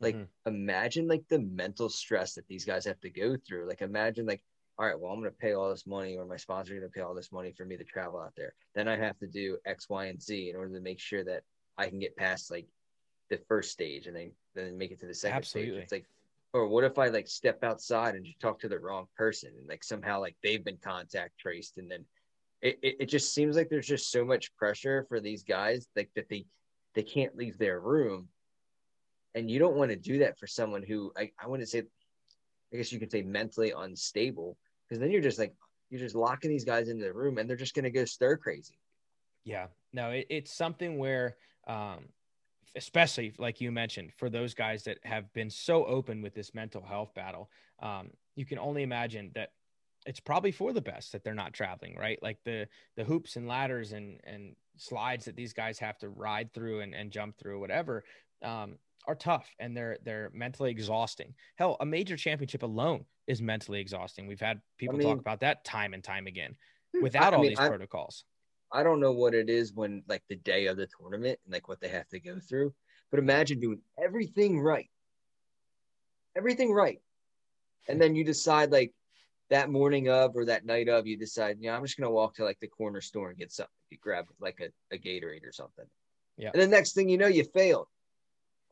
Like 0.00 0.16
mm-hmm. 0.16 0.48
imagine 0.48 1.08
like 1.08 1.24
the 1.28 1.40
mental 1.40 1.88
stress 1.88 2.34
that 2.34 2.46
these 2.48 2.64
guys 2.64 2.84
have 2.84 3.00
to 3.00 3.10
go 3.10 3.36
through. 3.46 3.68
Like 3.68 3.82
imagine 3.82 4.26
like 4.26 4.42
all 4.78 4.86
right, 4.86 4.98
well, 4.98 5.12
I'm 5.12 5.20
going 5.20 5.30
to 5.30 5.36
pay 5.36 5.52
all 5.52 5.70
this 5.70 5.86
money, 5.86 6.16
or 6.16 6.26
my 6.26 6.36
sponsor 6.36 6.74
going 6.74 6.82
to 6.82 6.88
pay 6.88 7.00
all 7.00 7.14
this 7.14 7.30
money 7.30 7.52
for 7.56 7.64
me 7.64 7.76
to 7.76 7.84
travel 7.84 8.18
out 8.18 8.32
there. 8.36 8.54
Then 8.74 8.88
I 8.88 8.96
have 8.96 9.16
to 9.20 9.26
do 9.26 9.56
X, 9.64 9.88
Y, 9.88 10.06
and 10.06 10.20
Z 10.20 10.50
in 10.50 10.56
order 10.56 10.74
to 10.74 10.80
make 10.80 10.98
sure 10.98 11.22
that 11.24 11.42
I 11.78 11.88
can 11.88 12.00
get 12.00 12.16
past 12.16 12.50
like 12.50 12.66
the 13.30 13.38
first 13.48 13.70
stage 13.70 14.06
and 14.06 14.16
then 14.16 14.32
then 14.54 14.78
make 14.78 14.90
it 14.90 15.00
to 15.00 15.06
the 15.06 15.14
second 15.14 15.38
Absolutely. 15.38 15.72
stage. 15.72 15.82
It's 15.82 15.92
like, 15.92 16.06
or 16.52 16.68
what 16.68 16.84
if 16.84 16.98
I 16.98 17.08
like 17.08 17.26
step 17.26 17.64
outside 17.64 18.14
and 18.14 18.24
just 18.24 18.40
talk 18.40 18.60
to 18.60 18.68
the 18.68 18.78
wrong 18.78 19.06
person 19.16 19.52
and 19.58 19.68
like 19.68 19.82
somehow 19.82 20.20
like 20.20 20.36
they've 20.42 20.64
been 20.64 20.78
contact 20.82 21.38
traced 21.38 21.78
and 21.78 21.90
then 21.90 22.04
it, 22.62 22.78
it, 22.82 22.96
it 23.00 23.06
just 23.06 23.34
seems 23.34 23.56
like 23.56 23.68
there's 23.68 23.86
just 23.86 24.10
so 24.10 24.24
much 24.24 24.54
pressure 24.56 25.04
for 25.08 25.20
these 25.20 25.42
guys 25.42 25.88
like 25.96 26.10
that 26.14 26.28
they 26.28 26.46
they 26.94 27.02
can't 27.02 27.36
leave 27.36 27.58
their 27.58 27.80
room 27.80 28.28
and 29.34 29.50
you 29.50 29.58
don't 29.58 29.76
want 29.76 29.90
to 29.90 29.96
do 29.96 30.18
that 30.18 30.38
for 30.38 30.46
someone 30.46 30.82
who 30.82 31.12
I, 31.16 31.32
I 31.42 31.48
wouldn't 31.48 31.68
say 31.68 31.82
I 32.72 32.76
guess 32.76 32.92
you 32.92 33.00
could 33.00 33.10
say 33.10 33.22
mentally 33.22 33.72
unstable 33.76 34.56
because 34.88 35.00
then 35.00 35.10
you're 35.10 35.20
just 35.20 35.38
like 35.38 35.54
you're 35.90 36.00
just 36.00 36.14
locking 36.14 36.50
these 36.50 36.64
guys 36.64 36.88
into 36.88 37.04
the 37.04 37.12
room 37.12 37.38
and 37.38 37.48
they're 37.48 37.56
just 37.56 37.74
going 37.74 37.84
to 37.84 37.90
go 37.90 38.04
stir 38.04 38.36
crazy. 38.36 38.78
Yeah, 39.44 39.66
no, 39.92 40.10
it, 40.10 40.26
it's 40.30 40.52
something 40.52 40.98
where, 40.98 41.36
um, 41.68 42.06
especially 42.76 43.32
like 43.38 43.60
you 43.60 43.70
mentioned, 43.70 44.12
for 44.16 44.28
those 44.28 44.54
guys 44.54 44.84
that 44.84 44.98
have 45.04 45.32
been 45.32 45.50
so 45.50 45.84
open 45.84 46.22
with 46.22 46.34
this 46.34 46.54
mental 46.54 46.82
health 46.82 47.14
battle, 47.14 47.50
um, 47.82 48.10
you 48.36 48.44
can 48.44 48.58
only 48.58 48.82
imagine 48.82 49.30
that 49.34 49.50
it's 50.06 50.20
probably 50.20 50.52
for 50.52 50.72
the 50.72 50.80
best 50.80 51.12
that 51.12 51.24
they're 51.24 51.34
not 51.34 51.52
traveling, 51.52 51.96
right? 51.96 52.18
Like 52.22 52.38
the 52.44 52.68
the 52.96 53.04
hoops 53.04 53.36
and 53.36 53.48
ladders 53.48 53.92
and 53.92 54.20
and 54.24 54.54
slides 54.76 55.24
that 55.24 55.36
these 55.36 55.52
guys 55.52 55.78
have 55.78 55.98
to 55.98 56.08
ride 56.08 56.52
through 56.52 56.80
and, 56.80 56.94
and 56.94 57.10
jump 57.10 57.38
through, 57.38 57.60
whatever. 57.60 58.04
Um, 58.42 58.76
are 59.06 59.14
tough 59.14 59.48
and 59.58 59.76
they're 59.76 59.98
they're 60.04 60.30
mentally 60.32 60.70
exhausting. 60.70 61.34
Hell, 61.56 61.76
a 61.80 61.86
major 61.86 62.16
championship 62.16 62.62
alone 62.62 63.04
is 63.26 63.40
mentally 63.42 63.80
exhausting. 63.80 64.26
We've 64.26 64.40
had 64.40 64.60
people 64.78 64.96
I 64.96 64.98
mean, 64.98 65.08
talk 65.08 65.20
about 65.20 65.40
that 65.40 65.64
time 65.64 65.94
and 65.94 66.02
time 66.02 66.26
again 66.26 66.56
hmm, 66.94 67.02
without 67.02 67.32
I 67.32 67.36
all 67.36 67.42
mean, 67.42 67.50
these 67.50 67.58
I, 67.58 67.68
protocols. 67.68 68.24
I 68.74 68.82
don't 68.82 68.98
know 68.98 69.12
what 69.12 69.34
it 69.34 69.48
is 69.48 69.72
when 69.72 70.02
like 70.08 70.24
the 70.28 70.34
day 70.34 70.66
of 70.66 70.76
the 70.76 70.88
tournament 71.00 71.38
and 71.44 71.52
like 71.52 71.68
what 71.68 71.80
they 71.80 71.88
have 71.88 72.08
to 72.08 72.18
go 72.18 72.40
through, 72.40 72.74
but 73.10 73.20
imagine 73.20 73.60
doing 73.60 73.80
everything 73.96 74.60
right. 74.60 74.90
Everything 76.36 76.72
right. 76.72 77.00
And 77.88 78.00
then 78.00 78.16
you 78.16 78.24
decide 78.24 78.72
like 78.72 78.92
that 79.50 79.70
morning 79.70 80.08
of 80.08 80.34
or 80.34 80.46
that 80.46 80.66
night 80.66 80.88
of, 80.88 81.06
you 81.06 81.16
decide, 81.16 81.58
yeah, 81.60 81.76
I'm 81.76 81.84
just 81.84 81.96
gonna 81.96 82.10
walk 82.10 82.34
to 82.34 82.44
like 82.44 82.58
the 82.60 82.66
corner 82.66 83.00
store 83.00 83.28
and 83.28 83.38
get 83.38 83.52
something. 83.52 83.70
You 83.90 83.98
grab 83.98 84.26
like 84.40 84.60
a, 84.60 84.94
a 84.94 84.98
Gatorade 84.98 85.46
or 85.46 85.52
something. 85.52 85.86
Yeah. 86.36 86.50
And 86.52 86.60
the 86.60 86.66
next 86.66 86.94
thing 86.94 87.08
you 87.08 87.16
know, 87.16 87.28
you 87.28 87.44
failed 87.44 87.86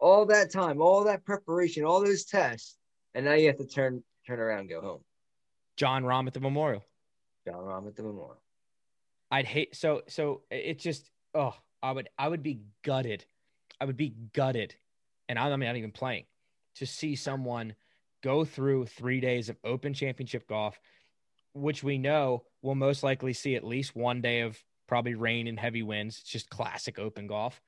all 0.01 0.27
that 0.27 0.51
time, 0.51 0.83
all 0.83 1.05
that 1.05 1.25
preparation, 1.25 1.85
all 1.85 2.05
those 2.05 2.25
tests, 2.25 2.77
and 3.15 3.25
now 3.25 3.35
you 3.35 3.47
have 3.47 3.59
to 3.59 3.67
turn 3.67 4.03
turn 4.27 4.41
around 4.41 4.61
and 4.61 4.69
go 4.69 4.81
home. 4.81 5.05
Jon 5.77 6.03
Rahm 6.03 6.27
at 6.27 6.35
the 6.35 6.41
Memorial. 6.41 6.85
Jon 7.47 7.62
Rahm 7.62 7.87
at 7.87 7.95
the 7.95 8.03
Memorial. 8.03 8.41
I'd 9.33 9.47
hate 9.47 9.75
so 9.75 10.03
so 10.07 10.42
it 10.51 10.79
just 10.79 11.11
oh 11.35 11.55
I 11.83 11.90
would 11.90 12.09
I 12.18 12.29
would 12.29 12.45
be 12.45 12.61
gutted. 12.85 13.25
I 13.81 13.87
would 13.87 13.97
be 13.97 14.14
gutted, 14.33 14.77
and 15.29 15.38
I'm 15.38 15.59
not 15.59 15.77
even 15.77 15.90
playing 15.90 16.27
to 16.77 16.87
see 16.87 17.16
someone 17.16 17.75
go 18.23 18.45
through 18.45 18.87
three 18.87 19.21
days 19.21 19.49
of 19.49 19.57
Open 19.64 19.92
Championship 19.92 20.47
golf, 20.47 20.79
which 21.55 21.83
we 21.83 21.99
know 21.99 22.45
will 22.62 22.77
most 22.77 23.03
likely 23.03 23.33
see 23.33 23.57
at 23.57 23.64
least 23.64 23.97
one 23.97 24.21
day 24.21 24.42
of 24.42 24.62
probably 24.87 25.14
rain 25.14 25.49
and 25.49 25.59
heavy 25.59 25.83
winds. 25.83 26.21
It's 26.21 26.31
just 26.31 26.49
classic 26.49 27.01
Open 27.01 27.26
golf 27.26 27.61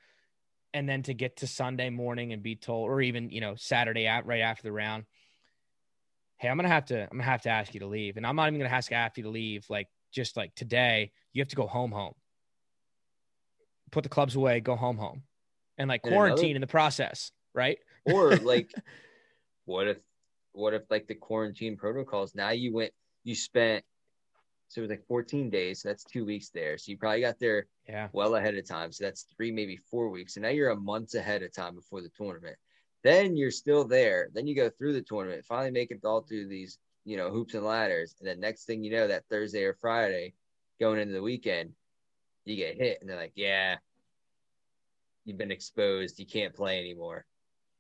and 0.75 0.89
then 0.89 1.03
to 1.05 1.15
get 1.15 1.37
to 1.37 1.47
Sunday 1.47 1.89
morning 1.89 2.33
and 2.33 2.43
be 2.43 2.57
told, 2.57 2.91
or 2.91 3.01
even 3.01 3.31
you 3.31 3.41
know 3.41 3.55
Saturday 3.55 4.07
at 4.07 4.27
right 4.27 4.41
after 4.41 4.65
the 4.65 4.73
round, 4.73 5.05
hey, 6.37 6.49
I'm 6.49 6.57
gonna 6.57 6.69
have 6.69 6.87
to 6.87 7.03
I'm 7.05 7.17
gonna 7.17 7.23
have 7.23 7.43
to 7.43 7.51
ask 7.51 7.73
you 7.73 7.81
to 7.81 7.87
leave, 7.87 8.19
and 8.19 8.27
I'm 8.27 8.37
not 8.37 8.49
even 8.49 8.61
gonna 8.61 8.71
ask 8.71 9.17
you 9.17 9.23
to 9.23 9.31
leave. 9.31 9.65
Like 9.71 9.89
just 10.15 10.37
like 10.37 10.55
today, 10.55 11.13
you 11.33 11.43
have 11.43 11.49
to 11.49 11.57
go 11.57 11.67
home 11.67 11.93
home. 11.93 12.15
Put 13.91 14.03
the 14.03 14.09
clubs 14.09 14.37
away, 14.37 14.61
go 14.61 14.77
home 14.77 14.97
home, 14.97 15.23
and 15.79 15.89
like 15.89 16.03
quarantine 16.03 16.47
another... 16.47 16.55
in 16.57 16.61
the 16.61 16.67
process, 16.67 17.33
right? 17.53 17.79
Or 18.05 18.37
like, 18.37 18.73
what 19.65 19.89
if 19.89 19.99
what 20.53 20.75
if 20.75 20.83
like 20.91 21.07
the 21.07 21.15
quarantine 21.15 21.77
protocols? 21.77 22.35
Now 22.35 22.51
you 22.51 22.73
went, 22.73 22.93
you 23.25 23.35
spent 23.35 23.85
so 24.69 24.81
it 24.81 24.83
was 24.83 24.91
like 24.91 25.07
14 25.07 25.51
days. 25.51 25.83
So 25.83 25.89
that's 25.89 26.03
two 26.03 26.25
weeks 26.25 26.51
there. 26.51 26.77
So 26.79 26.91
you 26.91 26.99
probably 26.99 27.21
got 27.21 27.39
there 27.39 27.67
yeah. 27.89 28.09
well 28.13 28.35
ahead 28.35 28.57
of 28.57 28.67
time. 28.67 28.91
So 28.91 29.05
that's 29.05 29.27
three, 29.37 29.53
maybe 29.53 29.77
four 29.77 30.09
weeks. 30.09 30.35
So 30.35 30.41
now 30.41 30.49
you're 30.49 30.71
a 30.71 30.77
month 30.77 31.15
ahead 31.15 31.43
of 31.45 31.55
time 31.55 31.77
before 31.77 32.01
the 32.01 32.11
tournament. 32.17 32.57
Then 33.05 33.37
you're 33.37 33.53
still 33.53 33.85
there. 33.85 34.31
Then 34.33 34.49
you 34.49 34.57
go 34.57 34.71
through 34.71 34.95
the 34.95 35.03
tournament, 35.03 35.45
finally 35.45 35.71
make 35.71 35.93
it 35.93 36.05
all 36.05 36.23
through 36.23 36.49
these, 36.49 36.79
you 37.05 37.17
know, 37.17 37.31
hoops 37.31 37.55
and 37.55 37.65
ladders. 37.65 38.15
And 38.19 38.29
then 38.29 38.41
next 38.41 38.65
thing 38.65 38.83
you 38.83 38.91
know, 38.93 39.09
that 39.09 39.25
Thursday 39.31 39.65
or 39.65 39.75
Friday 39.75 40.35
going 40.81 41.01
into 41.01 41.15
the 41.15 41.23
weekend, 41.23 41.71
you 42.45 42.57
get 42.57 42.77
hit. 42.77 42.99
And 43.01 43.09
they're 43.09 43.17
like, 43.17 43.33
yeah, 43.35 43.77
you've 45.25 45.39
been 45.39 45.51
exposed. 45.51 46.19
You 46.19 46.27
can't 46.27 46.55
play 46.55 46.79
anymore. 46.79 47.25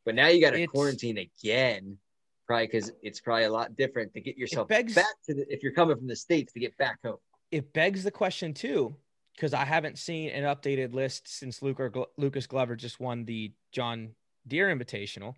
But 0.05 0.14
now 0.14 0.29
you 0.29 0.41
got 0.41 0.51
to 0.51 0.66
quarantine 0.66 1.18
again 1.18 1.99
probably 2.47 2.66
because 2.66 2.93
it's 3.03 3.20
probably 3.20 3.45
a 3.45 3.51
lot 3.51 3.75
different 3.77 4.12
to 4.14 4.20
get 4.20 4.37
yourself 4.37 4.68
begs, 4.68 4.95
back 4.95 5.07
to 5.27 5.35
the, 5.35 5.53
if 5.53 5.62
you're 5.62 5.72
coming 5.72 5.97
from 5.97 6.07
the 6.07 6.16
states 6.16 6.53
to 6.53 6.61
get 6.61 6.77
back 6.77 6.99
home. 7.03 7.16
It 7.51 7.72
begs 7.72 8.05
the 8.05 8.11
question 8.11 8.53
too, 8.53 8.97
because 9.35 9.55
I 9.55 9.64
haven't 9.64 9.99
seen 9.99 10.31
an 10.31 10.45
updated 10.45 10.93
list 10.93 11.27
since 11.27 11.62
Luke 11.62 11.79
Luca, 11.79 12.05
Lucas 12.16 12.47
Glover 12.47 12.77
just 12.77 13.01
won 13.01 13.25
the 13.25 13.53
John 13.72 14.11
Deere 14.47 14.75
Invitational, 14.75 15.35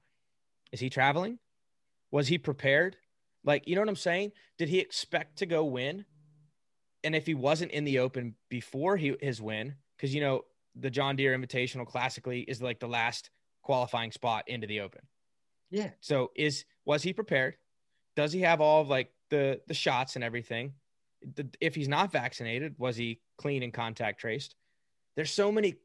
is 0.73 0.81
he 0.81 0.91
traveling? 0.91 1.39
Was 2.11 2.29
he 2.29 2.39
prepared? 2.39 2.97
Like, 3.47 3.67
you 3.67 3.77
know 3.77 3.81
what 3.81 3.89
I'm 3.89 3.97
saying? 3.97 4.33
Did 4.59 4.69
he 4.69 4.81
expect 4.81 5.39
to 5.39 5.47
go 5.47 5.65
win? 5.65 6.05
And 7.05 7.15
if 7.15 7.25
he 7.25 7.35
wasn't 7.35 7.71
in 7.71 7.85
the 7.85 8.01
open 8.01 8.35
before 8.51 8.97
he 8.97 9.15
his 9.23 9.41
win, 9.41 9.77
because 9.97 10.15
you 10.15 10.21
know 10.21 10.43
the 10.75 10.91
John 10.91 11.17
Deere 11.17 11.39
Invitational 11.39 11.87
classically 11.87 12.41
is 12.41 12.61
like 12.61 12.81
the 12.81 12.89
last 12.89 13.31
qualifying 13.63 14.11
spot 14.11 14.45
into 14.49 14.67
the 14.67 14.81
open. 14.81 15.03
Yeah. 15.71 15.91
So 16.01 16.33
is 16.35 16.65
was 16.85 17.03
he 17.03 17.13
prepared? 17.13 17.57
Does 18.17 18.33
he 18.33 18.41
have 18.41 18.61
all 18.61 18.83
of 18.83 18.89
like 18.89 19.13
the 19.31 19.61
the 19.69 19.75
shots 19.75 20.17
and 20.17 20.25
everything? 20.25 20.73
The, 21.35 21.49
if 21.61 21.75
he's 21.75 21.89
not 21.89 22.13
vaccinated, 22.13 22.75
was 22.79 22.97
he 22.97 23.21
clean 23.39 23.63
and 23.63 23.73
contact 23.73 24.21
traced? 24.21 24.57
There's 25.15 25.31
so 25.31 25.51
many 25.51 25.77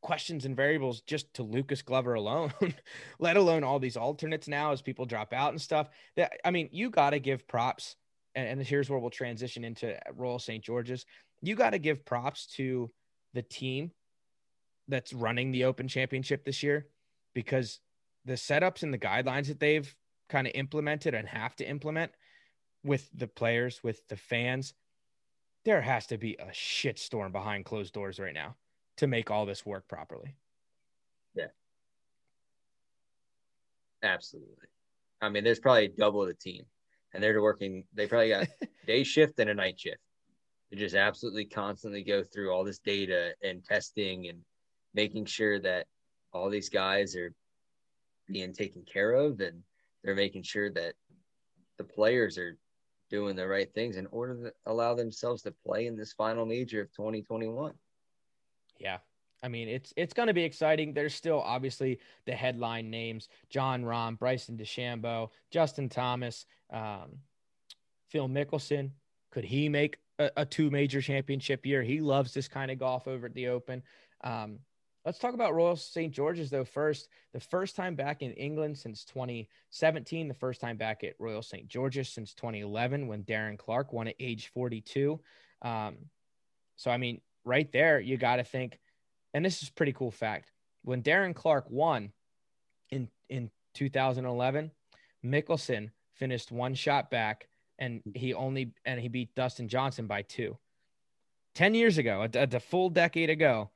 questions 0.00 0.44
and 0.44 0.56
variables 0.56 1.00
just 1.02 1.32
to 1.34 1.42
Lucas 1.42 1.82
Glover 1.82 2.14
alone, 2.14 2.52
let 3.18 3.36
alone 3.36 3.64
all 3.64 3.78
these 3.78 3.96
alternates 3.96 4.48
now 4.48 4.72
as 4.72 4.82
people 4.82 5.06
drop 5.06 5.32
out 5.32 5.50
and 5.50 5.60
stuff. 5.60 5.88
That 6.16 6.32
I 6.44 6.50
mean, 6.50 6.68
you 6.72 6.90
got 6.90 7.10
to 7.10 7.18
give 7.18 7.46
props, 7.46 7.96
and, 8.34 8.48
and 8.48 8.62
here's 8.62 8.88
where 8.88 8.98
we'll 8.98 9.10
transition 9.10 9.64
into 9.64 9.98
Royal 10.14 10.38
St. 10.38 10.62
George's. 10.64 11.06
You 11.42 11.54
got 11.54 11.70
to 11.70 11.78
give 11.78 12.04
props 12.04 12.46
to 12.56 12.90
the 13.34 13.42
team 13.42 13.92
that's 14.88 15.12
running 15.12 15.52
the 15.52 15.64
Open 15.64 15.88
Championship 15.88 16.44
this 16.44 16.62
year 16.62 16.86
because 17.34 17.80
the 18.24 18.34
setups 18.34 18.82
and 18.82 18.92
the 18.92 18.98
guidelines 18.98 19.46
that 19.46 19.60
they've 19.60 19.94
kind 20.28 20.46
of 20.46 20.52
implemented 20.54 21.14
and 21.14 21.28
have 21.28 21.54
to 21.56 21.68
implement 21.68 22.12
with 22.84 23.08
the 23.14 23.26
players, 23.26 23.82
with 23.82 24.06
the 24.08 24.16
fans, 24.16 24.74
there 25.64 25.80
has 25.80 26.06
to 26.06 26.18
be 26.18 26.34
a 26.34 26.46
shitstorm 26.46 27.32
behind 27.32 27.64
closed 27.64 27.92
doors 27.92 28.18
right 28.18 28.34
now 28.34 28.56
to 29.00 29.06
make 29.06 29.30
all 29.30 29.46
this 29.46 29.64
work 29.66 29.88
properly. 29.88 30.36
Yeah. 31.34 31.46
Absolutely. 34.02 34.68
I 35.20 35.28
mean, 35.30 35.42
there's 35.42 35.58
probably 35.58 35.88
double 35.88 36.24
the 36.26 36.34
team, 36.34 36.64
and 37.12 37.22
they're 37.22 37.40
working. 37.42 37.84
They 37.94 38.06
probably 38.06 38.28
got 38.28 38.46
day 38.86 39.02
shift 39.02 39.38
and 39.38 39.50
a 39.50 39.54
night 39.54 39.80
shift. 39.80 40.00
They 40.70 40.76
just 40.76 40.94
absolutely 40.94 41.46
constantly 41.46 42.04
go 42.04 42.22
through 42.22 42.52
all 42.52 42.62
this 42.62 42.78
data 42.78 43.32
and 43.42 43.64
testing 43.64 44.28
and 44.28 44.38
making 44.94 45.24
sure 45.24 45.58
that 45.60 45.86
all 46.32 46.50
these 46.50 46.68
guys 46.68 47.16
are 47.16 47.32
being 48.28 48.52
taken 48.52 48.84
care 48.84 49.12
of 49.12 49.40
and 49.40 49.62
they're 50.04 50.14
making 50.14 50.42
sure 50.42 50.70
that 50.72 50.94
the 51.78 51.84
players 51.84 52.38
are 52.38 52.56
doing 53.10 53.34
the 53.34 53.48
right 53.48 53.72
things 53.74 53.96
in 53.96 54.06
order 54.12 54.44
to 54.44 54.52
allow 54.66 54.94
themselves 54.94 55.42
to 55.42 55.54
play 55.66 55.86
in 55.86 55.96
this 55.96 56.12
final 56.12 56.46
major 56.46 56.82
of 56.82 56.92
2021. 56.92 57.72
Yeah. 58.80 58.98
I 59.42 59.48
mean, 59.48 59.68
it's 59.68 59.94
it's 59.96 60.12
going 60.12 60.26
to 60.26 60.34
be 60.34 60.42
exciting. 60.42 60.92
There's 60.92 61.14
still 61.14 61.40
obviously 61.40 61.98
the 62.26 62.32
headline 62.32 62.90
names: 62.90 63.28
Jon 63.48 63.84
Rahm, 63.84 64.18
Bryson 64.18 64.56
DeChambeau, 64.58 65.30
Justin 65.50 65.88
Thomas, 65.88 66.44
um, 66.70 67.20
Phil 68.10 68.28
Mickelson. 68.28 68.90
Could 69.30 69.44
he 69.44 69.68
make 69.68 69.96
a, 70.18 70.30
a, 70.36 70.44
two 70.44 70.70
major 70.70 71.00
championship 71.00 71.64
year? 71.64 71.82
He 71.82 72.00
loves 72.00 72.34
this 72.34 72.48
kind 72.48 72.70
of 72.70 72.78
golf 72.78 73.06
over 73.06 73.26
at 73.26 73.34
the 73.34 73.48
Open. 73.48 73.82
Um, 74.22 74.58
Let's 75.04 75.18
talk 75.18 75.32
about 75.32 75.54
Royal 75.54 75.76
St. 75.76 76.12
George's 76.12 76.50
though 76.50 76.64
first. 76.64 77.08
The 77.32 77.40
first 77.40 77.74
time 77.74 77.94
back 77.94 78.20
in 78.20 78.32
England 78.32 78.76
since 78.76 79.04
2017, 79.04 80.28
the 80.28 80.34
first 80.34 80.60
time 80.60 80.76
back 80.76 81.02
at 81.04 81.14
Royal 81.18 81.42
St. 81.42 81.66
George's 81.68 82.10
since 82.10 82.34
2011 82.34 83.06
when 83.06 83.24
Darren 83.24 83.56
Clarke 83.56 83.94
won 83.94 84.08
at 84.08 84.14
age 84.20 84.50
42. 84.52 85.18
Um, 85.62 85.96
so 86.76 86.90
I 86.90 86.98
mean, 86.98 87.22
right 87.44 87.70
there, 87.72 88.00
you 88.00 88.16
got 88.16 88.36
to 88.36 88.44
think, 88.44 88.78
and 89.34 89.44
this 89.44 89.62
is 89.62 89.70
pretty 89.70 89.92
cool 89.92 90.10
fact. 90.10 90.50
When 90.82 91.02
Darren 91.02 91.34
Clarke 91.34 91.70
won 91.70 92.12
in 92.90 93.08
in 93.28 93.50
2011, 93.74 94.70
Mickelson 95.24 95.90
finished 96.14 96.50
one 96.50 96.74
shot 96.74 97.10
back, 97.10 97.48
and 97.78 98.02
he 98.14 98.34
only 98.34 98.72
and 98.84 99.00
he 99.00 99.08
beat 99.08 99.34
Dustin 99.34 99.68
Johnson 99.68 100.06
by 100.06 100.22
two. 100.22 100.56
Ten 101.54 101.74
years 101.74 101.98
ago, 101.98 102.26
a, 102.32 102.42
a 102.42 102.60
full 102.60 102.90
decade 102.90 103.30
ago, 103.30 103.70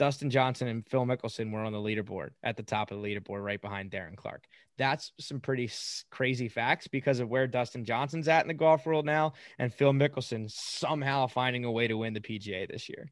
Dustin 0.00 0.30
Johnson 0.30 0.66
and 0.66 0.86
Phil 0.88 1.04
Mickelson 1.04 1.52
were 1.52 1.60
on 1.60 1.74
the 1.74 1.78
leaderboard 1.78 2.30
at 2.42 2.56
the 2.56 2.62
top 2.62 2.90
of 2.90 3.02
the 3.02 3.06
leaderboard, 3.06 3.44
right 3.44 3.60
behind 3.60 3.90
Darren 3.90 4.16
Clarke. 4.16 4.46
That's 4.78 5.12
some 5.20 5.40
pretty 5.40 5.70
crazy 6.10 6.48
facts 6.48 6.88
because 6.88 7.20
of 7.20 7.28
where 7.28 7.46
Dustin 7.46 7.84
Johnson's 7.84 8.26
at 8.26 8.40
in 8.40 8.48
the 8.48 8.54
golf 8.54 8.86
world 8.86 9.04
now, 9.04 9.34
and 9.58 9.70
Phil 9.70 9.92
Mickelson 9.92 10.50
somehow 10.50 11.26
finding 11.26 11.66
a 11.66 11.70
way 11.70 11.86
to 11.86 11.98
win 11.98 12.14
the 12.14 12.20
PGA 12.20 12.66
this 12.66 12.88
year. 12.88 13.10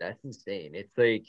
That's 0.00 0.18
insane. 0.24 0.72
It's 0.74 0.98
like 0.98 1.26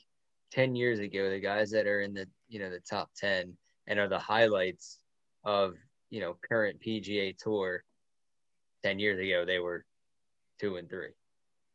10 0.51 0.75
years 0.75 0.97
ago, 0.97 1.29
the 1.29 1.39
guys 1.39 1.69
that 1.69 1.85
are 1.85 2.01
in 2.01 2.15
the, 2.15 2.25
you 2.49 2.57
know, 2.57 2.71
the 2.71 2.79
top 2.79 3.11
10 3.17 3.55
and 3.85 3.99
are 3.99 4.09
the 4.09 4.17
highlights 4.17 4.97
of, 5.43 5.75
you 6.09 6.21
know, 6.21 6.35
current 6.49 6.81
PGA 6.81 7.37
tour 7.37 7.83
10 8.83 8.97
years 8.97 9.19
ago, 9.19 9.45
they 9.45 9.59
were 9.59 9.85
two 10.59 10.77
and 10.77 10.89
three. 10.89 11.11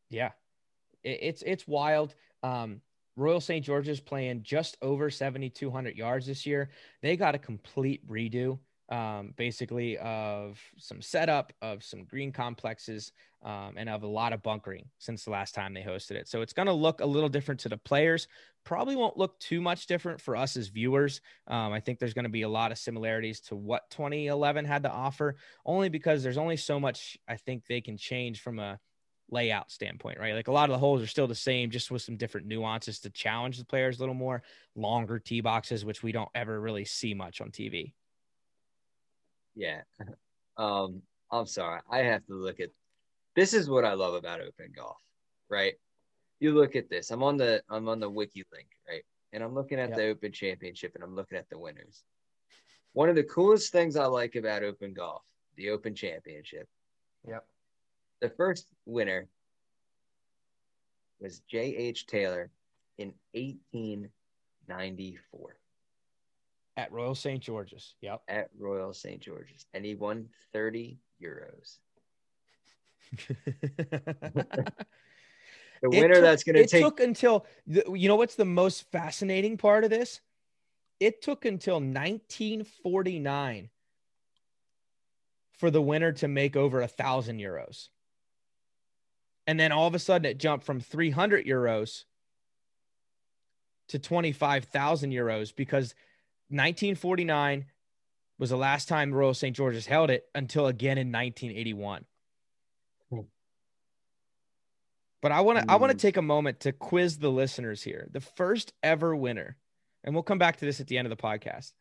Yeah 0.09 0.31
it's 1.05 1.43
it's 1.43 1.67
wild. 1.67 2.15
Um, 2.43 2.81
Royal 3.17 3.41
St. 3.41 3.65
George's 3.65 4.01
playing 4.01 4.43
just 4.43 4.77
over 4.81 5.11
7,200 5.11 5.97
yards 5.97 6.27
this 6.27 6.47
year. 6.47 6.71
They 7.03 7.17
got 7.17 7.35
a 7.35 7.39
complete 7.39 8.09
redo, 8.09 8.59
um, 8.89 9.35
basically, 9.37 9.99
of 9.99 10.59
some 10.79 11.03
setup, 11.03 11.53
of 11.61 11.85
some 11.85 12.05
green 12.05 12.33
complexes, 12.33 13.13
um, 13.43 13.75
and 13.77 13.89
of 13.89 14.03
a 14.03 14.07
lot 14.07 14.33
of 14.33 14.43
bunkering 14.43 14.87
since 14.99 15.25
the 15.25 15.31
last 15.31 15.55
time 15.55 15.75
they 15.75 15.83
hosted 15.83 16.13
it. 16.13 16.29
So 16.29 16.41
it's 16.43 16.53
going 16.53 16.67
to 16.67 16.73
look 16.73 17.01
a 17.01 17.07
little 17.07 17.29
different 17.29 17.61
to 17.61 17.69
the 17.69 17.77
players. 17.77 18.29
Probably 18.65 18.97
won't 18.97 19.17
look 19.17 19.39
too 19.39 19.61
much 19.61 19.87
different 19.87 20.21
for 20.21 20.37
us 20.37 20.57
as 20.57 20.69
viewers. 20.69 21.21
Um, 21.47 21.73
I 21.73 21.81
think 21.81 21.99
there's 21.99 22.15
going 22.15 22.25
to 22.25 22.31
be 22.31 22.43
a 22.43 22.49
lot 22.49 22.73
of 22.73 22.79
similarities 22.79 23.41
to 23.43 23.57
what 23.57 23.91
2011 23.91 24.67
had 24.67 24.83
to 24.83 24.91
offer, 24.91 25.37
only 25.65 25.89
because 25.89 26.23
there's 26.23 26.39
only 26.39 26.57
so 26.57 26.79
much 26.79 27.19
I 27.27 27.37
think 27.37 27.67
they 27.67 27.81
can 27.81 27.97
change 27.97 28.41
from 28.41 28.59
a 28.59 28.79
layout 29.31 29.71
standpoint, 29.71 30.19
right? 30.19 30.35
Like 30.35 30.49
a 30.49 30.53
lot 30.53 30.69
of 30.69 30.75
the 30.75 30.79
holes 30.79 31.03
are 31.03 31.07
still 31.07 31.27
the 31.27 31.35
same, 31.35 31.71
just 31.71 31.91
with 31.91 32.03
some 32.03 32.17
different 32.17 32.47
nuances 32.47 33.01
to 33.01 33.11
challenge 33.11 33.59
the 33.59 33.65
players 33.65 33.99
a 33.99 34.01
little 34.01 34.15
more. 34.15 34.43
Longer 34.75 35.19
tee 35.19 35.41
boxes, 35.41 35.85
which 35.85 36.03
we 36.03 36.13
don't 36.13 36.31
ever 36.35 36.61
really 36.61 36.85
see 36.85 37.15
much 37.15 37.41
on 37.41 37.51
TV. 37.51 37.93
Yeah. 39.55 39.83
Um, 40.57 41.01
I'm 41.33 41.47
sorry. 41.47 41.81
I 41.91 42.01
have 42.01 42.27
to 42.27 42.35
look 42.35 42.61
at 42.61 42.69
this 43.35 43.55
is 43.55 43.71
what 43.71 43.87
I 43.87 43.95
love 43.95 44.13
about 44.13 44.43
open 44.43 44.73
golf, 44.77 44.99
right? 45.49 45.73
You 46.39 46.53
look 46.53 46.77
at 46.77 46.91
this. 46.91 47.11
I'm 47.11 47.23
on 47.23 47.39
the 47.39 47.63
I'm 47.71 47.89
on 47.89 47.99
the 47.99 48.11
wiki 48.11 48.45
link, 48.53 48.67
right? 48.87 49.03
And 49.33 49.43
I'm 49.43 49.55
looking 49.55 49.81
at 49.81 49.89
yep. 49.89 49.97
the 49.97 50.09
open 50.09 50.33
championship 50.33 50.95
and 50.97 51.03
I'm 51.03 51.17
looking 51.17 51.39
at 51.39 51.49
the 51.49 51.59
winners. 51.59 52.05
One 52.93 53.09
of 53.09 53.15
the 53.15 53.23
coolest 53.23 53.73
things 53.73 53.97
I 53.97 54.05
like 54.05 54.35
about 54.35 54.63
open 54.63 54.93
golf, 54.93 55.23
the 55.57 55.71
open 55.71 55.95
championship. 55.95 56.69
Yep 57.27 57.47
the 58.21 58.31
first 58.31 58.67
winner 58.87 59.29
was 61.21 61.41
J.H. 61.41 62.07
Taylor 62.07 62.51
in 62.99 63.13
1894. 63.33 65.57
At 66.77 66.93
Royal 66.93 67.15
St. 67.15 67.43
George's. 67.43 67.95
Yep. 68.01 68.23
At 68.29 68.49
Royal 68.59 68.95
St. 68.95 69.21
George's. 69.21 69.67
And 69.75 69.85
he 69.85 69.95
won 69.95 70.29
30 70.53 70.99
euros. 71.23 71.79
the 73.29 73.37
winner 75.83 76.15
took, 76.15 76.23
that's 76.23 76.45
going 76.45 76.57
to 76.57 76.67
take. 76.67 76.81
It 76.81 76.85
took 76.85 77.01
until, 77.01 77.47
you 77.67 78.09
know 78.09 78.17
what's 78.17 78.37
the 78.37 78.45
most 78.45 78.91
fascinating 78.91 79.57
part 79.57 79.85
of 79.85 79.91
this? 79.91 80.21
It 81.01 81.23
took 81.23 81.45
until 81.45 81.77
1949 81.77 83.71
for 85.59 85.71
the 85.71 85.83
winner 85.83 86.13
to 86.13 86.29
make 86.29 86.57
over 86.57 86.81
a 86.81 86.89
thousand 86.89 87.39
euros. 87.39 87.89
And 89.51 89.59
then 89.59 89.73
all 89.73 89.89
of 89.89 89.97
a 89.97 89.99
sudden 89.99 90.31
it 90.31 90.39
jumped 90.39 90.65
from 90.65 90.79
300 90.79 91.45
euros 91.45 92.05
to 93.89 93.99
25,000 93.99 95.11
euros 95.11 95.53
because 95.53 95.93
1949 96.51 97.65
was 98.39 98.51
the 98.51 98.57
last 98.57 98.87
time 98.87 99.13
Royal 99.13 99.35
St. 99.35 99.57
George's 99.57 99.87
held 99.87 100.09
it 100.09 100.23
until 100.37 100.69
again 100.69 100.99
in 100.99 101.09
1981. 101.09 102.05
Hmm. 103.11 103.21
But 105.21 105.33
I 105.33 105.41
want 105.41 105.59
to 105.59 105.65
I 105.69 105.75
want 105.75 105.91
to 105.91 105.99
take 105.99 106.17
a 106.17 106.23
moment 106.23 106.61
to 106.61 106.71
quiz 106.71 107.19
the 107.19 107.29
listeners 107.29 107.83
here. 107.83 108.07
The 108.13 108.21
first 108.21 108.73
ever 108.85 109.17
winner, 109.17 109.57
and 110.05 110.15
we'll 110.15 110.23
come 110.23 110.39
back 110.39 110.59
to 110.59 110.65
this 110.65 110.79
at 110.79 110.87
the 110.87 110.97
end 110.97 111.07
of 111.07 111.11
the 111.11 111.21
podcast. 111.21 111.73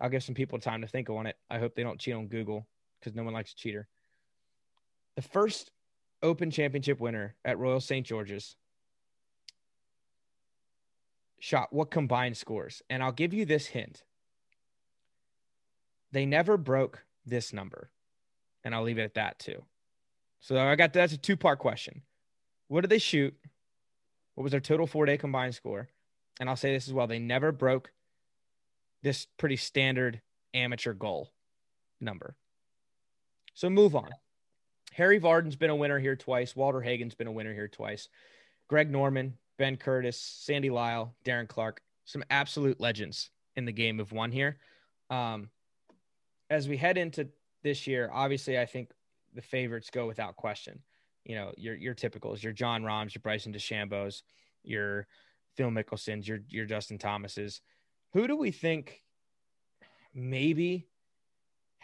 I'll 0.00 0.10
give 0.10 0.24
some 0.24 0.34
people 0.34 0.58
time 0.58 0.80
to 0.80 0.88
think 0.88 1.08
on 1.08 1.26
it. 1.26 1.36
I 1.48 1.60
hope 1.60 1.76
they 1.76 1.84
don't 1.84 2.00
cheat 2.00 2.14
on 2.14 2.26
Google 2.26 2.66
because 2.98 3.14
no 3.14 3.22
one 3.22 3.32
likes 3.32 3.52
a 3.52 3.54
cheater. 3.54 3.86
The 5.14 5.22
first 5.22 5.70
Open 6.22 6.50
Championship 6.50 7.00
winner 7.00 7.34
at 7.44 7.58
Royal 7.58 7.80
St. 7.80 8.06
George's 8.06 8.56
shot 11.38 11.72
what 11.72 11.90
combined 11.90 12.36
scores? 12.36 12.82
And 12.88 13.02
I'll 13.02 13.12
give 13.12 13.34
you 13.34 13.44
this 13.44 13.66
hint. 13.66 14.02
They 16.12 16.26
never 16.26 16.56
broke 16.56 17.04
this 17.24 17.52
number. 17.52 17.90
And 18.64 18.74
I'll 18.74 18.82
leave 18.82 18.98
it 18.98 19.02
at 19.04 19.14
that 19.14 19.38
too. 19.38 19.64
So 20.40 20.58
I 20.58 20.74
got 20.76 20.92
that's 20.92 21.12
a 21.12 21.18
two 21.18 21.36
part 21.36 21.58
question. 21.58 22.02
What 22.68 22.80
did 22.80 22.90
they 22.90 22.98
shoot? 22.98 23.34
What 24.34 24.42
was 24.42 24.50
their 24.50 24.60
total 24.60 24.86
four 24.86 25.06
day 25.06 25.16
combined 25.16 25.54
score? 25.54 25.88
And 26.40 26.48
I'll 26.48 26.56
say 26.56 26.72
this 26.72 26.88
as 26.88 26.94
well. 26.94 27.06
They 27.06 27.18
never 27.18 27.52
broke 27.52 27.90
this 29.02 29.26
pretty 29.38 29.56
standard 29.56 30.20
amateur 30.52 30.92
goal 30.92 31.32
number. 32.00 32.36
So 33.54 33.70
move 33.70 33.94
on. 33.96 34.10
Harry 34.96 35.18
Vardon's 35.18 35.56
been 35.56 35.68
a 35.68 35.76
winner 35.76 35.98
here 35.98 36.16
twice. 36.16 36.56
Walter 36.56 36.80
Hagen's 36.80 37.14
been 37.14 37.26
a 37.26 37.32
winner 37.32 37.52
here 37.52 37.68
twice. 37.68 38.08
Greg 38.66 38.90
Norman, 38.90 39.36
Ben 39.58 39.76
Curtis, 39.76 40.18
Sandy 40.18 40.70
Lyle, 40.70 41.14
Darren 41.22 41.46
Clarke, 41.46 41.82
some 42.06 42.24
absolute 42.30 42.80
legends 42.80 43.28
in 43.56 43.66
the 43.66 43.72
game 43.72 43.98
have 43.98 44.12
won 44.12 44.32
here. 44.32 44.56
Um, 45.10 45.50
as 46.48 46.66
we 46.66 46.78
head 46.78 46.96
into 46.96 47.28
this 47.62 47.86
year, 47.86 48.08
obviously, 48.10 48.58
I 48.58 48.64
think 48.64 48.90
the 49.34 49.42
favorites 49.42 49.90
go 49.90 50.06
without 50.06 50.36
question. 50.36 50.80
You 51.26 51.34
know, 51.34 51.52
your 51.58 51.74
your 51.74 51.94
typicals, 51.94 52.42
your 52.42 52.54
Jon 52.54 52.82
Rahms, 52.82 53.14
your 53.14 53.20
Bryson 53.20 53.52
DeChambeau's, 53.52 54.22
your 54.62 55.06
Phil 55.56 55.68
Mickelson's, 55.70 56.26
your 56.26 56.38
your 56.48 56.64
Justin 56.64 56.96
Thomas's. 56.96 57.60
Who 58.14 58.26
do 58.26 58.34
we 58.34 58.50
think 58.50 59.02
maybe 60.14 60.86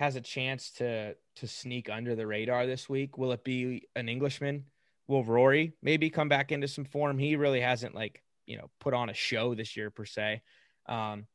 has 0.03 0.16
a 0.16 0.20
chance 0.20 0.72
to 0.72 1.14
to 1.36 1.46
sneak 1.46 1.88
under 1.88 2.16
the 2.16 2.26
radar 2.26 2.66
this 2.66 2.88
week? 2.88 3.16
Will 3.16 3.30
it 3.30 3.44
be 3.44 3.86
an 3.94 4.09
Englishman? 4.09 4.64
Will 5.07 5.22
Rory 5.22 5.74
maybe 5.80 6.11
come 6.11 6.28
back 6.28 6.50
into 6.50 6.66
some 6.66 6.84
form? 6.84 7.18
He 7.18 7.36
really 7.36 7.61
hasn't 7.61 7.94
like 7.94 8.20
you 8.44 8.57
know 8.57 8.68
put 8.80 8.94
on 8.94 9.11
a 9.11 9.14
show 9.14 9.55
this 9.55 9.76
year 9.76 9.90
per 9.90 10.05
se. 10.05 10.42
Um, 10.86 11.26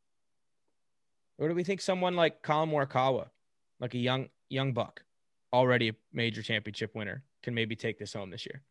or 1.38 1.48
do 1.48 1.56
we 1.56 1.64
think 1.64 1.80
someone 1.80 2.18
like 2.18 2.42
Collin 2.42 2.70
Morikawa, 2.70 3.30
like 3.80 3.94
a 3.94 4.00
young 4.00 4.28
young 4.50 4.74
buck, 4.74 5.02
already 5.54 5.90
a 5.90 5.96
major 6.12 6.42
championship 6.42 6.94
winner, 6.94 7.24
can 7.44 7.54
maybe 7.54 7.78
take 7.78 7.98
this 7.98 8.12
home 8.12 8.32
this 8.32 8.46
year? 8.46 8.64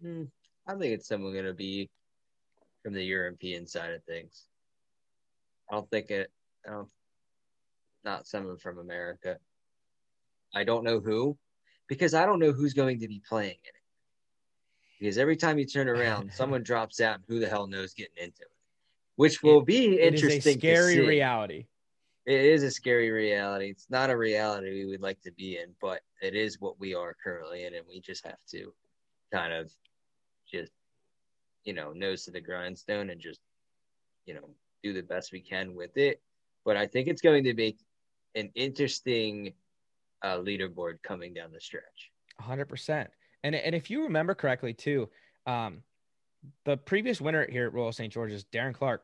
Hmm, 0.00 0.24
I 0.68 0.74
think 0.74 0.94
it's 0.94 1.08
someone 1.08 1.32
going 1.32 1.46
to 1.46 1.52
be 1.52 1.90
from 2.84 2.94
the 2.94 3.02
European 3.02 3.66
side 3.66 3.90
of 3.90 4.04
things. 4.04 4.44
I 5.68 5.74
don't 5.74 5.90
think 5.90 6.10
it. 6.10 6.30
I 6.64 6.70
don't. 6.70 6.88
Not 8.06 8.28
someone 8.28 8.56
from 8.56 8.78
America. 8.78 9.36
I 10.54 10.62
don't 10.62 10.84
know 10.84 11.00
who, 11.00 11.36
because 11.88 12.14
I 12.14 12.24
don't 12.24 12.38
know 12.38 12.52
who's 12.52 12.72
going 12.72 13.00
to 13.00 13.08
be 13.08 13.20
playing 13.28 13.50
in 13.50 13.54
it. 13.54 15.00
Because 15.00 15.18
every 15.18 15.36
time 15.36 15.58
you 15.58 15.66
turn 15.66 15.88
around, 15.88 16.32
someone 16.34 16.62
drops 16.62 17.00
out, 17.00 17.16
and 17.16 17.24
who 17.26 17.40
the 17.40 17.48
hell 17.48 17.66
knows 17.66 17.94
getting 17.94 18.16
into 18.16 18.42
it? 18.42 18.52
Which 19.16 19.42
will 19.42 19.60
it, 19.60 19.66
be 19.66 20.00
interesting. 20.00 20.30
It 20.30 20.46
is 20.46 20.46
a 20.46 20.52
scary 20.52 21.00
reality. 21.00 21.66
It 22.26 22.40
is 22.40 22.62
a 22.62 22.70
scary 22.70 23.10
reality. 23.10 23.70
It's 23.70 23.90
not 23.90 24.10
a 24.10 24.16
reality 24.16 24.84
we 24.84 24.86
would 24.86 25.02
like 25.02 25.20
to 25.22 25.32
be 25.32 25.58
in, 25.58 25.74
but 25.80 26.00
it 26.22 26.36
is 26.36 26.60
what 26.60 26.78
we 26.78 26.94
are 26.94 27.16
currently 27.22 27.64
in, 27.64 27.74
and 27.74 27.84
we 27.88 28.00
just 28.00 28.24
have 28.24 28.38
to 28.52 28.72
kind 29.32 29.52
of 29.52 29.72
just, 30.50 30.70
you 31.64 31.72
know, 31.72 31.92
nose 31.92 32.24
to 32.24 32.30
the 32.30 32.40
grindstone 32.40 33.10
and 33.10 33.20
just, 33.20 33.40
you 34.26 34.34
know, 34.34 34.48
do 34.84 34.92
the 34.92 35.02
best 35.02 35.32
we 35.32 35.40
can 35.40 35.74
with 35.74 35.96
it. 35.96 36.22
But 36.64 36.76
I 36.76 36.86
think 36.86 37.08
it's 37.08 37.22
going 37.22 37.44
to 37.44 37.54
be 37.54 37.76
an 38.36 38.50
interesting 38.54 39.52
uh, 40.22 40.36
leaderboard 40.36 41.02
coming 41.02 41.34
down 41.34 41.50
the 41.52 41.60
stretch. 41.60 42.12
100%. 42.40 43.08
And, 43.42 43.54
and 43.54 43.74
if 43.74 43.90
you 43.90 44.04
remember 44.04 44.34
correctly, 44.34 44.74
too, 44.74 45.08
um, 45.46 45.82
the 46.64 46.76
previous 46.76 47.20
winner 47.20 47.46
here 47.50 47.66
at 47.66 47.72
Royal 47.72 47.92
St. 47.92 48.12
George's, 48.12 48.44
Darren 48.44 48.74
Clarke, 48.74 49.02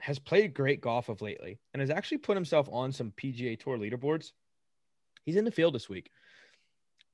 has 0.00 0.18
played 0.18 0.54
great 0.54 0.80
golf 0.80 1.08
of 1.08 1.20
lately 1.20 1.58
and 1.72 1.80
has 1.80 1.90
actually 1.90 2.18
put 2.18 2.36
himself 2.36 2.68
on 2.70 2.92
some 2.92 3.12
PGA 3.12 3.58
Tour 3.58 3.78
leaderboards. 3.78 4.32
He's 5.24 5.36
in 5.36 5.44
the 5.44 5.50
field 5.50 5.74
this 5.74 5.88
week. 5.88 6.10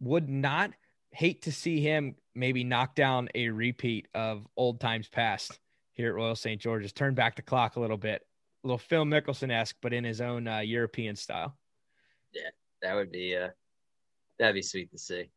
Would 0.01 0.29
not 0.29 0.73
hate 1.11 1.43
to 1.43 1.53
see 1.53 1.81
him 1.81 2.17
maybe 2.35 2.65
knock 2.65 2.95
down 2.95 3.29
a 3.35 3.49
repeat 3.49 4.09
of 4.15 4.47
old 4.57 4.81
times 4.81 5.09
past 5.09 5.59
here 5.93 6.09
at 6.09 6.15
Royal 6.15 6.37
St. 6.37 6.61
George's. 6.61 6.93
Turn 6.93 7.15
back 7.15 7.37
the 7.37 7.43
clock 7.43 7.77
a 7.77 7.81
little 7.81 7.97
bit, 7.97 8.27
a 8.65 8.67
little 8.67 8.79
Phil 8.79 9.05
Mickelson 9.05 9.53
esque, 9.53 9.77
but 9.83 9.93
in 9.93 10.05
his 10.05 10.21
own 10.21 10.49
uh, 10.49 10.61
European 10.61 11.17
style. 11.17 11.57
Yeah, 12.33 12.51
that 12.83 12.95
would 12.95 13.13
be 13.13 13.37
uh, 13.37 13.49
that'd 14.39 14.55
be 14.55 14.63
sweet 14.63 14.91
to 14.93 14.99
see. 14.99 15.29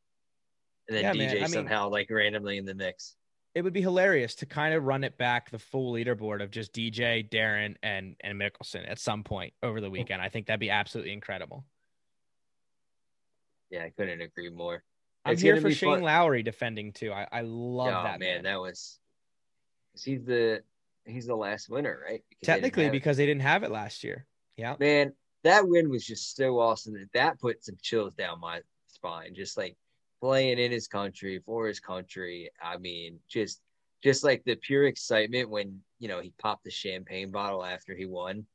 And 0.88 0.97
then 0.97 1.03
Yeah, 1.03 1.13
DJ 1.13 1.17
man, 1.17 1.30
I 1.30 1.39
mean- 1.41 1.49
somehow 1.49 1.89
like 1.89 2.09
randomly 2.09 2.57
in 2.57 2.65
the 2.65 2.75
mix. 2.75 3.15
It 3.55 3.63
would 3.63 3.73
be 3.73 3.82
hilarious 3.82 4.36
to 4.36 4.45
kind 4.45 4.75
of 4.75 4.84
run 4.84 5.03
it 5.03 5.17
back 5.17 5.49
the 5.49 5.57
full 5.57 5.91
leaderboard 5.91 6.43
of 6.43 6.51
just 6.51 6.73
DJ, 6.73 7.28
Darren, 7.28 7.75
and 7.82 8.15
and 8.21 8.39
Mickelson 8.39 8.88
at 8.88 8.99
some 8.99 9.23
point 9.23 9.51
over 9.63 9.82
the 9.82 9.89
weekend. 9.89 10.21
I 10.21 10.30
think 10.30 10.45
that'd 10.45 10.59
be 10.59 10.69
absolutely 10.69 11.11
incredible. 11.11 11.65
Yeah, 13.71 13.84
I 13.84 13.89
couldn't 13.89 14.21
agree 14.21 14.51
more. 14.51 14.84
I'm 15.25 15.34
It's 15.34 15.41
here 15.41 15.59
for 15.59 15.71
Shane 15.71 15.95
fun. 15.95 16.01
Lowry 16.03 16.43
defending 16.43 16.93
too. 16.93 17.11
I, 17.11 17.28
I 17.32 17.41
love 17.41 17.95
oh, 17.97 18.03
that 18.03 18.19
man. 18.19 18.43
That 18.43 18.59
was 18.59 18.99
he's 19.99 20.23
the 20.23 20.61
he's 21.07 21.27
the 21.27 21.35
last 21.35 21.69
winner, 21.69 21.99
right? 22.03 22.23
Because 22.29 22.47
they 22.47 22.53
Technically, 22.53 22.85
it. 22.85 22.91
because 22.91 23.17
they 23.17 23.25
didn't 23.25 23.41
have 23.41 23.63
it 23.63 23.71
last 23.71 24.03
year. 24.03 24.25
Yeah. 24.57 24.75
man, 24.79 25.13
that 25.43 25.67
win 25.67 25.89
was 25.89 26.05
just 26.05 26.35
so 26.35 26.59
awesome 26.59 26.93
that 26.93 27.13
that 27.13 27.39
put 27.39 27.63
some 27.63 27.77
chills 27.81 28.13
down 28.15 28.39
my 28.39 28.61
spine. 28.87 29.33
Just 29.35 29.57
like 29.57 29.77
playing 30.19 30.57
in 30.59 30.71
his 30.71 30.87
country 30.87 31.39
for 31.45 31.67
his 31.67 31.79
country. 31.79 32.49
I 32.61 32.77
mean, 32.77 33.19
just 33.27 33.61
just 34.03 34.23
like 34.23 34.43
the 34.45 34.55
pure 34.55 34.85
excitement 34.85 35.49
when 35.49 35.79
you 35.99 36.07
know 36.07 36.19
he 36.21 36.33
popped 36.39 36.63
the 36.63 36.71
champagne 36.71 37.31
bottle 37.31 37.63
after 37.63 37.95
he 37.95 38.05
won, 38.05 38.45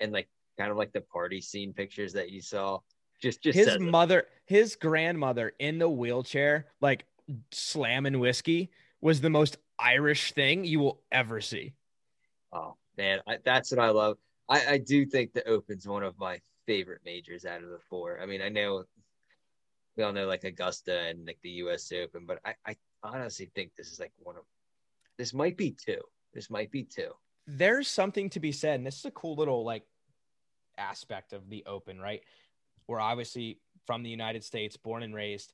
and 0.00 0.12
like 0.12 0.28
kind 0.58 0.70
of 0.70 0.76
like 0.76 0.92
the 0.92 1.00
party 1.00 1.40
scene 1.40 1.72
pictures 1.72 2.12
that 2.12 2.30
you 2.30 2.40
saw. 2.40 2.78
Just 3.20 3.42
just 3.42 3.56
his 3.56 3.66
says 3.66 3.76
it. 3.76 3.80
mother, 3.80 4.26
his 4.44 4.76
grandmother 4.76 5.54
in 5.58 5.78
the 5.78 5.88
wheelchair, 5.88 6.66
like 6.80 7.06
slamming 7.50 8.18
whiskey, 8.18 8.70
was 9.00 9.20
the 9.20 9.30
most 9.30 9.56
Irish 9.78 10.32
thing 10.32 10.64
you 10.64 10.80
will 10.80 11.00
ever 11.10 11.40
see. 11.40 11.72
Oh 12.56 12.76
man, 12.96 13.20
I, 13.26 13.38
that's 13.44 13.70
what 13.70 13.80
I 13.80 13.90
love. 13.90 14.16
I, 14.48 14.66
I 14.66 14.78
do 14.78 15.04
think 15.04 15.32
the 15.32 15.46
Open's 15.48 15.86
one 15.86 16.02
of 16.02 16.18
my 16.18 16.40
favorite 16.66 17.02
majors 17.04 17.44
out 17.44 17.62
of 17.62 17.70
the 17.70 17.78
four. 17.90 18.20
I 18.20 18.26
mean, 18.26 18.40
I 18.40 18.48
know 18.48 18.84
we 19.96 20.04
all 20.04 20.12
know 20.12 20.26
like 20.26 20.44
Augusta 20.44 21.00
and 21.08 21.26
like 21.26 21.38
the 21.42 21.50
U.S. 21.50 21.92
Open, 21.92 22.24
but 22.26 22.40
I, 22.44 22.54
I 22.66 22.76
honestly 23.02 23.50
think 23.54 23.74
this 23.74 23.90
is 23.90 24.00
like 24.00 24.12
one 24.18 24.36
of 24.36 24.42
this 25.18 25.34
might 25.34 25.56
be 25.56 25.72
two. 25.72 26.00
This 26.32 26.50
might 26.50 26.70
be 26.70 26.82
two. 26.82 27.10
There's 27.46 27.88
something 27.88 28.30
to 28.30 28.40
be 28.40 28.52
said, 28.52 28.76
and 28.76 28.86
this 28.86 28.98
is 28.98 29.04
a 29.04 29.10
cool 29.10 29.36
little 29.36 29.64
like 29.64 29.84
aspect 30.78 31.32
of 31.32 31.48
the 31.48 31.64
Open, 31.66 32.00
right? 32.00 32.22
We're 32.86 33.00
obviously 33.00 33.60
from 33.86 34.02
the 34.02 34.10
United 34.10 34.44
States, 34.44 34.76
born 34.76 35.02
and 35.02 35.14
raised. 35.14 35.52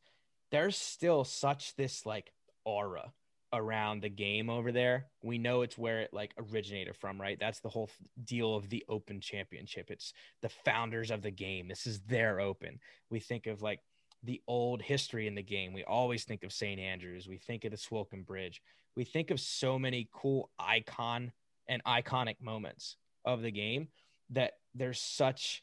There's 0.51 0.77
still 0.77 1.25
such 1.25 1.75
this 1.77 2.07
like 2.07 2.33
aura 2.65 3.13
around 3.53 4.01
the 4.01 4.09
game 4.09 4.49
over 4.49 4.73
there. 4.73 5.07
We 5.23 5.39
know 5.39 5.63
it's 5.63 5.77
where 5.77 6.01
it 6.01 6.11
like 6.13 6.33
originated 6.39 6.97
from, 6.97 7.21
right? 7.21 7.39
That's 7.39 7.61
the 7.61 7.69
whole 7.69 7.91
deal 8.25 8.55
of 8.55 8.69
the 8.69 8.85
Open 8.89 9.21
Championship. 9.21 9.91
It's 9.91 10.13
the 10.41 10.49
founders 10.65 11.11
of 11.11 11.23
the 11.23 11.31
game. 11.31 11.69
This 11.69 11.87
is 11.87 12.01
their 12.01 12.41
Open. 12.41 12.79
We 13.11 13.21
think 13.21 13.47
of 13.47 13.63
like 13.63 13.81
the 14.23 14.41
old 14.47 14.83
history 14.83 15.27
in 15.27 15.35
the 15.35 15.43
game. 15.43 15.73
We 15.73 15.85
always 15.85 16.25
think 16.25 16.45
of 16.45 16.53
St. 16.53 16.81
Andrews. 16.81 17.29
We 17.29 17.39
think 17.39 17.65
of 17.65 17.71
the 17.71 17.77
Swilcan 17.77 18.25
Bridge. 18.25 18.63
We 18.97 19.05
think 19.05 19.31
of 19.31 19.41
so 19.41 19.79
many 19.79 20.09
cool 20.13 20.51
icon 20.59 21.33
and 21.69 21.83
iconic 21.85 22.37
moments 22.41 22.97
of 23.25 23.43
the 23.43 23.51
game 23.51 23.89
that 24.31 24.53
there's 24.75 25.01
such 25.01 25.63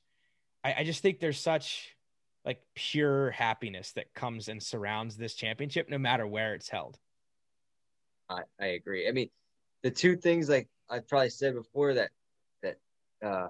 I, 0.63 0.75
I 0.79 0.83
just 0.83 1.01
think 1.01 1.19
there's 1.19 1.39
such 1.39 1.95
like 2.45 2.61
pure 2.75 3.31
happiness 3.31 3.91
that 3.93 4.13
comes 4.13 4.47
and 4.47 4.61
surrounds 4.61 5.17
this 5.17 5.33
championship 5.33 5.89
no 5.89 5.97
matter 5.97 6.25
where 6.25 6.53
it's 6.53 6.69
held. 6.69 6.97
I, 8.29 8.41
I 8.59 8.67
agree. 8.67 9.07
I 9.07 9.11
mean, 9.11 9.29
the 9.81 9.91
two 9.91 10.15
things 10.15 10.49
like 10.49 10.67
I 10.89 10.99
probably 10.99 11.29
said 11.29 11.55
before 11.55 11.95
that 11.95 12.11
that 12.61 12.77
uh, 13.23 13.47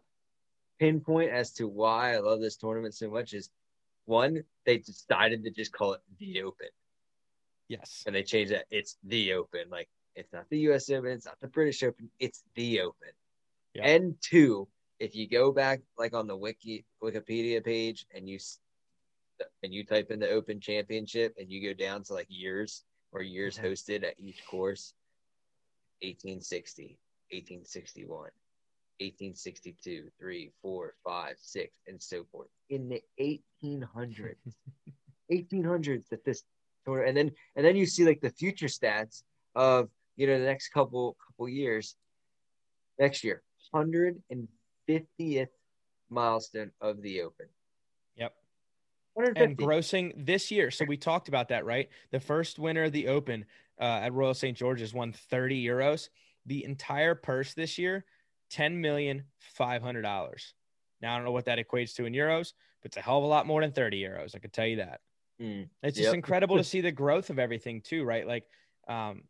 pinpoint 0.80 1.32
as 1.32 1.51
to 1.53 1.67
why 1.67 2.15
I 2.15 2.19
love 2.19 2.39
this 2.39 2.55
tournament 2.55 2.95
so 2.95 3.09
much 3.09 3.34
is 3.34 3.49
one 4.05 4.43
they 4.65 4.77
decided 4.77 5.43
to 5.43 5.51
just 5.51 5.71
call 5.71 5.93
it 5.93 6.01
the 6.17 6.41
Open. 6.43 6.67
Yes. 7.67 8.03
and 8.07 8.15
they 8.15 8.23
changed 8.23 8.51
that. 8.51 8.65
It's 8.71 8.97
the 9.03 9.34
Open. 9.34 9.65
Like 9.69 9.89
it's 10.15 10.34
not 10.34 10.49
the 10.49 10.59
U.S. 10.59 10.89
Open. 10.89 11.11
It's 11.11 11.25
not 11.25 11.39
the 11.39 11.47
British 11.47 11.84
Open. 11.84 12.09
It's 12.19 12.43
the 12.55 12.82
Open. 12.82 13.09
Yeah. 13.73 13.88
And 13.88 14.15
two, 14.21 14.67
if 14.99 15.15
you 15.15 15.27
go 15.27 15.51
back 15.51 15.82
like 15.97 16.13
on 16.13 16.27
the 16.27 16.36
wiki 16.36 16.86
Wikipedia 17.01 17.63
page 17.63 18.05
and 18.13 18.27
you 18.27 18.39
and 19.63 19.73
you 19.73 19.86
type 19.86 20.11
in 20.11 20.19
the 20.19 20.30
Open 20.30 20.59
Championship 20.59 21.36
and 21.39 21.49
you 21.49 21.61
go 21.61 21.73
down 21.73 22.03
to 22.03 22.13
like 22.13 22.27
years 22.30 22.84
or 23.12 23.22
years 23.22 23.57
Mhm. 23.57 23.64
hosted 23.64 24.03
at 24.03 24.20
each 24.20 24.45
course, 24.45 24.93
1860, 26.01 26.97
1861. 27.32 28.32
1862, 29.01 30.12
3, 30.20 30.51
4, 30.62 30.95
5, 31.05 31.39
6, 31.39 31.80
and 31.88 32.01
so 32.01 32.26
forth. 32.26 32.49
In 32.70 32.89
the 32.89 33.01
1800s. 33.18 34.55
1800s 35.32 36.07
that 36.10 36.26
this 36.26 36.43
tour 36.86 37.03
and 37.03 37.16
then 37.16 37.32
and 37.55 37.66
then 37.66 37.76
you 37.76 37.86
see 37.86 38.05
like 38.05 38.22
the 38.22 38.30
future 38.30 38.68
stats 38.68 39.24
of 39.55 39.89
you 40.16 40.26
know 40.28 40.39
the 40.39 40.45
next 40.45 40.70
couple 40.70 41.16
couple 41.26 41.47
years 41.47 41.95
next 42.97 43.24
year 43.24 43.43
150th 43.74 45.49
milestone 46.10 46.72
of 46.82 47.01
the 47.01 47.22
open 47.22 47.47
Yep. 47.47 47.49
150 47.49 47.59
And 49.36 49.57
grossing 49.57 50.13
this 50.26 50.51
year. 50.51 50.72
So 50.72 50.86
we 50.86 50.97
talked 50.97 51.28
about 51.28 51.49
that, 51.49 51.65
right? 51.65 51.89
The 52.11 52.20
first 52.20 52.57
winner 52.59 52.84
of 52.86 52.91
the 52.91 53.07
Open 53.07 53.45
uh, 53.80 53.84
at 54.03 54.13
Royal 54.13 54.34
St. 54.34 54.57
George's 54.57 54.93
won 54.93 55.13
30 55.13 55.63
euros. 55.63 56.09
The 56.45 56.63
entire 56.65 57.15
purse 57.15 57.53
this 57.53 57.78
year 57.78 58.05
ten 58.49 58.82
million 58.82 59.26
five 59.39 59.82
hundred 59.84 60.01
dollars. 60.01 60.55
Now 61.01 61.13
I 61.13 61.17
don't 61.17 61.26
know 61.26 61.32
what 61.32 61.45
that 61.45 61.59
equates 61.59 61.93
to 61.95 62.05
in 62.05 62.13
euros, 62.13 62.53
but 62.82 62.89
it's 62.89 62.97
a 62.97 63.01
hell 63.01 63.20
of 63.20 63.24
a 63.24 63.28
lot 63.28 63.45
more 63.45 63.61
than 63.61 63.72
thirty 63.72 64.01
euros. 64.01 64.36
I 64.36 64.39
can 64.39 64.49
tell 64.49 64.65
you 64.65 64.78
that. 64.78 65.01
Mm, 65.39 65.70
It's 65.84 65.97
just 65.97 66.13
Yep. 66.13 66.13
incredible 66.13 66.57
to 66.57 66.63
see 66.65 66.82
the 66.82 66.91
growth 66.91 67.30
of 67.30 67.39
everything 67.39 67.82
too, 67.82 68.03
right? 68.03 68.28
Like, 68.28 68.49
um, 68.88 69.28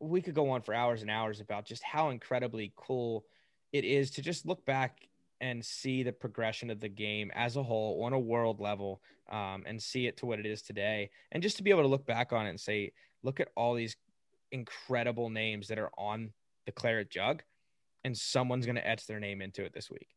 we 0.00 0.22
could 0.22 0.34
go 0.34 0.50
on 0.50 0.62
for 0.62 0.74
hours 0.74 1.02
and 1.02 1.10
hours 1.10 1.40
about 1.40 1.66
just 1.66 1.82
how 1.82 2.10
incredibly 2.10 2.72
cool 2.76 3.26
it 3.72 3.84
is 3.84 4.12
to 4.12 4.22
just 4.22 4.46
look 4.46 4.64
back 4.64 5.09
and 5.40 5.64
see 5.64 6.02
the 6.02 6.12
progression 6.12 6.70
of 6.70 6.80
the 6.80 6.88
game 6.88 7.30
as 7.34 7.56
a 7.56 7.62
whole 7.62 8.02
on 8.04 8.12
a 8.12 8.18
world 8.18 8.60
level, 8.60 9.00
um, 9.30 9.64
and 9.66 9.80
see 9.82 10.06
it 10.06 10.16
to 10.18 10.26
what 10.26 10.38
it 10.38 10.46
is 10.46 10.62
today, 10.62 11.10
and 11.32 11.42
just 11.42 11.56
to 11.56 11.62
be 11.62 11.70
able 11.70 11.82
to 11.82 11.88
look 11.88 12.06
back 12.06 12.32
on 12.32 12.46
it 12.46 12.50
and 12.50 12.60
say, 12.60 12.92
look 13.22 13.40
at 13.40 13.48
all 13.56 13.74
these 13.74 13.96
incredible 14.52 15.30
names 15.30 15.68
that 15.68 15.78
are 15.78 15.90
on 15.96 16.32
the 16.66 16.72
claret 16.72 17.10
jug, 17.10 17.42
and 18.04 18.16
someone's 18.16 18.66
going 18.66 18.76
to 18.76 18.86
etch 18.86 19.06
their 19.06 19.20
name 19.20 19.40
into 19.40 19.64
it 19.64 19.72
this 19.72 19.90
week. 19.90 20.08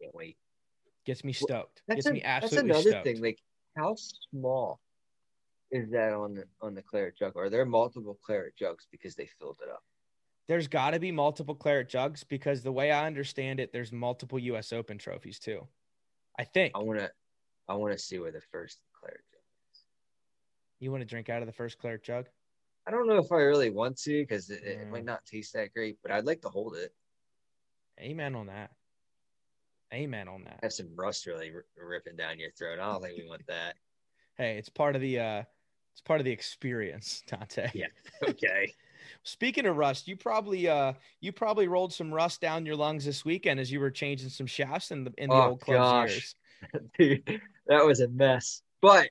can't 0.00 0.14
wait. 0.14 0.36
Gets 1.04 1.24
me 1.24 1.34
Well, 1.40 1.46
stoked. 1.48 1.82
That's, 1.88 1.98
Gets 1.98 2.06
a- 2.08 2.12
me 2.12 2.20
that's 2.22 2.44
absolutely 2.44 2.70
another 2.70 2.90
stoked. 2.90 3.04
thing. 3.04 3.22
Like, 3.22 3.38
how 3.76 3.94
small 3.96 4.80
is 5.70 5.90
that 5.90 6.12
on 6.12 6.34
the 6.34 6.44
on 6.60 6.74
the 6.74 6.82
claret 6.82 7.16
jug? 7.18 7.36
Are 7.36 7.48
there 7.50 7.64
multiple 7.64 8.18
claret 8.22 8.54
jugs 8.56 8.86
because 8.90 9.14
they 9.14 9.28
filled 9.38 9.58
it 9.62 9.70
up? 9.70 9.82
There's 10.48 10.68
got 10.68 10.90
to 10.92 11.00
be 11.00 11.10
multiple 11.12 11.54
claret 11.54 11.88
jugs 11.88 12.22
because 12.24 12.62
the 12.62 12.72
way 12.72 12.90
I 12.92 13.06
understand 13.06 13.60
it, 13.60 13.72
there's 13.72 13.92
multiple 13.92 14.38
U.S. 14.38 14.72
Open 14.72 14.98
trophies 14.98 15.38
too. 15.38 15.66
I 16.38 16.44
think 16.44 16.72
I 16.74 16.78
want 16.78 16.98
to, 17.00 17.10
I 17.68 17.74
want 17.74 17.92
to 17.92 17.98
see 17.98 18.18
where 18.18 18.30
the 18.32 18.40
first 18.52 18.78
claret 18.92 19.20
jug. 19.32 19.40
is. 19.72 19.80
you 20.78 20.90
want 20.90 21.00
to 21.00 21.06
drink 21.06 21.28
out 21.28 21.42
of 21.42 21.46
the 21.46 21.52
first 21.52 21.78
claret 21.78 22.02
jug. 22.04 22.26
I 22.86 22.92
don't 22.92 23.08
know 23.08 23.18
if 23.18 23.32
I 23.32 23.36
really 23.36 23.70
want 23.70 23.96
to 24.02 24.22
because 24.22 24.50
it, 24.50 24.62
it 24.62 24.78
Mm. 24.86 24.90
might 24.90 25.04
not 25.04 25.24
taste 25.26 25.54
that 25.54 25.72
great, 25.74 25.98
but 26.02 26.12
I'd 26.12 26.24
like 26.26 26.42
to 26.42 26.48
hold 26.48 26.76
it. 26.76 26.92
Amen 28.00 28.34
on 28.36 28.46
that. 28.46 28.70
Amen 29.92 30.28
on 30.28 30.44
that. 30.44 30.58
Have 30.62 30.72
some 30.72 30.90
rust 30.94 31.26
really 31.26 31.50
r- 31.52 31.64
ripping 31.76 32.16
down 32.16 32.38
your 32.38 32.50
throat. 32.52 32.78
I 32.78 32.92
don't 32.92 33.02
think 33.02 33.18
we 33.18 33.28
want 33.28 33.44
that. 33.48 33.74
Hey, 34.36 34.58
it's 34.58 34.68
part 34.68 34.94
of 34.94 35.00
the 35.02 35.18
uh, 35.18 35.42
it's 35.92 36.02
part 36.02 36.20
of 36.20 36.24
the 36.24 36.30
experience, 36.32 37.22
Dante. 37.26 37.70
Yeah. 37.74 37.86
Okay. 38.28 38.72
Speaking 39.22 39.66
of 39.66 39.76
rust, 39.76 40.08
you 40.08 40.16
probably 40.16 40.68
uh, 40.68 40.94
you 41.20 41.32
probably 41.32 41.68
rolled 41.68 41.92
some 41.92 42.12
rust 42.12 42.40
down 42.40 42.66
your 42.66 42.76
lungs 42.76 43.04
this 43.04 43.24
weekend 43.24 43.60
as 43.60 43.70
you 43.70 43.80
were 43.80 43.90
changing 43.90 44.28
some 44.28 44.46
shafts 44.46 44.90
in 44.90 45.04
the 45.04 45.12
in 45.18 45.30
the 45.30 45.36
Oh, 45.36 45.48
old 45.50 45.60
club's 45.60 46.34
gosh. 46.62 46.80
dude, 46.98 47.40
that 47.66 47.84
was 47.84 48.00
a 48.00 48.08
mess, 48.08 48.62
but 48.80 49.08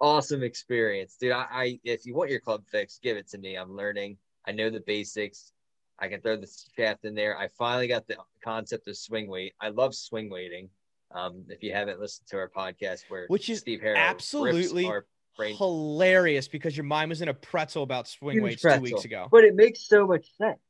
awesome 0.00 0.42
experience, 0.42 1.16
dude. 1.20 1.32
I, 1.32 1.46
I 1.50 1.80
if 1.84 2.06
you 2.06 2.14
want 2.14 2.30
your 2.30 2.40
club 2.40 2.64
fixed, 2.66 3.02
give 3.02 3.16
it 3.16 3.28
to 3.30 3.38
me. 3.38 3.56
I'm 3.56 3.76
learning. 3.76 4.16
I 4.46 4.52
know 4.52 4.70
the 4.70 4.80
basics. 4.80 5.52
I 5.98 6.08
can 6.08 6.22
throw 6.22 6.36
the 6.36 6.48
shaft 6.76 7.04
in 7.04 7.14
there. 7.14 7.36
I 7.36 7.48
finally 7.58 7.86
got 7.86 8.06
the 8.08 8.16
concept 8.42 8.88
of 8.88 8.96
swing 8.96 9.28
weight. 9.28 9.52
I 9.60 9.68
love 9.68 9.94
swing 9.94 10.30
weighting. 10.30 10.70
Um, 11.12 11.44
if 11.48 11.62
you 11.62 11.72
haven't 11.72 12.00
listened 12.00 12.28
to 12.28 12.38
our 12.38 12.48
podcast, 12.48 13.02
where 13.08 13.26
Which 13.26 13.50
is 13.50 13.58
Steve 13.58 13.80
Harrow 13.82 13.98
rips 13.98 14.10
absolutely 14.10 14.90
brain, 15.36 15.56
Hilarious 15.56 16.48
because 16.48 16.76
your 16.76 16.84
mind 16.84 17.08
was 17.08 17.22
in 17.22 17.28
a 17.28 17.34
pretzel 17.34 17.82
about 17.82 18.08
swing 18.08 18.36
Huge 18.36 18.42
weights 18.44 18.62
pretzel. 18.62 18.78
two 18.78 18.82
weeks 18.94 19.04
ago. 19.04 19.28
but 19.30 19.44
it 19.44 19.54
makes 19.54 19.80
so 19.86 20.06
much 20.06 20.26
sense, 20.36 20.60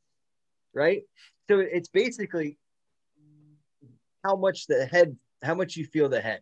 right? 0.75 1.03
So 1.49 1.59
it's 1.61 1.89
basically 1.89 2.59
how 4.25 4.37
much 4.37 4.67
the 4.67 4.87
head, 4.87 5.17
how 5.43 5.55
much 5.55 5.77
you 5.77 5.85
feel 5.87 6.09
the 6.09 6.21
head, 6.21 6.41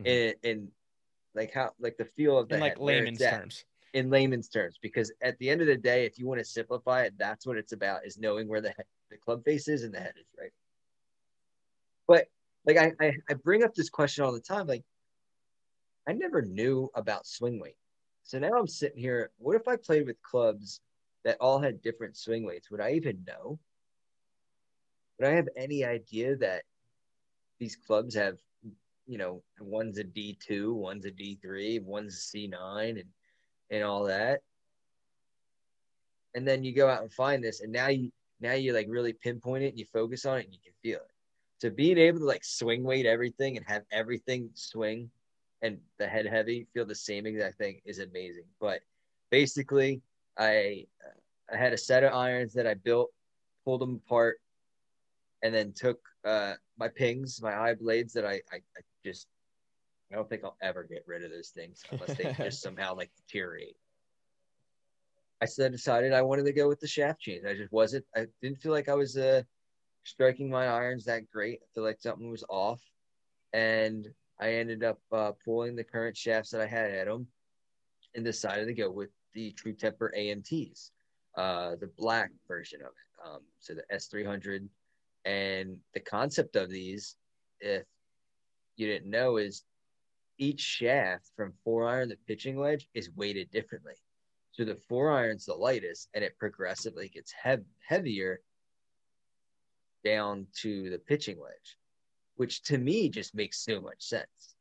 Mhm. 0.00 0.06
in, 0.06 0.34
in 0.42 0.72
like 1.34 1.52
how 1.52 1.72
like 1.78 1.96
the 1.96 2.04
feel 2.04 2.38
of 2.38 2.48
the 2.48 2.54
in 2.56 2.60
like 2.60 2.72
head, 2.72 2.80
layman's 2.80 3.18
terms. 3.20 3.64
in 3.94 4.10
layman's 4.10 4.48
terms 4.48 4.78
because 4.82 5.12
at 5.22 5.38
the 5.38 5.48
end 5.48 5.60
of 5.60 5.66
the 5.66 5.76
day 5.76 6.04
if 6.04 6.18
you 6.18 6.26
want 6.26 6.38
to 6.38 6.44
simplify 6.44 7.02
it 7.02 7.14
that's 7.18 7.46
what 7.46 7.56
it's 7.56 7.72
about 7.72 8.04
is 8.06 8.18
knowing 8.18 8.48
where 8.48 8.60
the 8.60 8.68
head, 8.70 8.84
the 9.10 9.16
club 9.16 9.42
face 9.44 9.68
is 9.68 9.82
and 9.82 9.94
the 9.94 9.98
head 10.00 10.12
is 10.18 10.26
right 10.38 10.50
but 12.06 12.26
like 12.66 12.76
I, 12.76 12.92
I 13.00 13.12
i 13.30 13.34
bring 13.34 13.62
up 13.62 13.74
this 13.74 13.88
question 13.90 14.24
all 14.24 14.32
the 14.32 14.40
time 14.40 14.66
like 14.66 14.84
i 16.08 16.12
never 16.12 16.42
knew 16.42 16.90
about 16.94 17.26
swing 17.26 17.60
weight 17.60 17.76
so 18.22 18.38
now 18.38 18.52
i'm 18.52 18.68
sitting 18.68 18.98
here 18.98 19.30
what 19.38 19.56
if 19.56 19.68
i 19.68 19.76
played 19.76 20.06
with 20.06 20.20
clubs 20.22 20.80
that 21.24 21.36
all 21.40 21.60
had 21.60 21.82
different 21.82 22.16
swing 22.16 22.44
weights 22.44 22.70
would 22.70 22.80
i 22.80 22.92
even 22.92 23.24
know 23.26 23.58
would 25.18 25.28
i 25.28 25.32
have 25.32 25.48
any 25.56 25.84
idea 25.84 26.36
that 26.36 26.62
these 27.58 27.76
clubs 27.76 28.14
have 28.14 28.38
you 29.06 29.18
know 29.18 29.42
one's 29.60 29.98
a 29.98 30.04
d2 30.04 30.72
one's 30.74 31.04
a 31.04 31.10
d3 31.10 31.82
one's 31.82 32.14
a 32.14 32.36
c9 32.36 32.90
and 32.90 33.08
and 33.72 33.82
all 33.82 34.04
that. 34.04 34.40
And 36.34 36.46
then 36.46 36.62
you 36.62 36.74
go 36.74 36.88
out 36.88 37.02
and 37.02 37.12
find 37.12 37.42
this, 37.42 37.60
and 37.60 37.72
now 37.72 37.88
you 37.88 38.12
now 38.40 38.52
you 38.52 38.72
like 38.72 38.86
really 38.88 39.12
pinpoint 39.12 39.64
it 39.64 39.68
and 39.68 39.78
you 39.78 39.86
focus 39.92 40.26
on 40.26 40.38
it 40.38 40.44
and 40.44 40.52
you 40.52 40.60
can 40.62 40.72
feel 40.82 40.98
it. 40.98 41.10
So 41.58 41.70
being 41.70 41.98
able 41.98 42.20
to 42.20 42.24
like 42.24 42.44
swing 42.44 42.84
weight 42.84 43.06
everything 43.06 43.56
and 43.56 43.66
have 43.66 43.82
everything 43.90 44.50
swing 44.54 45.10
and 45.62 45.78
the 45.98 46.06
head 46.06 46.26
heavy 46.26 46.66
feel 46.74 46.84
the 46.84 46.94
same 46.94 47.24
exact 47.26 47.56
thing 47.56 47.80
is 47.84 48.00
amazing. 48.00 48.44
But 48.60 48.80
basically, 49.30 50.02
I 50.38 50.86
I 51.52 51.56
had 51.56 51.72
a 51.72 51.78
set 51.78 52.04
of 52.04 52.12
irons 52.12 52.52
that 52.54 52.66
I 52.66 52.74
built, 52.74 53.10
pulled 53.64 53.80
them 53.80 54.00
apart, 54.04 54.40
and 55.42 55.54
then 55.54 55.72
took 55.72 56.00
uh, 56.24 56.54
my 56.78 56.88
pings, 56.88 57.40
my 57.42 57.74
iBlades 57.74 58.12
that 58.12 58.26
I, 58.26 58.40
I, 58.52 58.56
I 58.56 58.80
just 59.04 59.28
I 60.10 60.16
don't 60.16 60.28
think 60.28 60.44
I'll 60.44 60.56
ever 60.60 60.84
get 60.84 61.04
rid 61.06 61.24
of 61.24 61.30
those 61.30 61.48
things 61.48 61.82
unless 61.90 62.16
they 62.16 62.32
just 62.44 62.62
somehow 62.62 62.94
like 62.94 63.10
deteriorate. 63.16 63.76
I 65.40 65.46
said 65.46 65.72
decided 65.72 66.12
I 66.12 66.22
wanted 66.22 66.44
to 66.44 66.52
go 66.52 66.68
with 66.68 66.80
the 66.80 66.86
shaft 66.86 67.20
change. 67.20 67.44
I 67.44 67.54
just 67.54 67.72
wasn't. 67.72 68.04
I 68.16 68.26
didn't 68.40 68.58
feel 68.60 68.72
like 68.72 68.88
I 68.88 68.94
was 68.94 69.16
uh, 69.16 69.42
striking 70.04 70.50
my 70.50 70.66
irons 70.66 71.04
that 71.04 71.28
great. 71.30 71.60
I 71.62 71.66
feel 71.74 71.84
like 71.84 72.00
something 72.00 72.30
was 72.30 72.44
off, 72.48 72.80
and 73.52 74.08
I 74.42 74.54
ended 74.54 74.82
up 74.82 74.98
uh, 75.12 75.30
pulling 75.44 75.76
the 75.76 75.84
current 75.84 76.16
shafts 76.16 76.50
that 76.50 76.60
I 76.60 76.66
had 76.66 76.90
at 76.90 77.06
them, 77.06 77.28
and 78.16 78.24
decided 78.24 78.66
to 78.66 78.74
go 78.74 78.90
with 78.90 79.10
the 79.34 79.52
True 79.52 79.72
Temper 79.72 80.12
AMTs, 80.18 80.90
uh, 81.36 81.76
the 81.80 81.90
black 81.96 82.32
version 82.48 82.80
of 82.80 82.88
it. 82.88 83.28
Um, 83.28 83.40
so 83.60 83.74
the 83.74 83.84
S300, 83.94 84.66
and 85.24 85.76
the 85.94 86.00
concept 86.00 86.56
of 86.56 86.70
these, 86.70 87.14
if 87.60 87.84
you 88.74 88.88
didn't 88.88 89.10
know, 89.10 89.36
is 89.36 89.62
each 90.38 90.60
shaft 90.60 91.30
from 91.36 91.52
four 91.62 91.86
iron 91.86 92.08
to 92.08 92.16
pitching 92.26 92.56
wedge 92.56 92.88
is 92.94 93.10
weighted 93.14 93.48
differently. 93.52 93.94
So 94.50 94.64
the 94.64 94.74
four 94.88 95.12
iron's 95.12 95.46
the 95.46 95.54
lightest, 95.54 96.08
and 96.14 96.24
it 96.24 96.36
progressively 96.36 97.08
gets 97.08 97.32
heavier 97.86 98.40
down 100.04 100.48
to 100.62 100.90
the 100.90 100.98
pitching 100.98 101.38
wedge, 101.38 101.78
which 102.36 102.62
to 102.62 102.78
me 102.78 103.08
just 103.08 103.34
makes 103.34 103.64
so 103.64 103.80
much 103.80 104.02
sense 104.02 104.56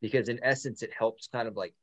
because 0.00 0.28
in 0.28 0.38
essence 0.42 0.82
it 0.82 0.90
helps 0.96 1.26
kind 1.26 1.48
of 1.48 1.56
like 1.56 1.74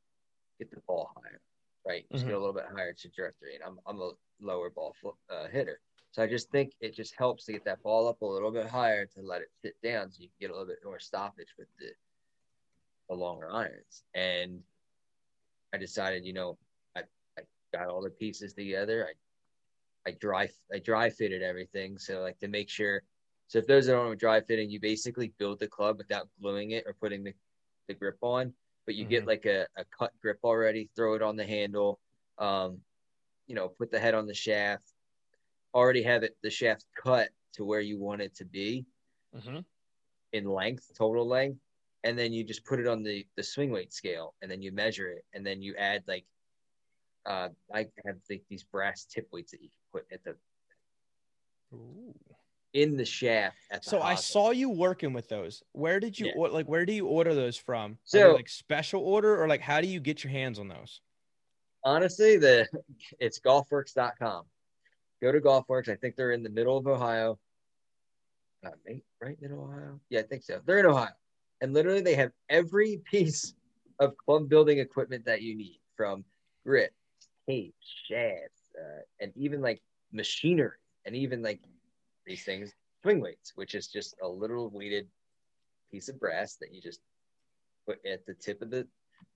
get 0.58 0.70
the 0.70 0.80
ball 0.86 1.10
higher, 1.16 1.40
right? 1.86 2.04
Just 2.12 2.24
get 2.24 2.34
a 2.34 2.38
little 2.38 2.54
bit 2.54 2.64
higher 2.74 2.92
to 2.92 3.08
trajectory, 3.08 3.54
and 3.54 3.64
I'm 3.64 3.78
I'm 3.86 4.00
a 4.00 4.12
lower 4.40 4.70
ball 4.70 4.94
uh, 5.30 5.48
hitter, 5.48 5.80
so 6.10 6.22
I 6.22 6.26
just 6.26 6.50
think 6.50 6.72
it 6.80 6.94
just 6.94 7.14
helps 7.16 7.44
to 7.44 7.52
get 7.52 7.64
that 7.64 7.82
ball 7.82 8.08
up 8.08 8.22
a 8.22 8.26
little 8.26 8.50
bit 8.50 8.66
higher 8.66 9.06
to 9.06 9.22
let 9.22 9.42
it 9.42 9.50
sit 9.62 9.80
down, 9.82 10.10
so 10.10 10.20
you 10.20 10.28
can 10.28 10.48
get 10.48 10.50
a 10.50 10.52
little 10.52 10.66
bit 10.66 10.78
more 10.84 10.98
stoppage 10.98 11.54
with 11.58 11.68
the 11.78 11.90
the 13.08 13.14
longer 13.14 13.50
irons. 13.50 14.04
And 14.14 14.60
I 15.72 15.78
decided, 15.78 16.24
you 16.24 16.32
know, 16.32 16.58
I, 16.96 17.02
I 17.38 17.42
got 17.72 17.88
all 17.88 18.02
the 18.02 18.10
pieces 18.10 18.52
together. 18.54 19.08
I 20.06 20.10
I 20.10 20.12
dry 20.20 20.48
I 20.72 20.78
dry 20.78 21.10
fitted 21.10 21.42
everything. 21.42 21.98
So 21.98 22.20
like 22.20 22.38
to 22.40 22.48
make 22.48 22.70
sure 22.70 23.02
so 23.48 23.58
if 23.58 23.66
those 23.66 23.86
that 23.86 23.94
know 23.94 24.14
dry 24.14 24.40
fitting, 24.42 24.70
you 24.70 24.80
basically 24.80 25.28
build 25.38 25.60
the 25.60 25.68
club 25.68 25.98
without 25.98 26.30
gluing 26.40 26.72
it 26.72 26.84
or 26.86 26.94
putting 26.94 27.24
the, 27.24 27.34
the 27.88 27.94
grip 27.94 28.18
on, 28.22 28.54
but 28.86 28.94
you 28.96 29.06
get 29.06 29.26
Mhm. 29.26 29.28
like 29.28 29.46
a, 29.46 29.68
a 29.76 29.84
cut 29.86 30.12
grip 30.20 30.40
already, 30.44 30.90
throw 30.96 31.14
it 31.14 31.22
on 31.22 31.36
the 31.36 31.46
handle, 31.46 32.00
um, 32.38 32.82
you 33.46 33.54
know, 33.56 33.68
put 33.68 33.90
the 33.90 34.00
head 34.00 34.14
on 34.14 34.26
the 34.26 34.34
shaft, 34.34 34.94
already 35.74 36.02
have 36.02 36.22
it 36.24 36.36
the 36.42 36.50
shaft 36.50 36.86
cut 36.96 37.30
to 37.54 37.64
where 37.64 37.80
you 37.80 37.98
want 37.98 38.22
it 38.22 38.34
to 38.36 38.44
be 38.46 38.86
Mhm. 39.32 39.64
in 40.32 40.44
length, 40.44 40.92
total 40.96 41.26
length, 41.26 41.60
and 42.04 42.18
then 42.18 42.32
you 42.32 42.44
just 42.44 42.64
put 42.64 42.80
it 42.80 42.86
on 42.86 43.02
the 43.02 43.26
the 43.36 43.42
swing 43.42 43.70
weight 43.70 43.92
scale, 43.92 44.34
and 44.42 44.50
then 44.50 44.62
you 44.62 44.72
measure 44.72 45.10
it, 45.10 45.24
and 45.32 45.46
then 45.46 45.62
you 45.62 45.74
add 45.76 46.04
like, 46.06 46.26
uh, 47.26 47.50
I 47.72 47.86
have 48.06 48.20
like 48.30 48.44
these 48.48 48.64
brass 48.64 49.04
tip 49.06 49.28
weights 49.32 49.52
that 49.52 49.62
you 49.62 49.70
can 49.70 50.00
put 50.02 50.12
at 50.12 50.24
the 50.24 50.38
Ooh. 51.72 52.27
In 52.74 52.96
the 52.96 53.04
shaft. 53.04 53.56
At 53.70 53.82
the 53.82 53.90
So 53.90 54.00
I 54.00 54.14
saw 54.14 54.50
you 54.50 54.68
working 54.70 55.12
with 55.12 55.28
those. 55.28 55.62
Where 55.72 56.00
did 56.00 56.18
you 56.18 56.26
Yeah. 56.26 56.32
or- 56.36 56.48
like? 56.50 56.66
Where 56.66 56.84
do 56.86 56.92
you 56.92 57.06
order 57.06 57.34
those 57.34 57.56
from? 57.56 57.98
So- 58.04 58.18
they, 58.18 58.24
like 58.34 58.48
special 58.48 59.02
order 59.02 59.40
or 59.42 59.48
like 59.48 59.60
how 59.60 59.80
do 59.80 59.88
you 59.88 60.00
get 60.00 60.22
your 60.24 60.30
hands 60.30 60.58
on 60.58 60.68
those? 60.68 61.00
honestly, 61.84 62.36
the 62.36 62.66
it's 63.18 63.38
golfworks.com. 63.40 64.44
Go 65.22 65.32
to 65.32 65.40
Golfworks. 65.40 65.88
I 65.88 65.96
think 65.96 66.16
they're 66.16 66.32
in 66.32 66.42
the 66.42 66.50
middle 66.50 66.76
of 66.76 66.86
Ohio. 66.86 67.38
Uh, 68.66 68.70
right, 68.86 69.02
right, 69.22 69.40
middle 69.40 69.64
Ohio. 69.64 70.00
Yeah, 70.10 70.20
I 70.20 70.22
think 70.24 70.42
so. 70.42 70.60
They're 70.66 70.80
in 70.80 70.86
Ohio, 70.86 71.12
and 71.60 71.72
literally 71.72 72.00
they 72.00 72.14
have 72.16 72.32
every 72.48 73.00
piece 73.10 73.54
of 74.00 74.16
club 74.16 74.48
building 74.48 74.78
equipment 74.80 75.24
that 75.24 75.42
you 75.42 75.56
need, 75.56 75.80
from 75.96 76.24
grip, 76.66 76.92
tape, 77.48 77.74
shafts, 78.08 78.60
uh, 78.78 79.00
and 79.20 79.32
even 79.36 79.60
like 79.60 79.80
machinery 80.12 80.78
and 81.04 81.14
even 81.16 81.42
like 81.42 81.60
these 82.28 82.44
things, 82.44 82.72
swing 83.02 83.20
weights, 83.20 83.52
which 83.56 83.74
is 83.74 83.88
just 83.88 84.14
a 84.22 84.28
little 84.28 84.70
weighted 84.70 85.08
piece 85.90 86.08
of 86.08 86.20
brass 86.20 86.56
that 86.60 86.72
you 86.72 86.80
just 86.80 87.00
put 87.86 87.98
at 88.06 88.24
the 88.26 88.34
tip 88.34 88.62
of 88.62 88.70
the 88.70 88.86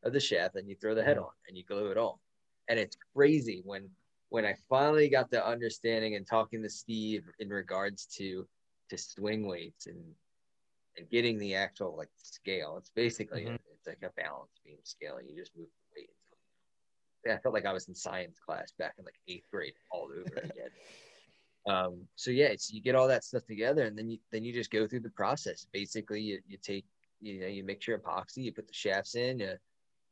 of 0.05 0.13
the 0.13 0.21
shaft 0.21 0.57
and 0.57 0.69
you 0.69 0.77
throw 0.77 0.95
the 0.95 1.03
head 1.03 1.19
on 1.19 1.31
and 1.49 1.57
you 1.57 1.65
glue 1.65 1.91
it 1.91 1.97
on. 1.97 2.15
And 2.69 2.79
it's 2.79 2.97
crazy 3.15 3.63
when 3.65 3.89
when 4.29 4.45
I 4.45 4.55
finally 4.69 5.09
got 5.09 5.31
the 5.31 5.45
understanding 5.45 6.15
and 6.17 6.27
talking 6.27 6.63
to 6.63 6.71
Steve 6.71 7.25
in 7.39 7.49
regards 7.49 8.07
to 8.19 8.47
to 8.91 8.99
swing 8.99 9.47
weights 9.47 9.87
and 9.87 10.03
and 10.99 11.09
getting 11.09 11.39
the 11.39 11.55
actual 11.55 11.97
like 11.97 12.11
scale. 12.17 12.77
It's 12.79 12.91
basically 12.91 13.45
mm-hmm. 13.45 13.57
it's 13.73 13.87
like 13.87 14.03
a 14.03 14.21
balance 14.21 14.53
beam 14.65 14.77
scale. 14.85 15.19
You 15.27 15.37
just 15.37 15.57
move 15.57 15.69
the 15.95 16.01
weight. 16.01 16.11
Yeah, 17.25 17.35
I 17.35 17.39
felt 17.39 17.55
like 17.55 17.67
I 17.67 17.73
was 17.73 17.89
in 17.89 17.95
science 17.95 18.39
class 18.39 18.73
back 18.79 18.95
in 18.99 19.05
like 19.05 19.19
eighth 19.29 19.47
grade 19.51 19.75
all 19.91 20.11
over 20.11 20.39
again. 20.39 20.71
um, 21.69 22.03
so 22.17 22.31
yeah, 22.31 22.47
it's 22.47 22.73
you 22.73 22.81
get 22.81 22.95
all 22.95 23.09
that 23.09 23.25
stuff 23.25 23.47
together, 23.47 23.85
and 23.85 23.97
then 23.97 24.11
you 24.11 24.19
then 24.33 24.45
you 24.45 24.53
just 24.53 24.71
go 24.71 24.87
through 24.87 25.01
the 25.01 25.11
process. 25.11 25.67
Basically, 25.73 26.21
you, 26.21 26.41
you 26.49 26.59
take 26.59 26.85
you 27.21 27.41
know 27.41 27.47
you 27.47 27.63
mix 27.63 27.87
your 27.87 27.99
epoxy, 27.99 28.39
you 28.39 28.53
put 28.53 28.67
the 28.67 28.75
shafts 28.75 29.15
in, 29.15 29.39
you, 29.39 29.53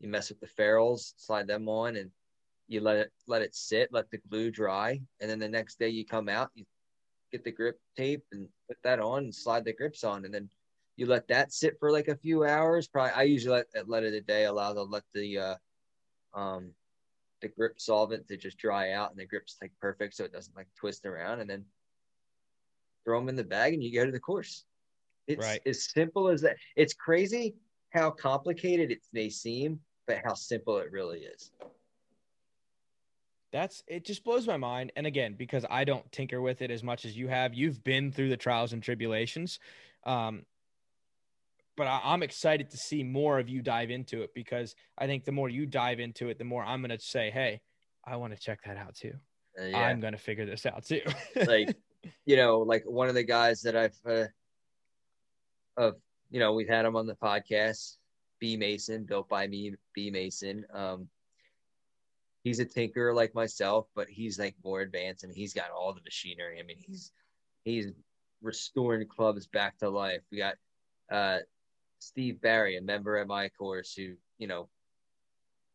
you 0.01 0.09
mess 0.09 0.29
with 0.29 0.41
the 0.41 0.47
ferrules, 0.47 1.15
slide 1.17 1.49
them 1.49 1.69
on, 1.69 1.97
and 1.97 2.11
you 2.69 2.81
let 2.81 2.97
it 2.97 3.13
let 3.27 3.43
it 3.43 3.55
sit, 3.55 3.89
let 3.93 4.11
the 4.11 4.19
glue 4.31 4.51
dry, 4.51 5.01
and 5.21 5.29
then 5.31 5.41
the 5.41 5.49
next 5.49 5.79
day 5.79 5.89
you 5.89 6.05
come 6.05 6.29
out, 6.29 6.51
you 6.55 6.65
get 7.33 7.43
the 7.43 7.51
grip 7.51 7.81
tape 7.97 8.23
and 8.31 8.49
put 8.69 8.79
that 8.85 9.01
on 9.01 9.25
and 9.25 9.35
slide 9.35 9.65
the 9.65 9.73
grips 9.73 10.05
on, 10.05 10.25
and 10.25 10.33
then 10.33 10.49
you 10.97 11.07
let 11.07 11.27
that 11.29 11.53
sit 11.53 11.77
for 11.81 11.91
like 11.91 12.09
a 12.09 12.17
few 12.17 12.45
hours. 12.45 12.87
Probably 12.87 13.13
I 13.13 13.23
usually 13.23 13.65
let 13.75 13.89
let 13.89 14.05
it 14.05 14.15
a 14.15 14.21
day, 14.21 14.45
allow 14.45 14.73
to 14.73 14.83
let 14.83 15.03
the 15.15 15.39
uh, 15.39 15.55
um 16.33 16.71
the 17.41 17.49
grip 17.49 17.81
solvent 17.81 18.29
to 18.29 18.37
just 18.37 18.59
dry 18.59 18.93
out 18.93 19.11
and 19.11 19.19
the 19.19 19.27
grip's 19.27 19.57
like 19.61 19.73
perfect 19.81 20.15
so 20.15 20.25
it 20.25 20.33
doesn't 20.33 20.57
like 20.57 20.69
twist 20.79 21.07
around 21.07 21.41
and 21.41 21.49
then 21.49 21.65
throw 23.05 23.19
them 23.19 23.29
in 23.29 23.37
the 23.37 23.45
bag 23.45 23.75
and 23.75 23.83
you 23.83 23.93
go 23.93 24.05
to 24.05 24.13
the 24.13 24.21
course. 24.21 24.65
It's 25.27 25.47
right. 25.47 25.61
as 25.67 25.91
simple 25.91 26.29
as 26.29 26.41
that. 26.43 26.57
It's 26.77 26.95
crazy 26.95 27.55
how 27.91 28.11
complicated 28.11 28.91
it 28.91 29.01
may 29.13 29.29
seem, 29.31 29.81
but 30.07 30.19
how 30.25 30.35
simple 30.35 30.79
it 30.79 30.91
really 30.91 31.21
is. 31.21 31.53
That's 33.53 33.83
it 33.89 34.05
just 34.05 34.23
blows 34.25 34.47
my 34.47 34.57
mind. 34.57 34.93
And 34.97 35.07
again, 35.07 35.35
because 35.37 35.65
I 35.69 35.85
don't 35.85 36.11
tinker 36.13 36.41
with 36.41 36.63
it 36.63 36.71
as 36.71 36.83
much 36.83 37.05
as 37.05 37.17
you 37.17 37.29
have, 37.29 37.53
you've 37.53 37.83
been 37.83 38.13
through 38.13 38.29
the 38.29 38.37
trials 38.37 38.73
and 38.73 38.83
tribulations. 38.83 39.59
Um, 40.05 40.45
but 41.81 41.87
I, 41.87 42.13
am 42.13 42.23
excited 42.23 42.69
to 42.73 42.77
see 42.77 43.03
more 43.03 43.39
of 43.39 43.49
you 43.49 43.63
dive 43.63 43.89
into 43.89 44.21
it 44.21 44.35
because 44.35 44.75
I 44.99 45.07
think 45.07 45.25
the 45.25 45.33
more 45.33 45.49
you 45.49 45.65
dive 45.65 45.99
into 45.99 46.29
it, 46.29 46.37
the 46.37 46.45
more 46.45 46.63
I'm 46.63 46.83
going 46.83 46.91
to 46.91 47.03
say, 47.03 47.31
Hey, 47.31 47.63
I 48.05 48.17
want 48.17 48.35
to 48.35 48.39
check 48.39 48.59
that 48.67 48.77
out 48.77 48.95
too. 48.95 49.15
Uh, 49.59 49.65
yeah. 49.65 49.79
I'm 49.87 49.99
going 49.99 50.13
to 50.13 50.19
figure 50.19 50.45
this 50.45 50.67
out 50.67 50.85
too. 50.85 51.01
like, 51.47 51.75
you 52.27 52.37
know, 52.37 52.59
like 52.59 52.85
one 52.85 53.09
of 53.09 53.15
the 53.15 53.23
guys 53.23 53.63
that 53.63 53.77
I've, 53.77 53.97
uh, 54.05 54.27
of, 55.79 55.95
you 56.31 56.39
know, 56.39 56.53
we've 56.53 56.69
had 56.69 56.85
him 56.85 56.97
on 56.97 57.07
the 57.07 57.15
podcast, 57.15 57.97
B 58.41 58.59
Mason, 58.59 59.05
built 59.05 59.31
by 59.31 59.47
me, 59.47 59.73
B 59.95 60.11
Mason. 60.11 60.67
Um, 60.75 61.09
he's 62.45 62.61
a 62.61 62.67
tinkerer 62.67 63.15
like 63.15 63.35
myself, 63.35 63.87
but 63.95 64.07
he's 64.11 64.39
like 64.39 64.55
more 64.63 64.83
advanced 64.83 65.25
and 65.25 65.35
he's 65.35 65.55
got 65.55 65.71
all 65.71 65.95
the 65.95 66.03
machinery. 66.03 66.61
I 66.61 66.63
mean, 66.63 66.77
he's 66.79 67.11
he's 67.65 67.87
restoring 68.43 69.09
clubs 69.09 69.47
back 69.47 69.79
to 69.79 69.89
life. 69.89 70.21
We 70.31 70.37
got 70.37 70.57
uh, 71.11 71.39
Steve 72.01 72.41
Barry, 72.41 72.77
a 72.77 72.83
member 72.83 73.17
at 73.17 73.27
my 73.27 73.49
course, 73.51 73.95
who 73.95 74.15
you 74.39 74.47
know, 74.47 74.69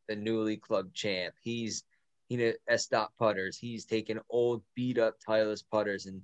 the 0.08 0.16
newly 0.16 0.58
club 0.58 0.94
champ. 0.94 1.34
He's 1.42 1.84
you 2.30 2.38
know 2.38 2.52
S-dot 2.68 3.12
putters. 3.18 3.58
He's 3.58 3.86
taking 3.86 4.20
old 4.30 4.62
beat 4.76 4.98
up 4.98 5.16
Titleist 5.26 5.64
putters 5.72 6.06
and 6.06 6.22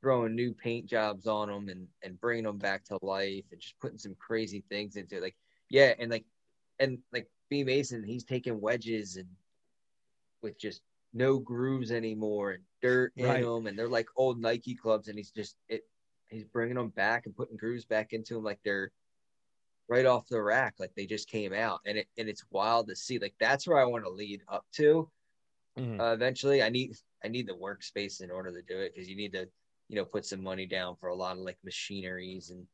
throwing 0.00 0.34
new 0.34 0.52
paint 0.52 0.86
jobs 0.86 1.26
on 1.26 1.48
them 1.48 1.68
and 1.68 1.86
and 2.02 2.20
bringing 2.20 2.44
them 2.44 2.58
back 2.58 2.84
to 2.84 2.98
life 3.02 3.44
and 3.50 3.60
just 3.60 3.78
putting 3.80 3.98
some 3.98 4.14
crazy 4.18 4.62
things 4.68 4.96
into 4.96 5.16
it. 5.16 5.22
like 5.22 5.36
yeah 5.70 5.92
and 5.98 6.10
like 6.10 6.24
and 6.78 6.98
like 7.12 7.28
B 7.48 7.64
Mason 7.64 8.04
he's 8.04 8.24
taking 8.24 8.60
wedges 8.60 9.16
and 9.16 9.26
with 10.42 10.58
just 10.58 10.82
no 11.12 11.38
grooves 11.38 11.90
anymore 11.90 12.52
and 12.52 12.62
dirt 12.82 13.12
in 13.16 13.26
right. 13.26 13.44
them, 13.44 13.66
and 13.66 13.78
they're 13.78 13.88
like 13.88 14.08
old 14.16 14.40
Nike 14.40 14.74
clubs, 14.74 15.08
and 15.08 15.16
he's 15.16 15.30
just 15.30 15.56
it. 15.68 15.82
He's 16.28 16.44
bringing 16.44 16.76
them 16.76 16.90
back 16.90 17.24
and 17.24 17.34
putting 17.34 17.56
grooves 17.56 17.86
back 17.86 18.12
into 18.12 18.34
them 18.34 18.44
like 18.44 18.60
they're 18.62 18.92
right 19.88 20.06
off 20.06 20.28
the 20.28 20.40
rack, 20.40 20.74
like 20.78 20.92
they 20.94 21.06
just 21.06 21.28
came 21.28 21.52
out, 21.52 21.80
and 21.86 21.98
it 21.98 22.08
and 22.16 22.28
it's 22.28 22.44
wild 22.50 22.88
to 22.88 22.96
see. 22.96 23.18
Like 23.18 23.34
that's 23.40 23.66
where 23.66 23.78
I 23.78 23.84
want 23.84 24.04
to 24.04 24.10
lead 24.10 24.42
up 24.48 24.64
to. 24.74 25.08
Mm-hmm. 25.78 26.00
Uh, 26.00 26.12
eventually, 26.12 26.62
I 26.62 26.68
need 26.68 26.94
I 27.24 27.28
need 27.28 27.46
the 27.46 27.54
workspace 27.54 28.22
in 28.22 28.30
order 28.30 28.50
to 28.50 28.62
do 28.62 28.80
it 28.80 28.92
because 28.94 29.08
you 29.08 29.16
need 29.16 29.32
to 29.32 29.48
you 29.88 29.96
know 29.96 30.04
put 30.04 30.26
some 30.26 30.42
money 30.42 30.66
down 30.66 30.96
for 30.96 31.08
a 31.08 31.14
lot 31.14 31.32
of 31.32 31.38
like 31.38 31.58
machineries 31.64 32.50
and 32.50 32.64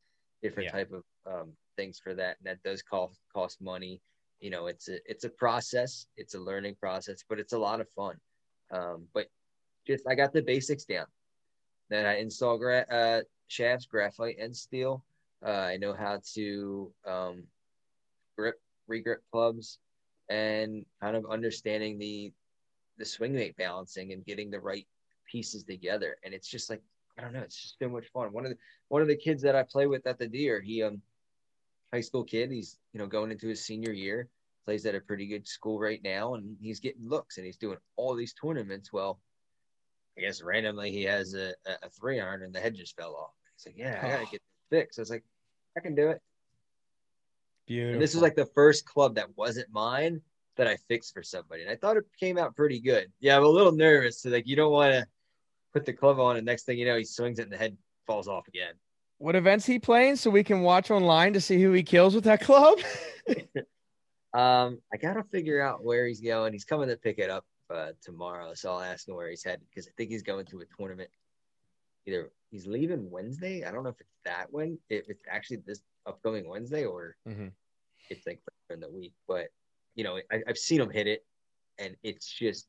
different 0.41 0.67
yeah. 0.67 0.71
type 0.71 0.91
of 0.91 1.03
um, 1.31 1.53
things 1.77 1.99
for 1.99 2.13
that, 2.13 2.37
and 2.37 2.45
that 2.45 2.63
does 2.63 2.81
cost 2.81 3.19
cost 3.33 3.61
money 3.61 4.01
you 4.39 4.49
know 4.49 4.67
it's 4.67 4.89
a 4.89 4.97
it's 5.09 5.23
a 5.23 5.29
process 5.29 6.07
it's 6.17 6.35
a 6.35 6.39
learning 6.39 6.75
process 6.79 7.23
but 7.27 7.39
it's 7.39 7.53
a 7.53 7.57
lot 7.57 7.81
of 7.81 7.89
fun 7.89 8.15
um, 8.71 9.07
but 9.13 9.27
just 9.87 10.07
i 10.07 10.15
got 10.15 10.33
the 10.33 10.41
basics 10.41 10.85
down 10.85 11.05
then 11.89 12.05
i 12.05 12.17
install 12.17 12.57
gra- 12.57 12.85
uh, 12.91 13.21
shafts 13.47 13.85
graphite 13.85 14.37
and 14.39 14.55
steel 14.55 15.03
uh, 15.45 15.49
i 15.49 15.77
know 15.77 15.93
how 15.93 16.19
to 16.33 16.91
um, 17.07 17.43
grip 18.37 18.55
regrip 18.89 19.17
clubs 19.31 19.79
and 20.29 20.85
kind 21.01 21.15
of 21.15 21.25
understanding 21.29 21.97
the 21.97 22.31
the 22.97 23.05
swing 23.05 23.33
weight 23.33 23.55
balancing 23.57 24.13
and 24.13 24.25
getting 24.25 24.49
the 24.49 24.59
right 24.59 24.87
pieces 25.31 25.63
together 25.63 26.17
and 26.23 26.33
it's 26.33 26.47
just 26.47 26.69
like 26.69 26.81
i 27.17 27.21
don't 27.21 27.33
know 27.33 27.41
it's 27.41 27.61
just 27.61 27.75
so 27.79 27.89
much 27.89 28.05
fun 28.13 28.31
one 28.31 28.45
of 28.45 28.51
the 28.51 28.57
one 28.89 29.01
of 29.01 29.07
the 29.07 29.15
kids 29.15 29.41
that 29.41 29.55
i 29.55 29.63
play 29.63 29.87
with 29.87 30.05
at 30.07 30.19
the 30.19 30.27
deer 30.27 30.61
he 30.61 30.83
um 30.83 31.01
high 31.95 32.01
school 32.01 32.23
kid. 32.23 32.51
He's 32.51 32.77
you 32.93 32.99
know 32.99 33.07
going 33.07 33.31
into 33.31 33.47
his 33.47 33.65
senior 33.65 33.91
year, 33.93 34.27
plays 34.65 34.85
at 34.85 34.95
a 34.95 34.99
pretty 34.99 35.27
good 35.27 35.47
school 35.47 35.79
right 35.79 36.01
now, 36.03 36.35
and 36.35 36.57
he's 36.61 36.79
getting 36.79 37.07
looks 37.07 37.37
and 37.37 37.45
he's 37.45 37.57
doing 37.57 37.77
all 37.95 38.15
these 38.15 38.33
tournaments. 38.33 38.91
Well, 38.91 39.19
I 40.17 40.21
guess 40.21 40.41
randomly 40.41 40.91
he 40.91 41.03
has 41.03 41.33
a, 41.33 41.53
a 41.65 41.89
three 41.89 42.19
iron 42.19 42.43
and 42.43 42.53
the 42.53 42.59
head 42.59 42.75
just 42.75 42.95
fell 42.97 43.15
off. 43.15 43.31
He's 43.55 43.67
like, 43.67 43.77
"Yeah, 43.77 43.99
I 44.03 44.09
gotta 44.09 44.31
get 44.31 44.41
fixed." 44.69 44.99
I 44.99 45.01
was 45.01 45.09
like, 45.09 45.23
"I 45.77 45.79
can 45.79 45.95
do 45.95 46.09
it." 46.09 46.21
Beautiful. 47.67 47.93
And 47.93 48.01
this 48.01 48.13
was 48.13 48.21
like 48.21 48.35
the 48.35 48.45
first 48.45 48.85
club 48.85 49.15
that 49.15 49.35
wasn't 49.35 49.67
mine 49.71 50.21
that 50.57 50.67
I 50.67 50.77
fixed 50.87 51.13
for 51.13 51.23
somebody, 51.23 51.63
and 51.63 51.71
I 51.71 51.75
thought 51.75 51.97
it 51.97 52.05
came 52.19 52.37
out 52.37 52.55
pretty 52.55 52.79
good. 52.79 53.11
Yeah, 53.19 53.37
I'm 53.37 53.43
a 53.43 53.47
little 53.47 53.71
nervous. 53.71 54.21
So 54.21 54.29
like, 54.29 54.47
you 54.47 54.55
don't 54.55 54.71
want 54.71 54.93
to 54.93 55.07
put 55.73 55.85
the 55.85 55.93
club 55.93 56.19
on, 56.19 56.37
and 56.37 56.45
next 56.45 56.63
thing 56.63 56.77
you 56.77 56.85
know, 56.85 56.97
he 56.97 57.03
swings 57.03 57.39
it 57.39 57.43
and 57.43 57.51
the 57.51 57.57
head 57.57 57.77
falls 58.05 58.27
off 58.27 58.47
again. 58.47 58.73
What 59.17 59.35
events 59.35 59.65
he 59.65 59.79
playing 59.79 60.17
so 60.17 60.29
we 60.29 60.43
can 60.43 60.61
watch 60.61 60.91
online 60.91 61.33
to 61.33 61.41
see 61.41 61.61
who 61.61 61.71
he 61.71 61.83
kills 61.83 62.15
with 62.15 62.25
that 62.25 62.41
club? 62.41 62.77
um, 64.33 64.79
I 64.93 64.97
gotta 65.01 65.23
figure 65.23 65.61
out 65.61 65.83
where 65.83 66.05
he's 66.05 66.21
going. 66.21 66.53
He's 66.53 66.65
coming 66.65 66.89
to 66.89 66.97
pick 66.97 67.19
it 67.19 67.29
up 67.29 67.45
uh, 67.73 67.91
tomorrow, 68.01 68.53
so 68.53 68.73
I'll 68.73 68.81
ask 68.81 69.07
him 69.07 69.15
where 69.15 69.29
he's 69.29 69.43
headed 69.43 69.65
because 69.69 69.87
I 69.87 69.91
think 69.97 70.11
he's 70.11 70.23
going 70.23 70.45
to 70.47 70.59
a 70.59 70.65
tournament. 70.77 71.09
Either 72.05 72.31
he's 72.51 72.67
leaving 72.67 73.09
Wednesday. 73.09 73.63
I 73.63 73.71
don't 73.71 73.83
know 73.83 73.89
if 73.89 73.99
it's 73.99 74.17
that 74.25 74.51
one. 74.51 74.77
If 74.89 75.09
it's 75.09 75.23
actually 75.29 75.57
this 75.65 75.81
upcoming 76.05 76.47
Wednesday 76.47 76.85
or 76.85 77.15
mm-hmm. 77.27 77.47
it's 78.09 78.25
like 78.25 78.41
in 78.69 78.79
the 78.79 78.89
week. 78.89 79.13
But 79.27 79.47
you 79.95 80.03
know, 80.03 80.19
I, 80.31 80.41
I've 80.47 80.57
seen 80.57 80.81
him 80.81 80.89
hit 80.89 81.07
it, 81.07 81.25
and 81.79 81.95
it's 82.03 82.27
just 82.27 82.67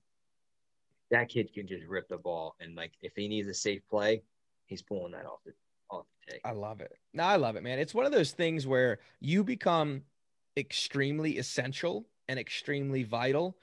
that 1.11 1.29
kid 1.29 1.53
can 1.53 1.67
just 1.67 1.87
rip 1.87 2.09
the 2.09 2.19
ball. 2.19 2.57
And 2.61 2.75
like, 2.75 2.93
if 3.03 3.13
he 3.17 3.29
needs 3.29 3.49
a 3.49 3.55
safe 3.55 3.83
play, 3.89 4.23
he's 4.67 4.83
pulling 4.83 5.13
that 5.13 5.27
off 5.27 5.41
the 5.45 5.53
I 6.45 6.53
love 6.53 6.81
it. 6.81 6.93
No, 7.13 7.25
I 7.25 7.37
love 7.37 7.57
it, 7.57 7.63
man. 7.63 7.79
It's 7.79 7.95
one 7.95 8.07
of 8.07 8.13
those 8.13 8.33
things 8.33 8.67
where 8.67 8.99
you 9.21 9.45
become 9.45 10.03
extremely 10.57 11.39
essential 11.39 12.07
and 12.29 12.39
extremely 12.39 13.05
vital 13.05 13.57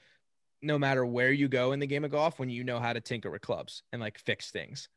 no 0.62 0.78
matter 0.78 1.04
where 1.04 1.30
you 1.30 1.46
go 1.46 1.72
in 1.72 1.78
the 1.78 1.86
game 1.86 2.04
of 2.04 2.10
golf 2.10 2.38
when 2.38 2.48
you 2.48 2.64
know 2.64 2.80
how 2.80 2.92
to 2.92 3.00
tinker 3.00 3.30
with 3.30 3.42
clubs 3.42 3.82
and 3.92 4.00
like 4.00 4.18
fix 4.18 4.50
things. 4.50 4.88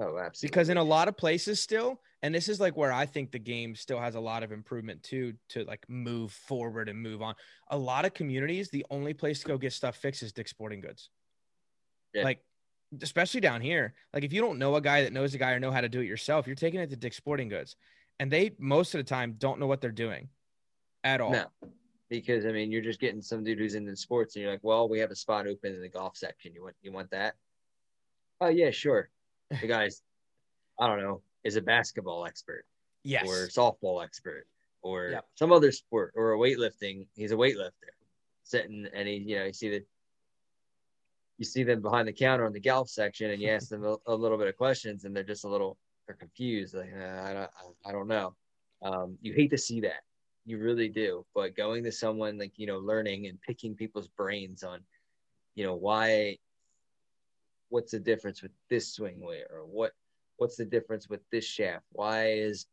Oh, 0.00 0.16
absolutely. 0.18 0.48
Because 0.48 0.68
in 0.68 0.76
a 0.76 0.82
lot 0.82 1.08
of 1.08 1.16
places 1.16 1.60
still, 1.60 2.00
and 2.22 2.34
this 2.34 2.48
is 2.48 2.60
like 2.60 2.76
where 2.76 2.92
I 2.92 3.06
think 3.06 3.32
the 3.32 3.38
game 3.38 3.74
still 3.74 3.98
has 3.98 4.14
a 4.14 4.20
lot 4.20 4.42
of 4.42 4.52
improvement 4.52 5.02
too 5.02 5.34
to 5.50 5.64
like 5.64 5.84
move 5.88 6.32
forward 6.32 6.88
and 6.88 7.00
move 7.00 7.20
on. 7.20 7.34
A 7.70 7.76
lot 7.76 8.04
of 8.04 8.14
communities, 8.14 8.70
the 8.70 8.86
only 8.90 9.12
place 9.12 9.40
to 9.40 9.46
go 9.46 9.58
get 9.58 9.72
stuff 9.72 9.96
fixed 9.96 10.22
is 10.22 10.32
Dick's 10.32 10.50
Sporting 10.50 10.80
Goods. 10.80 11.10
Yeah. 12.14 12.22
Like 12.22 12.42
especially 13.02 13.40
down 13.40 13.60
here, 13.60 13.94
like 14.14 14.24
if 14.24 14.32
you 14.32 14.40
don't 14.40 14.58
know 14.58 14.76
a 14.76 14.80
guy 14.80 15.02
that 15.02 15.12
knows 15.12 15.34
a 15.34 15.38
guy 15.38 15.52
or 15.52 15.60
know 15.60 15.70
how 15.70 15.80
to 15.80 15.88
do 15.88 16.00
it 16.00 16.06
yourself, 16.06 16.46
you're 16.46 16.56
taking 16.56 16.80
it 16.80 16.90
to 16.90 16.96
Dick's 16.96 17.16
Sporting 17.16 17.48
Goods, 17.48 17.76
and 18.18 18.30
they 18.30 18.54
most 18.58 18.94
of 18.94 18.98
the 18.98 19.04
time 19.04 19.34
don't 19.38 19.60
know 19.60 19.66
what 19.66 19.80
they're 19.80 19.90
doing 19.90 20.28
at 21.04 21.20
all. 21.20 21.32
No, 21.32 21.46
because 22.08 22.46
I 22.46 22.52
mean, 22.52 22.70
you're 22.72 22.82
just 22.82 23.00
getting 23.00 23.20
some 23.20 23.44
dude 23.44 23.58
who's 23.58 23.74
into 23.74 23.94
sports, 23.96 24.36
and 24.36 24.42
you're 24.42 24.52
like, 24.52 24.62
well, 24.62 24.88
we 24.88 24.98
have 25.00 25.10
a 25.10 25.16
spot 25.16 25.46
open 25.46 25.74
in 25.74 25.80
the 25.80 25.88
golf 25.88 26.16
section. 26.16 26.54
You 26.54 26.62
want 26.62 26.76
you 26.82 26.92
want 26.92 27.10
that? 27.10 27.34
Oh 28.40 28.48
yeah, 28.48 28.70
sure. 28.70 29.10
The 29.50 29.66
guy's, 29.66 30.02
I 30.78 30.86
don't 30.86 31.00
know, 31.00 31.22
is 31.44 31.56
a 31.56 31.62
basketball 31.62 32.26
expert, 32.26 32.64
yes, 33.02 33.26
or 33.26 33.48
softball 33.48 34.04
expert, 34.04 34.46
or 34.82 35.08
yep. 35.08 35.26
some 35.34 35.52
other 35.52 35.72
sport, 35.72 36.12
or 36.14 36.34
a 36.34 36.38
weightlifting. 36.38 37.06
He's 37.16 37.32
a 37.32 37.36
weightlifter, 37.36 37.92
sitting 38.42 38.86
and 38.92 39.08
he, 39.08 39.16
you 39.16 39.38
know, 39.38 39.44
you 39.44 39.52
see 39.52 39.70
the 39.70 39.84
you 41.38 41.44
see 41.44 41.62
them 41.62 41.80
behind 41.80 42.06
the 42.06 42.12
counter 42.12 42.46
in 42.46 42.52
the 42.52 42.60
golf 42.60 42.90
section 42.90 43.30
and 43.30 43.40
you 43.40 43.48
ask 43.48 43.68
them 43.68 43.84
a, 43.84 43.96
a 44.06 44.14
little 44.14 44.36
bit 44.36 44.48
of 44.48 44.56
questions 44.56 45.04
and 45.04 45.16
they're 45.16 45.22
just 45.22 45.44
a 45.44 45.48
little 45.48 45.78
they're 46.06 46.16
confused 46.16 46.74
like 46.74 46.92
uh, 47.00 47.22
I 47.24 47.32
don't 47.32 47.50
I 47.86 47.92
don't 47.92 48.08
know 48.08 48.34
um, 48.82 49.16
you 49.22 49.32
hate 49.32 49.50
to 49.50 49.58
see 49.58 49.80
that 49.80 50.02
you 50.44 50.58
really 50.58 50.88
do 50.88 51.24
but 51.34 51.56
going 51.56 51.84
to 51.84 51.92
someone 51.92 52.38
like 52.38 52.52
you 52.56 52.66
know 52.66 52.78
learning 52.78 53.26
and 53.26 53.40
picking 53.40 53.74
people's 53.74 54.08
brains 54.08 54.62
on 54.62 54.80
you 55.54 55.64
know 55.64 55.74
why 55.74 56.36
what's 57.68 57.92
the 57.92 57.98
difference 57.98 58.42
with 58.42 58.52
this 58.68 58.92
swing 58.92 59.20
weight 59.20 59.44
or 59.50 59.64
what 59.66 59.92
what's 60.36 60.56
the 60.56 60.64
difference 60.64 61.08
with 61.08 61.20
this 61.30 61.44
shaft? 61.44 61.84
Why 61.92 62.30
is 62.32 62.66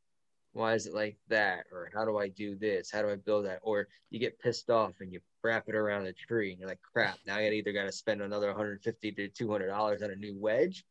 why 0.53 0.73
is 0.73 0.87
it 0.87 0.93
like 0.93 1.17
that? 1.27 1.65
Or 1.71 1.89
how 1.93 2.05
do 2.05 2.17
i 2.17 2.27
do 2.29 2.55
this? 2.55 2.91
How 2.91 3.01
do 3.01 3.09
i 3.09 3.15
build 3.15 3.45
that? 3.45 3.59
Or 3.61 3.87
you 4.09 4.19
get 4.19 4.39
pissed 4.39 4.69
off 4.69 4.93
and 5.01 5.11
you 5.11 5.19
wrap 5.43 5.65
it 5.67 5.75
around 5.75 6.07
a 6.07 6.13
tree 6.13 6.51
and 6.51 6.59
you're 6.59 6.67
like 6.67 6.81
crap 6.81 7.19
now 7.27 7.35
i 7.35 7.47
either 7.47 7.71
got 7.71 7.83
to 7.83 7.91
spend 7.91 8.19
another 8.19 8.47
150 8.47 9.11
to 9.11 9.27
200 9.27 9.67
dollars 9.67 10.01
on 10.01 10.09
a 10.09 10.15
new 10.15 10.35
wedge 10.35 10.83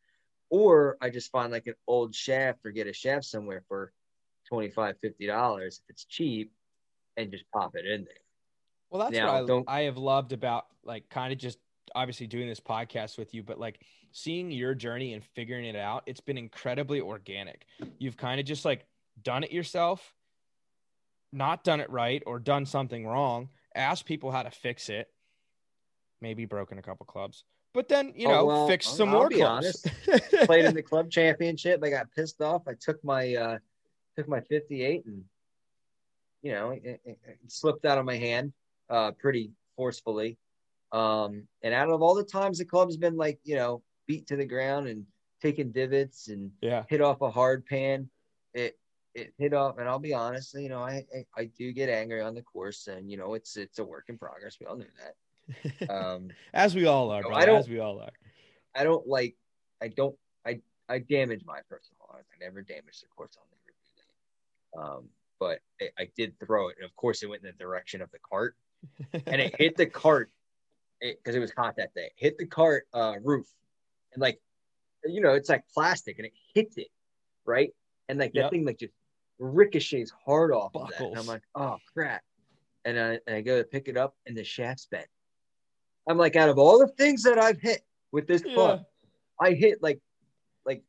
or 0.48 0.96
i 1.00 1.10
just 1.10 1.32
find 1.32 1.50
like 1.50 1.66
an 1.66 1.74
old 1.88 2.14
shaft 2.14 2.60
or 2.64 2.70
get 2.70 2.86
a 2.86 2.92
shaft 2.92 3.24
somewhere 3.24 3.64
for 3.66 3.92
25 4.48 4.94
50 5.00 5.26
dollars 5.26 5.80
if 5.82 5.90
it's 5.90 6.04
cheap 6.04 6.52
and 7.16 7.30
just 7.30 7.44
pop 7.52 7.74
it 7.74 7.86
in 7.86 8.04
there. 8.04 8.14
Well 8.90 9.02
that's 9.02 9.16
now, 9.16 9.44
what 9.44 9.64
I, 9.68 9.80
I 9.80 9.82
have 9.82 9.96
loved 9.96 10.32
about 10.32 10.66
like 10.84 11.08
kind 11.08 11.32
of 11.32 11.38
just 11.38 11.58
obviously 11.94 12.26
doing 12.26 12.48
this 12.48 12.60
podcast 12.60 13.18
with 13.18 13.34
you 13.34 13.42
but 13.42 13.58
like 13.58 13.80
seeing 14.12 14.50
your 14.50 14.74
journey 14.74 15.14
and 15.14 15.24
figuring 15.24 15.64
it 15.64 15.76
out 15.76 16.02
it's 16.06 16.20
been 16.20 16.38
incredibly 16.38 17.00
organic 17.00 17.66
you've 17.98 18.16
kind 18.16 18.38
of 18.40 18.46
just 18.46 18.64
like 18.64 18.86
done 19.22 19.44
it 19.44 19.52
yourself, 19.52 20.14
not 21.32 21.64
done 21.64 21.80
it 21.80 21.90
right, 21.90 22.22
or 22.26 22.38
done 22.38 22.66
something 22.66 23.06
wrong, 23.06 23.48
ask 23.74 24.04
people 24.04 24.30
how 24.30 24.42
to 24.42 24.50
fix 24.50 24.88
it, 24.88 25.08
maybe 26.20 26.44
broken 26.44 26.78
a 26.78 26.82
couple 26.82 27.06
clubs, 27.06 27.44
but 27.72 27.88
then 27.88 28.12
you 28.16 28.28
oh, 28.28 28.30
know, 28.30 28.40
oh, 28.40 28.46
well, 28.46 28.68
fix 28.68 28.88
some 28.88 29.08
I'll 29.08 29.14
more 29.14 29.28
clubs. 29.28 29.84
Played 30.44 30.66
in 30.66 30.74
the 30.74 30.82
club 30.82 31.10
championship. 31.10 31.80
I 31.82 31.90
got 31.90 32.12
pissed 32.12 32.40
off. 32.40 32.62
I 32.68 32.74
took 32.80 33.02
my 33.04 33.34
uh 33.34 33.58
took 34.16 34.28
my 34.28 34.40
58 34.42 35.06
and 35.06 35.24
you 36.40 36.52
know 36.52 36.70
it, 36.70 37.00
it, 37.04 37.18
it 37.26 37.38
slipped 37.48 37.84
out 37.84 37.98
of 37.98 38.04
my 38.04 38.16
hand 38.16 38.52
uh 38.90 39.10
pretty 39.12 39.50
forcefully. 39.76 40.38
Um 40.94 41.48
and 41.62 41.74
out 41.74 41.90
of 41.90 42.02
all 42.02 42.14
the 42.14 42.24
times 42.24 42.58
the 42.58 42.64
club's 42.64 42.96
been 42.96 43.16
like, 43.16 43.40
you 43.44 43.56
know, 43.56 43.82
beat 44.06 44.26
to 44.28 44.36
the 44.36 44.46
ground 44.46 44.88
and 44.88 45.04
taking 45.42 45.72
divots 45.72 46.28
and 46.28 46.50
yeah. 46.62 46.84
hit 46.88 47.00
off 47.00 47.20
a 47.20 47.30
hard 47.30 47.66
pan, 47.66 48.08
it 48.54 48.78
it 49.14 49.32
hit 49.38 49.54
off, 49.54 49.78
and 49.78 49.88
I'll 49.88 49.98
be 49.98 50.14
honest, 50.14 50.54
you 50.54 50.68
know, 50.68 50.80
I, 50.80 51.04
I, 51.14 51.42
I 51.42 51.44
do 51.56 51.72
get 51.72 51.88
angry 51.88 52.20
on 52.20 52.34
the 52.34 52.42
course, 52.42 52.88
and 52.88 53.10
you 53.10 53.16
know, 53.16 53.34
it's 53.34 53.56
it's 53.56 53.78
a 53.78 53.84
work 53.84 54.06
in 54.08 54.18
progress. 54.18 54.56
We 54.60 54.66
all 54.66 54.76
knew 54.76 54.86
that. 55.02 55.14
Um, 55.90 56.30
as 56.54 56.74
we 56.74 56.86
all 56.86 57.10
are, 57.10 57.22
you 57.22 57.28
know, 57.28 57.36
I 57.36 57.44
don't, 57.44 57.58
as 57.58 57.68
we 57.68 57.78
all 57.78 58.00
are. 58.00 58.12
I 58.74 58.82
don't 58.82 59.06
like. 59.06 59.36
I 59.82 59.88
don't. 59.88 60.16
I 60.46 60.60
I 60.88 61.00
damage 61.00 61.42
my 61.44 61.60
personal 61.68 62.08
art. 62.10 62.24
I 62.34 62.42
never 62.42 62.62
damage 62.62 63.00
the 63.02 63.08
course. 63.14 63.36
I'll 63.36 63.46
never 63.50 63.74
do 63.76 63.92
that. 63.96 64.80
Um, 64.80 65.08
but 65.38 65.58
I, 65.80 66.02
I 66.02 66.08
did 66.16 66.40
throw 66.40 66.68
it, 66.68 66.76
and 66.78 66.86
of 66.86 66.96
course, 66.96 67.22
it 67.22 67.26
went 67.26 67.42
in 67.42 67.48
the 67.48 67.62
direction 67.62 68.00
of 68.00 68.10
the 68.10 68.18
cart, 68.18 68.56
and 69.12 69.40
it 69.40 69.54
hit 69.58 69.76
the 69.76 69.86
cart 69.86 70.30
because 71.04 71.34
it, 71.34 71.38
it, 71.38 71.40
was 71.40 71.52
hot 71.56 71.76
that 71.76 71.94
day. 71.94 72.10
Hit 72.16 72.38
the 72.38 72.46
cart 72.46 72.86
uh, 72.94 73.14
roof, 73.22 73.46
and 74.12 74.22
like, 74.22 74.40
you 75.04 75.20
know, 75.20 75.34
it's 75.34 75.48
like 75.48 75.64
plastic, 75.72 76.18
and 76.18 76.26
it 76.26 76.32
hits 76.54 76.78
it, 76.78 76.88
right? 77.44 77.70
And 78.08 78.18
like 78.18 78.32
yep. 78.34 78.44
that 78.44 78.50
thing 78.50 78.64
like 78.64 78.78
just 78.78 78.92
ricochets 79.38 80.12
hard 80.24 80.52
off 80.52 80.72
Buckles. 80.72 80.92
of 80.92 80.98
that. 80.98 81.08
And 81.08 81.18
I'm 81.18 81.26
like, 81.26 81.42
oh 81.54 81.76
crap. 81.92 82.22
And 82.84 82.98
I, 82.98 83.18
and 83.26 83.36
I 83.36 83.40
go 83.40 83.58
to 83.58 83.64
pick 83.64 83.88
it 83.88 83.96
up 83.96 84.14
and 84.26 84.36
the 84.36 84.44
shaft's 84.44 84.86
bent. 84.90 85.06
I'm 86.08 86.18
like, 86.18 86.36
out 86.36 86.50
of 86.50 86.58
all 86.58 86.78
the 86.78 86.88
things 86.98 87.22
that 87.22 87.38
I've 87.38 87.60
hit 87.60 87.80
with 88.12 88.26
this 88.26 88.42
club, 88.42 88.84
yeah. 89.40 89.48
I 89.48 89.52
hit 89.54 89.82
like 89.82 90.00
like 90.66 90.82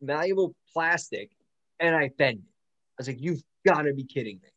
malleable 0.00 0.54
plastic 0.72 1.30
and 1.78 1.94
I 1.94 2.10
bend 2.18 2.38
it. 2.38 2.44
I 2.44 2.94
was 2.98 3.08
like, 3.08 3.20
you've 3.20 3.42
got 3.64 3.82
to 3.82 3.94
be 3.94 4.04
kidding 4.04 4.40
me. 4.42 4.48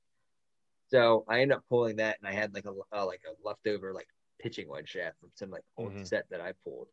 So 0.89 1.25
I 1.27 1.41
ended 1.41 1.57
up 1.57 1.63
pulling 1.69 1.95
that, 1.97 2.17
and 2.21 2.27
I 2.27 2.37
had 2.37 2.53
like 2.53 2.65
a 2.65 2.73
uh, 2.95 3.05
like 3.05 3.21
a 3.27 3.47
leftover 3.47 3.93
like 3.93 4.07
pitching 4.43 4.67
wedge 4.67 4.89
shaft 4.89 5.19
from 5.21 5.29
some 5.35 5.49
like 5.49 5.63
old 5.77 5.93
mm-hmm. 5.93 6.03
set 6.03 6.25
that 6.29 6.41
I 6.41 6.51
pulled, 6.65 6.87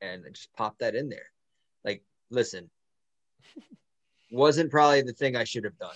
and 0.00 0.24
I 0.26 0.30
just 0.30 0.52
popped 0.54 0.80
that 0.80 0.96
in 0.96 1.08
there. 1.08 1.26
Like, 1.84 2.02
listen, 2.30 2.68
wasn't 4.32 4.70
probably 4.70 5.02
the 5.02 5.12
thing 5.12 5.36
I 5.36 5.44
should 5.44 5.64
have 5.64 5.78
done. 5.78 5.94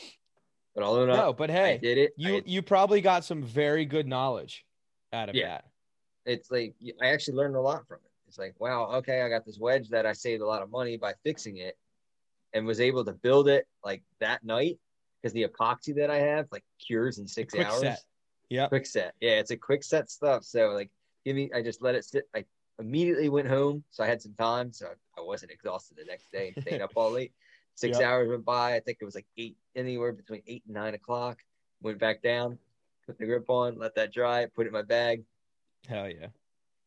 But 0.75 0.85
although 0.85 1.07
no, 1.07 1.33
but 1.33 1.51
hey, 1.51 1.75
I 1.75 1.77
did 1.77 1.99
it. 1.99 2.13
You 2.17 2.41
you 2.47 2.63
probably 2.63 3.01
got 3.01 3.25
some 3.25 3.43
very 3.43 3.85
good 3.85 4.07
knowledge 4.07 4.65
out 5.13 5.29
of 5.29 5.35
yeah. 5.35 5.49
that. 5.49 5.65
It's 6.25 6.51
like 6.51 6.75
I 7.03 7.09
actually 7.09 7.37
learned 7.37 7.57
a 7.57 7.61
lot 7.61 7.87
from 7.87 7.99
it. 8.05 8.11
It's 8.29 8.39
like, 8.39 8.55
wow, 8.59 8.91
okay, 8.95 9.23
I 9.23 9.29
got 9.29 9.45
this 9.45 9.59
wedge 9.59 9.89
that 9.91 10.07
I 10.07 10.13
saved 10.13 10.43
a 10.43 10.47
lot 10.47 10.63
of 10.63 10.71
money 10.71 10.97
by 10.97 11.15
fixing 11.25 11.59
it, 11.59 11.77
and 12.53 12.65
was 12.65 12.81
able 12.81 13.05
to 13.05 13.13
build 13.13 13.49
it 13.49 13.67
like 13.85 14.03
that 14.21 14.45
night 14.45 14.79
because 15.21 15.33
the 15.33 15.47
epoxy 15.47 15.95
that 15.97 16.11
I 16.11 16.19
have 16.19 16.47
like 16.53 16.65
cures 16.85 17.19
in 17.19 17.27
six 17.27 17.55
hours. 17.57 18.05
Yeah, 18.55 18.69
quick 18.69 18.87
set. 18.87 19.15
Yeah, 19.21 19.33
it's 19.33 19.51
a 19.51 19.57
quick 19.57 19.83
set 19.83 20.11
stuff. 20.11 20.45
So 20.45 20.71
like, 20.71 20.91
give 21.25 21.35
me. 21.35 21.51
I 21.55 21.61
just 21.61 21.83
let 21.83 21.97
it 21.97 22.05
sit. 22.05 22.29
I 22.35 22.45
immediately 22.79 23.29
went 23.29 23.49
home, 23.49 23.83
so 23.91 24.05
I 24.05 24.07
had 24.07 24.23
some 24.23 24.35
time, 24.39 24.73
so 24.73 24.87
I 25.19 25.21
wasn't 25.21 25.51
exhausted 25.51 25.97
the 25.97 26.05
next 26.05 26.31
day 26.31 26.53
and 26.55 26.65
staying 26.65 26.83
up 26.83 26.93
all 26.95 27.11
late. 27.11 27.33
Six 27.75 27.99
yep. 27.99 28.07
hours 28.07 28.29
went 28.29 28.45
by. 28.45 28.77
I 28.77 28.81
think 28.81 28.99
it 29.01 29.05
was 29.05 29.17
like 29.17 29.27
eight, 29.37 29.57
anywhere 29.75 30.13
between 30.13 30.43
eight 30.47 30.63
and 30.67 30.75
nine 30.75 30.95
o'clock. 30.95 31.41
Went 31.83 31.99
back 31.99 32.23
down, 32.23 32.57
put 33.05 33.19
the 33.19 33.27
grip 33.27 33.51
on, 33.51 33.77
let 33.77 33.97
that 33.97 34.13
dry, 34.13 34.47
put 34.47 34.67
it 34.67 34.69
in 34.69 34.73
my 34.73 34.83
bag. 34.83 35.25
Hell 35.89 36.09
yeah. 36.09 36.29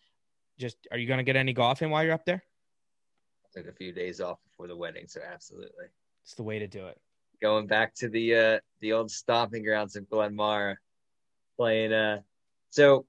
just 0.59 0.77
are 0.91 0.99
you 0.99 1.07
going 1.07 1.17
to 1.17 1.23
get 1.23 1.35
any 1.35 1.53
golf 1.53 1.81
in 1.81 1.89
while 1.89 2.03
you're 2.03 2.13
up 2.13 2.25
there? 2.25 2.43
I 3.45 3.59
took 3.59 3.67
a 3.67 3.73
few 3.73 3.91
days 3.91 4.21
off 4.21 4.37
before 4.43 4.67
the 4.67 4.77
wedding, 4.77 5.05
so 5.07 5.21
absolutely. 5.21 5.85
It's 6.23 6.35
the 6.35 6.43
way 6.43 6.59
to 6.59 6.67
do 6.67 6.85
it. 6.85 6.99
Going 7.41 7.65
back 7.65 7.95
to 7.95 8.09
the 8.09 8.35
uh 8.35 8.59
the 8.81 8.93
old 8.93 9.09
stomping 9.09 9.63
grounds 9.63 9.95
of 9.95 10.07
Glen 10.09 10.35
Maura, 10.35 10.77
playing 11.57 11.93
uh 11.93 12.19
so 12.69 13.05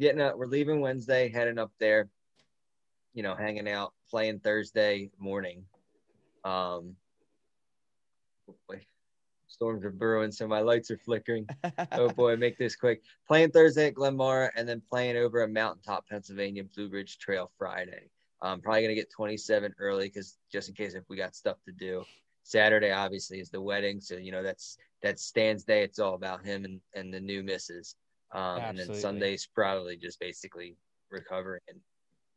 getting 0.00 0.20
up 0.20 0.36
we're 0.36 0.46
leaving 0.46 0.80
Wednesday, 0.80 1.28
heading 1.28 1.58
up 1.58 1.70
there, 1.78 2.08
you 3.12 3.22
know, 3.22 3.36
hanging 3.36 3.68
out 3.68 3.92
playing 4.14 4.38
Thursday 4.38 5.10
morning. 5.18 5.64
Um, 6.44 6.94
storms 9.48 9.84
are 9.84 9.90
brewing, 9.90 10.30
so 10.30 10.46
my 10.46 10.60
lights 10.60 10.88
are 10.92 10.98
flickering. 10.98 11.48
oh 11.90 12.10
boy, 12.10 12.36
make 12.36 12.56
this 12.56 12.76
quick. 12.76 13.02
Playing 13.26 13.50
Thursday 13.50 13.88
at 13.88 13.94
Glen 13.94 14.16
Maura, 14.16 14.52
and 14.54 14.68
then 14.68 14.80
playing 14.88 15.16
over 15.16 15.42
at 15.42 15.50
Mountaintop, 15.50 16.08
Pennsylvania, 16.08 16.62
Blue 16.62 16.88
Ridge 16.88 17.18
Trail 17.18 17.50
Friday. 17.58 18.08
I'm 18.40 18.60
probably 18.60 18.82
gonna 18.82 18.94
get 18.94 19.10
27 19.10 19.74
early 19.80 20.06
because 20.06 20.38
just 20.52 20.68
in 20.68 20.76
case 20.76 20.94
if 20.94 21.02
we 21.08 21.16
got 21.16 21.34
stuff 21.34 21.56
to 21.64 21.72
do. 21.72 22.04
Saturday 22.44 22.92
obviously 22.92 23.40
is 23.40 23.50
the 23.50 23.60
wedding, 23.60 24.00
so 24.00 24.14
you 24.14 24.30
know 24.30 24.44
that's 24.44 24.78
that's 25.02 25.24
Stan's 25.24 25.64
day. 25.64 25.82
It's 25.82 25.98
all 25.98 26.14
about 26.14 26.44
him 26.44 26.64
and 26.64 26.80
and 26.94 27.12
the 27.12 27.18
new 27.18 27.42
misses. 27.42 27.96
Um, 28.32 28.60
and 28.60 28.78
then 28.78 28.94
Sunday's 28.94 29.48
probably 29.52 29.96
just 29.96 30.20
basically 30.20 30.76
recovering 31.10 31.62
and 31.68 31.80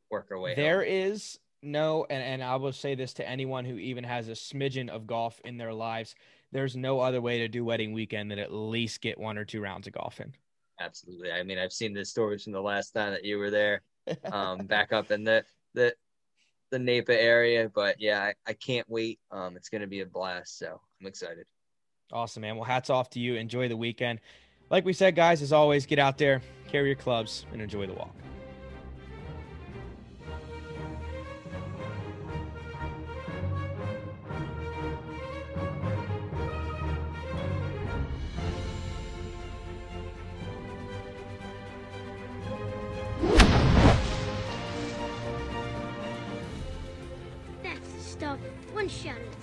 work 0.09 0.29
our 0.31 0.39
way. 0.39 0.55
There 0.55 0.83
home. 0.83 0.91
is 0.91 1.37
know, 1.67 2.05
and, 2.09 2.23
and 2.23 2.43
I 2.43 2.55
will 2.55 2.73
say 2.73 2.95
this 2.95 3.13
to 3.15 3.27
anyone 3.27 3.65
who 3.65 3.77
even 3.77 4.03
has 4.03 4.27
a 4.27 4.33
smidgen 4.33 4.89
of 4.89 5.07
golf 5.07 5.39
in 5.45 5.57
their 5.57 5.73
lives, 5.73 6.15
there's 6.51 6.75
no 6.75 6.99
other 6.99 7.21
way 7.21 7.39
to 7.39 7.47
do 7.47 7.65
wedding 7.65 7.93
weekend 7.93 8.31
than 8.31 8.39
at 8.39 8.53
least 8.53 9.01
get 9.01 9.19
one 9.19 9.37
or 9.37 9.45
two 9.45 9.61
rounds 9.61 9.87
of 9.87 9.93
golf 9.93 10.19
in. 10.19 10.33
Absolutely. 10.79 11.31
I 11.31 11.43
mean, 11.43 11.57
I've 11.57 11.73
seen 11.73 11.93
the 11.93 12.05
stories 12.05 12.43
from 12.43 12.53
the 12.53 12.61
last 12.61 12.91
time 12.91 13.11
that 13.11 13.25
you 13.25 13.37
were 13.37 13.49
there, 13.49 13.81
um, 14.31 14.65
back 14.65 14.93
up 14.93 15.11
in 15.11 15.23
the 15.23 15.43
the 15.73 15.93
the 16.69 16.79
Napa 16.79 17.19
area. 17.19 17.69
But 17.73 17.99
yeah, 17.99 18.21
I, 18.21 18.33
I 18.45 18.53
can't 18.53 18.87
wait. 18.89 19.19
Um, 19.31 19.55
it's 19.57 19.69
gonna 19.69 19.87
be 19.87 20.01
a 20.01 20.05
blast. 20.05 20.57
So 20.59 20.79
I'm 21.01 21.07
excited. 21.07 21.45
Awesome, 22.11 22.41
man. 22.41 22.55
Well, 22.55 22.63
hats 22.63 22.89
off 22.89 23.09
to 23.11 23.19
you. 23.19 23.35
Enjoy 23.35 23.67
the 23.67 23.75
weekend. 23.75 24.19
Like 24.69 24.85
we 24.85 24.93
said, 24.93 25.15
guys, 25.15 25.41
as 25.41 25.51
always, 25.51 25.85
get 25.85 25.99
out 25.99 26.17
there, 26.17 26.41
carry 26.67 26.87
your 26.87 26.95
clubs, 26.95 27.45
and 27.51 27.61
enjoy 27.61 27.87
the 27.87 27.93
walk. 27.93 28.13
That's 48.87 49.36